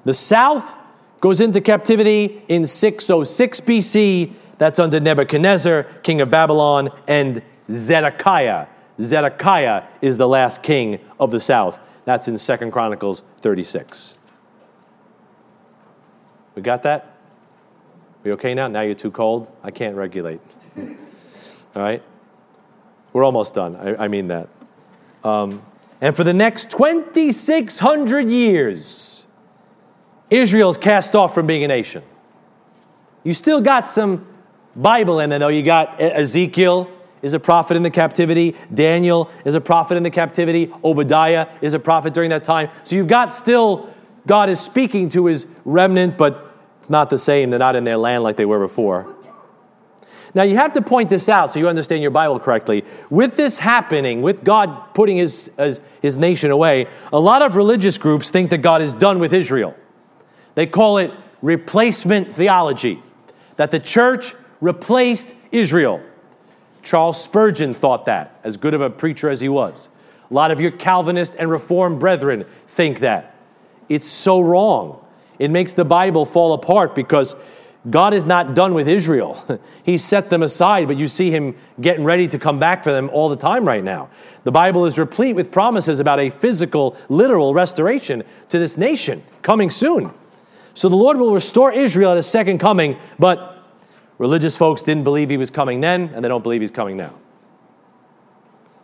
The 0.05 0.15
south 0.15 0.75
goes 1.21 1.41
into 1.41 1.61
captivity 1.61 2.43
in 2.49 2.67
606 2.67 3.61
BC. 3.61 4.33
That's 4.59 4.79
under 4.79 5.01
Nebuchadnezzar, 5.01 5.85
king 6.03 6.21
of 6.21 6.31
Babylon, 6.31 6.91
and 7.07 7.43
Zedekiah. 7.71 8.67
Zedekiah 9.01 9.85
is 10.01 10.17
the 10.17 10.29
last 10.29 10.63
king 10.63 10.99
of 11.21 11.31
the 11.31 11.41
south. 11.41 11.79
That's 12.05 12.27
in 12.27 12.39
Second 12.39 12.73
Chronicles 12.73 13.23
36. 13.39 14.19
We 16.55 16.63
got 16.63 16.83
that? 16.83 17.15
We 18.25 18.33
okay 18.33 18.55
now? 18.55 18.67
Now 18.67 18.81
you're 18.81 18.95
too 18.95 19.13
cold? 19.13 19.47
I 19.63 19.71
can't 19.71 19.95
regulate. 19.95 20.41
All 20.77 20.87
right? 21.77 22.03
We're 23.13 23.25
almost 23.25 23.55
done. 23.55 23.77
I, 23.77 24.05
I 24.05 24.09
mean 24.09 24.29
that. 24.29 24.49
Um, 25.23 25.63
and 26.01 26.15
for 26.17 26.25
the 26.25 26.35
next 26.35 26.71
2,600 26.71 28.29
years, 28.29 29.27
Israel's 30.31 30.79
cast 30.79 31.15
off 31.15 31.35
from 31.35 31.47
being 31.47 31.65
a 31.65 31.69
nation. 31.69 32.03
You 33.25 33.35
still 33.35 33.61
got 33.61 33.89
some 33.89 34.27
Bible 34.77 35.21
in 35.21 35.31
there, 35.31 35.39
though. 35.39 35.49
You 35.49 35.63
got 35.63 36.01
Ezekiel 36.01 36.91
is 37.23 37.35
a 37.35 37.41
prophet 37.41 37.77
in 37.77 37.83
the 37.83 37.91
captivity, 37.91 38.55
Daniel 38.73 39.31
is 39.45 39.55
a 39.55 39.61
prophet 39.61 39.97
in 39.97 40.03
the 40.03 40.11
captivity, 40.11 40.73
Obadiah 40.85 41.49
is 41.61 41.75
a 41.75 41.79
prophet 41.79 42.15
during 42.15 42.31
that 42.31 42.45
time. 42.45 42.71
So 42.85 42.95
you've 42.95 43.09
got 43.09 43.33
still, 43.33 43.93
God 44.27 44.49
is 44.49 44.61
speaking 44.61 45.09
to 45.11 45.27
his 45.27 45.47
remnant, 45.65 46.17
but 46.17 46.55
it's 46.79 46.91
not 46.91 47.11
the 47.11 47.19
same. 47.19 47.51
They're 47.51 47.59
not 47.59 47.75
in 47.75 47.85
their 47.85 47.97
land 47.97 48.23
like 48.23 48.37
they 48.37 48.45
were 48.45 48.61
before. 48.61 49.15
Now, 50.35 50.43
you 50.43 50.57
have 50.57 50.75
to 50.75 50.83
point 50.83 51.11
this 51.11 51.29
out 51.29 51.53
so 51.53 51.59
you 51.59 51.69
understand 51.69 52.03
your 52.03 52.11
Bible 52.11 52.39
correctly. 52.39 52.85
With 53.11 53.37
this 53.37 53.59
happening, 53.59 54.23
with 54.23 54.45
God 54.45 54.95
putting 54.95 55.17
his, 55.17 55.51
his, 55.57 55.81
his, 56.03 56.19
nation 56.19 56.51
away, 56.51 56.87
a 57.13 57.19
lot 57.19 57.43
of 57.43 57.57
religious 57.57 57.99
groups 57.99 58.31
think 58.31 58.51
that 58.51 58.59
God 58.59 58.83
is 58.83 58.93
done 58.93 59.19
with 59.19 59.33
Israel. 59.33 59.75
They 60.59 60.67
call 60.67 60.99
it 60.99 61.13
replacement 61.41 62.35
theology, 62.35 63.01
that 63.59 63.71
the 63.71 63.79
church 63.79 64.35
replaced 64.61 65.33
Israel. 65.53 66.03
Charles 66.83 67.23
Spurgeon 67.23 67.75
thought 67.75 68.07
that, 68.07 68.41
as 68.43 68.57
good 68.57 68.75
of 68.75 68.81
a 68.81 68.91
preacher 68.91 69.31
as 69.31 69.41
he 69.41 69.49
was. 69.49 69.89
A 70.29 70.35
lot 70.35 70.51
of 70.51 70.61
your 70.61 70.73
Calvinist 70.73 71.37
and 71.39 71.49
Reformed 71.49 72.01
brethren 72.01 72.45
think 72.67 72.99
that. 72.99 73.37
It's 73.89 74.05
so 74.05 74.41
wrong. 74.41 75.01
It 75.39 75.53
makes 75.53 75.75
the 75.75 75.85
Bible 75.85 76.25
fall 76.25 76.53
apart 76.55 76.93
because 76.93 77.37
God 77.89 78.13
is 78.13 78.27
not 78.27 78.55
done 78.55 78.75
with 78.75 78.89
Israel. 78.89 79.61
he 79.85 79.97
set 79.97 80.29
them 80.29 80.43
aside, 80.43 80.89
but 80.89 80.97
you 80.97 81.07
see 81.07 81.31
him 81.31 81.55
getting 81.81 82.03
ready 82.03 82.27
to 82.27 82.37
come 82.37 82.59
back 82.59 82.83
for 82.83 82.91
them 82.91 83.11
all 83.13 83.29
the 83.29 83.37
time 83.37 83.65
right 83.65 83.85
now. 83.85 84.11
The 84.43 84.51
Bible 84.51 84.87
is 84.87 84.99
replete 84.99 85.37
with 85.37 85.53
promises 85.53 86.01
about 86.01 86.19
a 86.19 86.31
physical, 86.31 86.97
literal 87.09 87.55
restoration 87.55 88.25
to 88.49 88.59
this 88.59 88.77
nation 88.77 89.23
coming 89.43 89.71
soon. 89.71 90.13
So 90.79 90.89
the 90.89 90.97
Lord 90.97 91.17
will 91.19 91.33
restore 91.33 91.73
Israel 91.73 92.13
at 92.13 92.17
his 92.17 92.27
second 92.27 92.59
coming, 92.59 92.97
but 93.19 93.65
religious 94.19 94.57
folks 94.57 94.83
didn't 94.83 95.05
believe 95.05 95.29
he 95.29 95.37
was 95.37 95.51
coming 95.51 95.81
then, 95.81 96.11
and 96.15 96.25
they 96.25 96.29
don't 96.29 96.43
believe 96.43 96.61
he's 96.61 96.71
coming 96.71 96.97
now. 96.97 97.15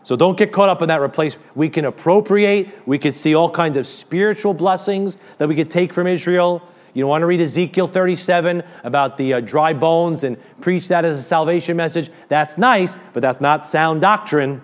So 0.03 0.17
don't 0.17 0.37
get 0.37 0.53
caught 0.53 0.69
up 0.69 0.83
in 0.83 0.89
that 0.89 1.01
replace. 1.01 1.37
We 1.55 1.69
can 1.69 1.85
appropriate, 1.85 2.69
we 2.87 2.99
could 2.99 3.15
see 3.15 3.35
all 3.35 3.49
kinds 3.49 3.77
of 3.77 3.87
spiritual 3.87 4.55
blessings 4.55 5.17
that 5.39 5.49
we 5.49 5.55
could 5.55 5.71
take 5.71 5.93
from 5.93 6.07
Israel 6.07 6.63
you 6.95 7.03
don't 7.03 7.11
want 7.11 7.23
to 7.23 7.27
read 7.27 7.41
Ezekiel 7.41 7.89
37 7.89 8.63
about 8.85 9.17
the 9.17 9.35
uh, 9.35 9.41
dry 9.41 9.73
bones 9.73 10.23
and 10.23 10.37
preach 10.61 10.87
that 10.89 11.05
as 11.05 11.19
a 11.19 11.23
salvation 11.23 11.77
message? 11.77 12.09
That's 12.29 12.57
nice, 12.57 12.97
but 13.13 13.21
that's 13.21 13.41
not 13.41 13.67
sound 13.67 14.01
doctrine. 14.01 14.63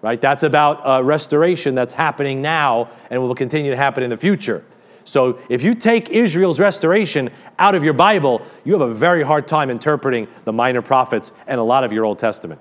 Right? 0.00 0.20
That's 0.20 0.44
about 0.44 0.86
uh, 0.86 1.02
restoration 1.02 1.74
that's 1.74 1.92
happening 1.92 2.40
now 2.40 2.90
and 3.10 3.20
will 3.20 3.34
continue 3.34 3.72
to 3.72 3.76
happen 3.76 4.04
in 4.04 4.10
the 4.10 4.16
future. 4.16 4.64
So 5.04 5.38
if 5.48 5.62
you 5.62 5.74
take 5.74 6.08
Israel's 6.10 6.58
restoration 6.58 7.30
out 7.58 7.74
of 7.74 7.84
your 7.84 7.92
Bible, 7.92 8.42
you 8.64 8.72
have 8.72 8.80
a 8.80 8.94
very 8.94 9.22
hard 9.22 9.46
time 9.46 9.70
interpreting 9.70 10.28
the 10.44 10.52
minor 10.52 10.82
prophets 10.82 11.32
and 11.46 11.60
a 11.60 11.64
lot 11.64 11.84
of 11.84 11.92
your 11.92 12.04
Old 12.04 12.18
Testament 12.18 12.60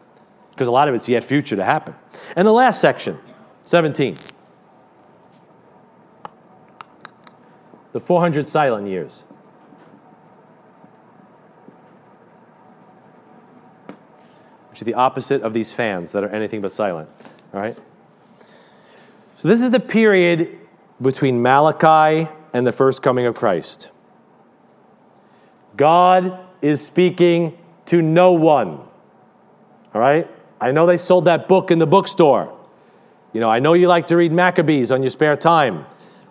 because 0.51 0.67
a 0.67 0.71
lot 0.71 0.87
of 0.87 0.93
it's 0.93 1.09
yet 1.09 1.23
future 1.23 1.55
to 1.55 1.63
happen. 1.63 1.95
And 2.35 2.47
the 2.47 2.51
last 2.51 2.79
section, 2.81 3.17
17. 3.63 4.17
the 7.93 7.99
400 7.99 8.49
silent 8.49 8.87
years. 8.87 9.23
Which 14.69 14.81
are 14.81 14.85
the 14.85 14.95
opposite 14.95 15.43
of 15.43 15.53
these 15.53 15.71
fans 15.71 16.11
that 16.11 16.23
are 16.23 16.29
anything 16.29 16.59
but 16.59 16.71
silent. 16.71 17.07
All 17.53 17.61
right? 17.61 17.77
So, 19.37 19.47
this 19.47 19.61
is 19.61 19.69
the 19.69 19.79
period 19.79 20.59
between 21.03 21.41
Malachi 21.41 22.29
and 22.53 22.65
the 22.65 22.71
first 22.71 23.01
coming 23.01 23.25
of 23.25 23.35
Christ. 23.35 23.89
God 25.77 26.39
is 26.61 26.83
speaking 26.83 27.57
to 27.87 28.01
no 28.01 28.31
one. 28.31 28.79
All 29.93 30.01
right? 30.01 30.27
I 30.59 30.71
know 30.71 30.85
they 30.85 30.97
sold 30.97 31.25
that 31.25 31.47
book 31.47 31.71
in 31.71 31.79
the 31.79 31.87
bookstore. 31.87 32.57
You 33.33 33.41
know, 33.41 33.49
I 33.49 33.59
know 33.59 33.73
you 33.73 33.87
like 33.87 34.07
to 34.07 34.17
read 34.17 34.31
Maccabees 34.31 34.91
on 34.91 35.03
your 35.03 35.09
spare 35.09 35.35
time 35.35 35.85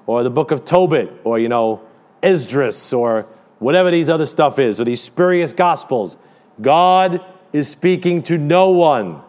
or 0.07 0.23
the 0.23 0.31
book 0.31 0.51
of 0.51 0.65
Tobit, 0.65 1.13
or, 1.25 1.39
you 1.39 1.49
know, 1.49 1.81
Esdras, 2.23 2.93
or 2.93 3.27
whatever 3.59 3.91
these 3.91 4.09
other 4.09 4.27
stuff 4.27 4.59
is, 4.59 4.81
or 4.81 4.85
these 4.85 5.01
spurious 5.01 5.53
gospels. 5.53 6.17
God 6.61 7.25
is 7.53 7.69
speaking 7.69 8.23
to 8.25 8.39
no 8.39 8.71
one 8.71 9.23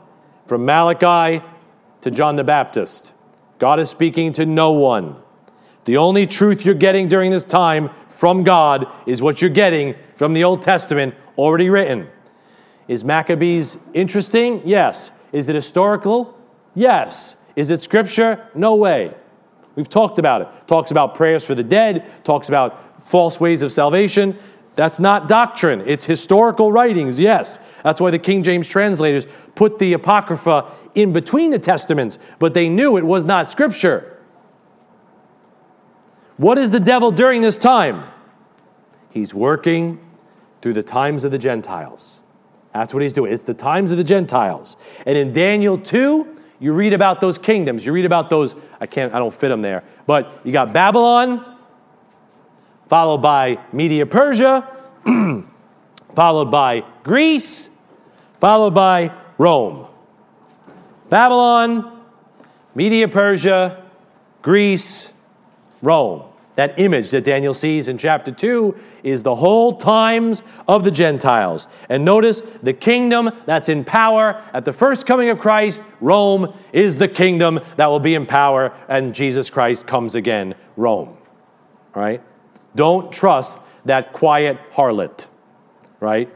from 0.48 0.66
Malachi 0.66 1.44
to 2.02 2.12
John 2.12 2.36
the 2.36 2.44
Baptist. 2.44 3.14
God 3.60 3.80
is 3.80 3.90
speaking 3.90 4.34
to 4.34 4.46
no 4.46 4.72
one. 4.72 5.23
The 5.86 5.98
only 5.98 6.28
truth 6.28 6.66
you're 6.66 6.76
getting 6.76 7.08
during 7.08 7.32
this 7.32 7.44
time 7.44 7.90
from 8.08 8.44
God 8.44 8.88
is 9.06 9.22
what 9.22 9.42
you're 9.42 9.50
getting 9.50 9.96
from 10.16 10.34
the 10.34 10.44
Old 10.44 10.62
Testament 10.62 11.16
already 11.38 11.70
written. 11.70 12.08
Is 12.88 13.04
Maccabees 13.04 13.78
interesting? 13.94 14.62
Yes. 14.66 15.12
Is 15.32 15.50
it 15.50 15.56
historical? 15.56 16.38
Yes. 16.76 17.36
Is 17.56 17.72
it 17.72 17.82
scripture? 17.82 18.48
No 18.56 18.76
way. 18.76 19.14
We've 19.76 19.90
talked 19.90 20.20
about 20.20 20.42
it. 20.42 20.68
Talks 20.68 20.92
about 20.92 21.16
prayers 21.16 21.46
for 21.46 21.56
the 21.56 21.64
dead, 21.64 22.06
talks 22.24 22.48
about 22.48 23.02
false 23.04 23.40
ways 23.40 23.62
of 23.62 23.72
salvation. 23.72 24.38
That's 24.76 25.00
not 25.00 25.28
doctrine. 25.28 25.84
It's 25.86 26.06
historical 26.06 26.72
writings, 26.72 27.20
yes. 27.20 27.60
That's 27.84 28.02
why 28.02 28.12
the 28.12 28.20
King 28.20 28.44
James 28.44 28.68
translators 28.68 29.28
put 29.56 29.80
the 29.80 29.94
Apocrypha 29.94 30.72
in 30.96 31.14
between 31.14 31.52
the 31.52 31.60
Testaments, 31.60 32.18
but 32.40 32.54
they 32.54 32.70
knew 32.70 32.98
it 32.98 33.06
was 33.06 33.24
not 33.24 33.52
Scripture. 33.52 34.13
What 36.44 36.58
is 36.58 36.72
the 36.72 36.80
devil 36.82 37.10
during 37.10 37.42
this 37.42 37.56
time? 37.56 38.04
He's 39.12 39.34
working 39.34 39.98
through 40.62 40.74
the 40.74 40.84
times 40.84 41.24
of 41.24 41.32
the 41.32 41.38
Gentiles. 41.38 42.22
That's 42.74 42.94
what 42.94 43.02
he's 43.02 43.14
doing. 43.14 43.32
It's 43.32 43.44
the 43.44 43.54
times 43.54 43.92
of 43.92 43.98
the 43.98 44.04
Gentiles. 44.04 44.76
And 45.06 45.18
in 45.18 45.32
Daniel 45.32 45.78
2, 45.78 46.42
you 46.60 46.74
read 46.74 46.92
about 46.92 47.22
those 47.22 47.38
kingdoms. 47.38 47.86
You 47.86 47.94
read 47.94 48.04
about 48.04 48.30
those, 48.30 48.58
I 48.82 48.88
can't, 48.88 49.14
I 49.14 49.20
don't 49.20 49.34
fit 49.34 49.48
them 49.48 49.62
there. 49.62 49.86
But 50.06 50.42
you 50.44 50.52
got 50.52 50.74
Babylon, 50.74 51.58
followed 52.90 53.20
by 53.20 53.58
Media 53.72 54.06
Persia, 54.06 54.68
followed 56.14 56.52
by 56.52 56.84
Greece, 57.04 57.70
followed 58.42 58.74
by 58.74 59.14
Rome. 59.38 59.88
Babylon, 61.10 62.04
Media 62.76 63.08
Persia, 63.08 63.82
Greece, 64.42 65.14
Rome. 65.82 66.32
That 66.56 66.80
image 66.80 67.10
that 67.12 67.24
Daniel 67.24 67.54
sees 67.54 67.88
in 67.88 67.98
chapter 67.98 68.32
2 68.32 68.76
is 69.04 69.24
the 69.24 69.36
whole 69.36 69.76
times 69.76 70.44
of 70.68 70.84
the 70.84 70.92
Gentiles. 70.92 71.68
And 71.90 72.06
notice 72.06 72.42
the 72.62 72.74
kingdom 72.74 73.32
that's 73.46 73.70
in 73.70 73.84
power 73.84 74.42
at 74.54 74.64
the 74.64 74.74
first 74.74 75.08
coming 75.08 75.30
of 75.30 75.40
Christ, 75.40 75.82
Rome, 76.00 76.54
is 76.72 76.98
the 76.98 77.08
kingdom 77.08 77.60
that 77.78 77.88
will 77.88 78.00
be 78.00 78.14
in 78.14 78.28
power 78.28 78.72
and 78.88 79.16
Jesus 79.16 79.50
Christ 79.50 79.88
comes 79.88 80.14
again, 80.14 80.54
Rome. 80.78 81.18
Right? 81.96 82.22
Don't 82.76 83.12
trust 83.12 83.60
that 83.86 84.14
quiet 84.14 84.58
harlot. 84.72 85.28
Right? 86.00 86.32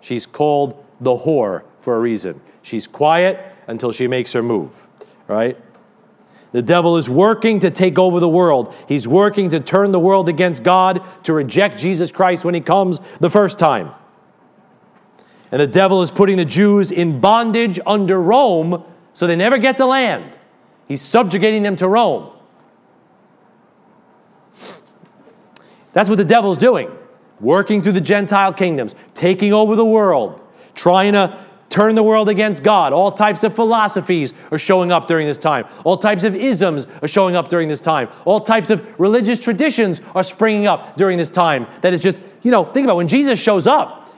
She's 0.00 0.26
called 0.26 0.82
the 1.00 1.16
whore 1.16 1.64
for 1.78 1.96
a 1.96 2.00
reason. 2.00 2.40
She's 2.62 2.86
quiet 2.86 3.38
until 3.66 3.92
she 3.92 4.06
makes 4.06 4.32
her 4.32 4.42
move. 4.42 4.86
Right? 5.26 5.58
The 6.52 6.62
devil 6.62 6.96
is 6.96 7.08
working 7.08 7.60
to 7.60 7.70
take 7.70 7.98
over 7.98 8.18
the 8.18 8.28
world. 8.28 8.74
He's 8.88 9.06
working 9.06 9.50
to 9.50 9.60
turn 9.60 9.92
the 9.92 10.00
world 10.00 10.28
against 10.28 10.62
God, 10.62 11.02
to 11.24 11.32
reject 11.32 11.78
Jesus 11.78 12.10
Christ 12.10 12.44
when 12.44 12.54
he 12.54 12.60
comes 12.60 13.00
the 13.20 13.30
first 13.30 13.58
time. 13.58 13.90
And 15.52 15.60
the 15.60 15.66
devil 15.66 16.02
is 16.02 16.10
putting 16.10 16.36
the 16.36 16.44
Jews 16.44 16.90
in 16.90 17.20
bondage 17.20 17.78
under 17.86 18.20
Rome 18.20 18.84
so 19.12 19.26
they 19.26 19.36
never 19.36 19.58
get 19.58 19.78
the 19.78 19.86
land. 19.86 20.38
He's 20.86 21.02
subjugating 21.02 21.62
them 21.62 21.76
to 21.76 21.88
Rome. 21.88 22.32
That's 25.92 26.08
what 26.08 26.16
the 26.16 26.24
devil's 26.24 26.58
doing. 26.58 26.90
Working 27.40 27.82
through 27.82 27.92
the 27.92 28.00
Gentile 28.00 28.52
kingdoms, 28.52 28.94
taking 29.14 29.52
over 29.52 29.76
the 29.76 29.84
world, 29.84 30.42
trying 30.74 31.14
to 31.14 31.38
turn 31.70 31.94
the 31.94 32.02
world 32.02 32.28
against 32.28 32.62
God. 32.62 32.92
All 32.92 33.10
types 33.12 33.44
of 33.44 33.54
philosophies 33.54 34.34
are 34.50 34.58
showing 34.58 34.92
up 34.92 35.06
during 35.06 35.26
this 35.26 35.38
time. 35.38 35.66
All 35.84 35.96
types 35.96 36.24
of 36.24 36.34
isms 36.34 36.86
are 37.00 37.08
showing 37.08 37.36
up 37.36 37.48
during 37.48 37.68
this 37.68 37.80
time. 37.80 38.08
All 38.24 38.40
types 38.40 38.70
of 38.70 39.00
religious 39.00 39.38
traditions 39.38 40.00
are 40.14 40.24
springing 40.24 40.66
up 40.66 40.96
during 40.96 41.16
this 41.16 41.30
time. 41.30 41.66
That 41.80 41.94
is 41.94 42.02
just, 42.02 42.20
you 42.42 42.50
know, 42.50 42.64
think 42.64 42.84
about 42.84 42.94
it. 42.94 42.96
when 42.96 43.08
Jesus 43.08 43.40
shows 43.40 43.66
up. 43.66 44.12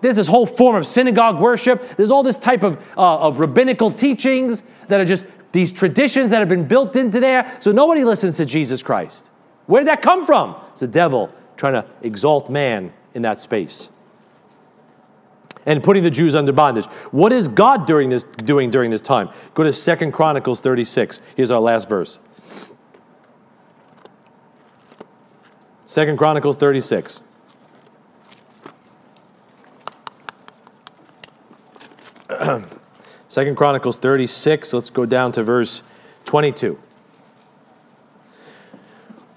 There's 0.00 0.16
this 0.16 0.28
whole 0.28 0.46
form 0.46 0.76
of 0.76 0.86
synagogue 0.86 1.40
worship. 1.40 1.96
There's 1.96 2.12
all 2.12 2.22
this 2.22 2.38
type 2.38 2.62
of, 2.62 2.76
uh, 2.96 3.18
of 3.18 3.40
rabbinical 3.40 3.90
teachings 3.90 4.62
that 4.86 5.00
are 5.00 5.04
just 5.04 5.26
these 5.50 5.72
traditions 5.72 6.30
that 6.30 6.38
have 6.38 6.48
been 6.48 6.68
built 6.68 6.94
into 6.94 7.18
there. 7.18 7.56
So 7.58 7.72
nobody 7.72 8.04
listens 8.04 8.36
to 8.36 8.44
Jesus 8.44 8.82
Christ. 8.82 9.30
Where 9.66 9.80
did 9.80 9.88
that 9.88 10.02
come 10.02 10.24
from? 10.24 10.54
It's 10.70 10.80
the 10.80 10.86
devil 10.86 11.32
trying 11.56 11.72
to 11.72 11.86
exalt 12.02 12.48
man 12.48 12.92
in 13.14 13.22
that 13.22 13.40
space 13.40 13.90
and 15.66 15.82
putting 15.82 16.02
the 16.02 16.10
Jews 16.10 16.34
under 16.34 16.52
bondage. 16.52 16.86
What 17.10 17.32
is 17.32 17.48
God 17.48 17.86
during 17.86 18.08
this, 18.08 18.24
doing 18.24 18.70
during 18.70 18.90
this 18.90 19.02
time? 19.02 19.30
Go 19.54 19.64
to 19.64 19.72
Second 19.72 20.12
Chronicles 20.12 20.60
36. 20.60 21.20
Here's 21.36 21.50
our 21.50 21.60
last 21.60 21.88
verse. 21.88 22.18
Second 25.86 26.18
Chronicles 26.18 26.56
36. 26.56 27.22
Second 33.28 33.56
Chronicles 33.56 33.98
36, 33.98 34.72
let's 34.72 34.90
go 34.90 35.06
down 35.06 35.32
to 35.32 35.42
verse 35.42 35.82
22. 36.24 36.78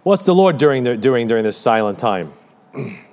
What's 0.03 0.23
the 0.23 0.33
Lord 0.35 0.57
doing, 0.57 0.83
the, 0.83 0.97
doing 0.97 1.27
during 1.27 1.43
this 1.43 1.57
silent 1.57 1.99
time? 1.99 2.33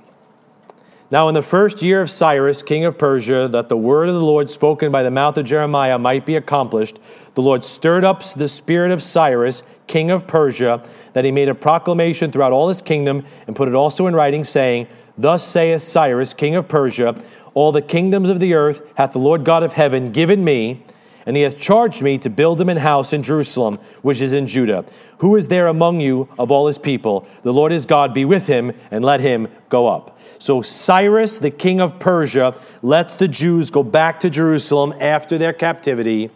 Now, 1.11 1.29
in 1.29 1.35
the 1.35 1.41
first 1.41 1.81
year 1.81 2.03
of 2.03 2.11
Cyrus, 2.11 2.63
king 2.63 2.85
of 2.85 2.99
Persia, 2.99 3.49
that 3.49 3.71
the 3.71 3.79
word 3.79 4.11
of 4.11 4.15
the 4.15 4.25
Lord 4.25 4.51
spoken 4.51 4.93
by 4.93 5.03
the 5.03 5.11
mouth 5.11 5.39
of 5.39 5.47
Jeremiah 5.47 5.99
might 5.99 6.27
be 6.27 6.37
accomplished, 6.37 6.99
the 7.35 7.41
Lord 7.41 7.65
stirred 7.65 8.05
up 8.05 8.23
the 8.25 8.47
spirit 8.47 8.91
of 8.91 9.03
Cyrus, 9.03 9.63
king 9.87 10.11
of 10.11 10.27
Persia, 10.27 10.87
that 11.15 11.25
he 11.25 11.33
made 11.33 11.49
a 11.49 11.55
proclamation 11.55 12.31
throughout 12.31 12.53
all 12.53 12.69
his 12.69 12.83
kingdom 12.83 13.25
and 13.47 13.57
put 13.57 13.69
it 13.69 13.75
also 13.75 14.07
in 14.07 14.15
writing, 14.15 14.45
saying, 14.45 14.87
Thus 15.17 15.43
saith 15.43 15.81
Cyrus, 15.81 16.35
king 16.35 16.55
of 16.55 16.69
Persia, 16.69 17.19
All 17.55 17.73
the 17.73 17.81
kingdoms 17.81 18.29
of 18.29 18.39
the 18.39 18.53
earth 18.53 18.83
hath 18.97 19.13
the 19.13 19.19
Lord 19.19 19.45
God 19.45 19.63
of 19.63 19.73
heaven 19.73 20.13
given 20.13 20.45
me, 20.45 20.85
and 21.29 21.37
he 21.37 21.43
hath 21.43 21.59
charged 21.59 22.01
me 22.01 22.17
to 22.17 22.31
build 22.31 22.59
him 22.59 22.71
an 22.71 22.79
house 22.79 23.13
in 23.13 23.23
Jerusalem, 23.23 23.79
which 24.01 24.23
is 24.23 24.33
in 24.33 24.47
Judah. 24.47 24.87
Who 25.19 25.37
is 25.37 25.49
there 25.49 25.67
among 25.67 26.01
you 26.01 26.27
of 26.39 26.51
all 26.51 26.69
his 26.69 26.79
people? 26.79 27.29
The 27.43 27.53
Lord 27.53 27.71
his 27.71 27.85
God 27.85 28.15
be 28.15 28.25
with 28.25 28.47
him, 28.47 28.73
and 28.91 29.05
let 29.05 29.21
him 29.21 29.49
go 29.69 29.89
up. 29.89 30.19
So 30.39 30.63
Cyrus, 30.63 31.39
the 31.39 31.51
king 31.51 31.83
of 31.83 31.99
Persia, 31.99 32.55
lets 32.81 33.15
the 33.15 33.29
Jews 33.29 33.69
go 33.69 33.83
back 33.83 34.21
to 34.21 34.31
Jerusalem 34.31 34.95
after 34.99 35.37
their 35.37 35.53
captivity. 35.53 36.31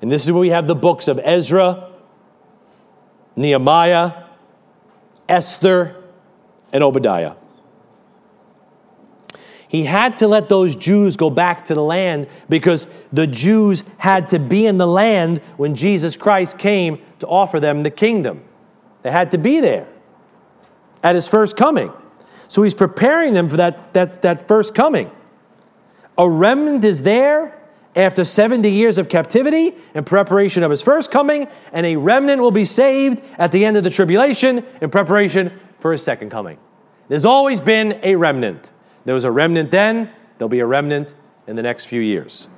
And 0.00 0.10
this 0.10 0.24
is 0.24 0.32
where 0.32 0.40
we 0.40 0.48
have 0.48 0.68
the 0.68 0.74
books 0.74 1.06
of 1.06 1.20
Ezra, 1.22 1.90
Nehemiah, 3.36 4.24
Esther, 5.28 6.02
and 6.72 6.82
Obadiah. 6.82 7.34
He 9.68 9.84
had 9.84 10.18
to 10.18 10.28
let 10.28 10.48
those 10.48 10.76
Jews 10.76 11.16
go 11.16 11.30
back 11.30 11.64
to 11.66 11.74
the 11.74 11.82
land 11.82 12.28
because 12.48 12.86
the 13.12 13.26
Jews 13.26 13.84
had 13.98 14.28
to 14.28 14.38
be 14.38 14.66
in 14.66 14.78
the 14.78 14.86
land 14.86 15.38
when 15.56 15.74
Jesus 15.74 16.16
Christ 16.16 16.58
came 16.58 17.00
to 17.18 17.26
offer 17.26 17.58
them 17.58 17.82
the 17.82 17.90
kingdom. 17.90 18.42
They 19.02 19.10
had 19.10 19.30
to 19.32 19.38
be 19.38 19.60
there 19.60 19.86
at 21.02 21.14
his 21.14 21.28
first 21.28 21.56
coming. 21.56 21.92
So 22.48 22.62
he's 22.62 22.74
preparing 22.74 23.34
them 23.34 23.48
for 23.48 23.56
that, 23.56 23.92
that, 23.94 24.22
that 24.22 24.46
first 24.46 24.74
coming. 24.74 25.10
A 26.16 26.28
remnant 26.28 26.84
is 26.84 27.02
there 27.02 27.60
after 27.96 28.24
70 28.24 28.70
years 28.70 28.98
of 28.98 29.08
captivity 29.08 29.74
in 29.94 30.04
preparation 30.04 30.62
of 30.62 30.70
his 30.70 30.82
first 30.82 31.10
coming, 31.10 31.46
and 31.72 31.86
a 31.86 31.96
remnant 31.96 32.40
will 32.40 32.50
be 32.50 32.64
saved 32.64 33.22
at 33.38 33.52
the 33.52 33.64
end 33.64 33.76
of 33.76 33.84
the 33.84 33.90
tribulation 33.90 34.64
in 34.80 34.90
preparation 34.90 35.58
for 35.78 35.92
his 35.92 36.02
second 36.02 36.30
coming. 36.30 36.58
There's 37.08 37.24
always 37.24 37.60
been 37.60 38.00
a 38.02 38.16
remnant. 38.16 38.70
There 39.04 39.14
was 39.14 39.24
a 39.24 39.30
remnant 39.30 39.70
then, 39.70 40.10
there'll 40.38 40.48
be 40.48 40.60
a 40.60 40.66
remnant 40.66 41.14
in 41.46 41.56
the 41.56 41.62
next 41.62 41.84
few 41.84 42.00
years. 42.00 42.48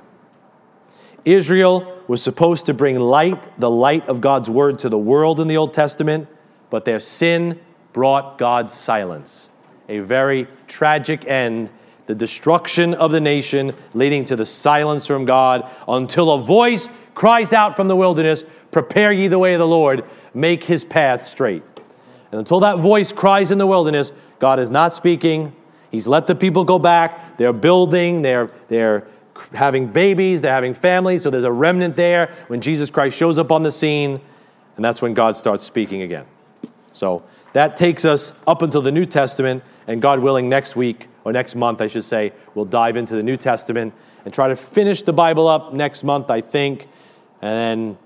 Israel 1.25 2.01
was 2.07 2.23
supposed 2.23 2.67
to 2.67 2.73
bring 2.73 2.97
light, 2.97 3.59
the 3.59 3.69
light 3.69 4.07
of 4.07 4.21
God's 4.21 4.49
word, 4.49 4.79
to 4.79 4.89
the 4.89 4.97
world 4.97 5.39
in 5.39 5.47
the 5.47 5.57
Old 5.57 5.73
Testament, 5.73 6.27
but 6.69 6.85
their 6.85 6.99
sin 6.99 7.59
brought 7.91 8.37
God's 8.37 8.73
silence. 8.73 9.49
A 9.89 9.99
very 9.99 10.47
tragic 10.67 11.25
end, 11.25 11.71
the 12.05 12.15
destruction 12.15 12.93
of 12.93 13.11
the 13.11 13.19
nation, 13.19 13.73
leading 13.93 14.23
to 14.25 14.35
the 14.35 14.45
silence 14.45 15.05
from 15.05 15.25
God 15.25 15.69
until 15.87 16.31
a 16.31 16.39
voice 16.39 16.87
cries 17.13 17.51
out 17.51 17.75
from 17.75 17.87
the 17.87 17.95
wilderness 17.95 18.43
Prepare 18.71 19.11
ye 19.11 19.27
the 19.27 19.39
way 19.39 19.53
of 19.53 19.59
the 19.59 19.67
Lord, 19.67 20.03
make 20.33 20.63
his 20.63 20.85
path 20.85 21.23
straight. 21.23 21.63
And 22.31 22.39
until 22.39 22.59
that 22.59 22.77
voice 22.77 23.11
cries 23.11 23.49
in 23.49 23.57
the 23.57 23.67
wilderness, 23.67 24.11
God 24.39 24.59
is 24.59 24.69
not 24.69 24.93
speaking, 24.93 25.55
He's 25.91 26.07
let 26.07 26.27
the 26.27 26.35
people 26.35 26.63
go 26.63 26.79
back. 26.79 27.37
They're 27.37 27.53
building, 27.53 28.21
they're, 28.21 28.51
they're 28.67 29.07
having 29.53 29.87
babies, 29.87 30.41
they're 30.41 30.53
having 30.53 30.73
families. 30.73 31.23
So 31.23 31.29
there's 31.29 31.43
a 31.43 31.51
remnant 31.51 31.95
there 31.95 32.33
when 32.47 32.61
Jesus 32.61 32.89
Christ 32.89 33.17
shows 33.17 33.39
up 33.39 33.51
on 33.51 33.63
the 33.63 33.71
scene, 33.71 34.19
and 34.75 34.85
that's 34.85 35.01
when 35.01 35.13
God 35.13 35.37
starts 35.37 35.63
speaking 35.63 36.01
again. 36.01 36.25
So 36.91 37.23
that 37.53 37.75
takes 37.75 38.05
us 38.05 38.33
up 38.45 38.61
until 38.61 38.81
the 38.81 38.91
New 38.91 39.05
Testament, 39.05 39.63
and 39.87 40.01
God 40.01 40.19
willing, 40.19 40.49
next 40.49 40.75
week, 40.75 41.07
or 41.23 41.31
next 41.31 41.55
month, 41.55 41.81
I 41.81 41.87
should 41.87 42.03
say, 42.03 42.33
we'll 42.55 42.65
dive 42.65 42.97
into 42.97 43.15
the 43.15 43.23
New 43.23 43.37
Testament 43.37 43.93
and 44.25 44.33
try 44.33 44.47
to 44.47 44.55
finish 44.55 45.01
the 45.01 45.13
Bible 45.13 45.47
up 45.47 45.73
next 45.73 46.03
month, 46.03 46.29
I 46.29 46.41
think, 46.41 46.87
and 47.41 47.51
then 47.51 47.97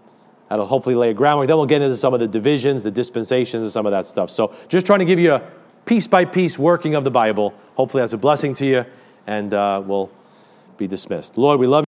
that'll 0.50 0.66
hopefully 0.66 0.96
lay 0.96 1.10
a 1.10 1.14
groundwork. 1.14 1.48
Then 1.48 1.58
we'll 1.58 1.66
get 1.66 1.82
into 1.82 1.96
some 1.96 2.14
of 2.14 2.20
the 2.20 2.28
divisions, 2.28 2.84
the 2.84 2.92
dispensations, 2.92 3.64
and 3.64 3.72
some 3.72 3.86
of 3.86 3.92
that 3.92 4.06
stuff. 4.06 4.30
So 4.30 4.54
just 4.68 4.86
trying 4.86 5.00
to 5.00 5.06
give 5.06 5.20
you 5.20 5.34
a 5.34 5.44
piece 5.92 6.08
by 6.08 6.24
piece 6.24 6.58
working 6.58 6.96
of 6.96 7.04
the 7.04 7.12
Bible. 7.12 7.54
Hopefully, 7.76 8.02
that's 8.02 8.14
a 8.14 8.18
blessing 8.18 8.54
to 8.54 8.66
you, 8.66 8.86
and 9.28 9.54
uh, 9.54 9.84
we'll 9.86 10.10
be 10.78 10.88
dismissed. 10.88 11.38
Lord, 11.38 11.60
we 11.60 11.68
love. 11.68 11.91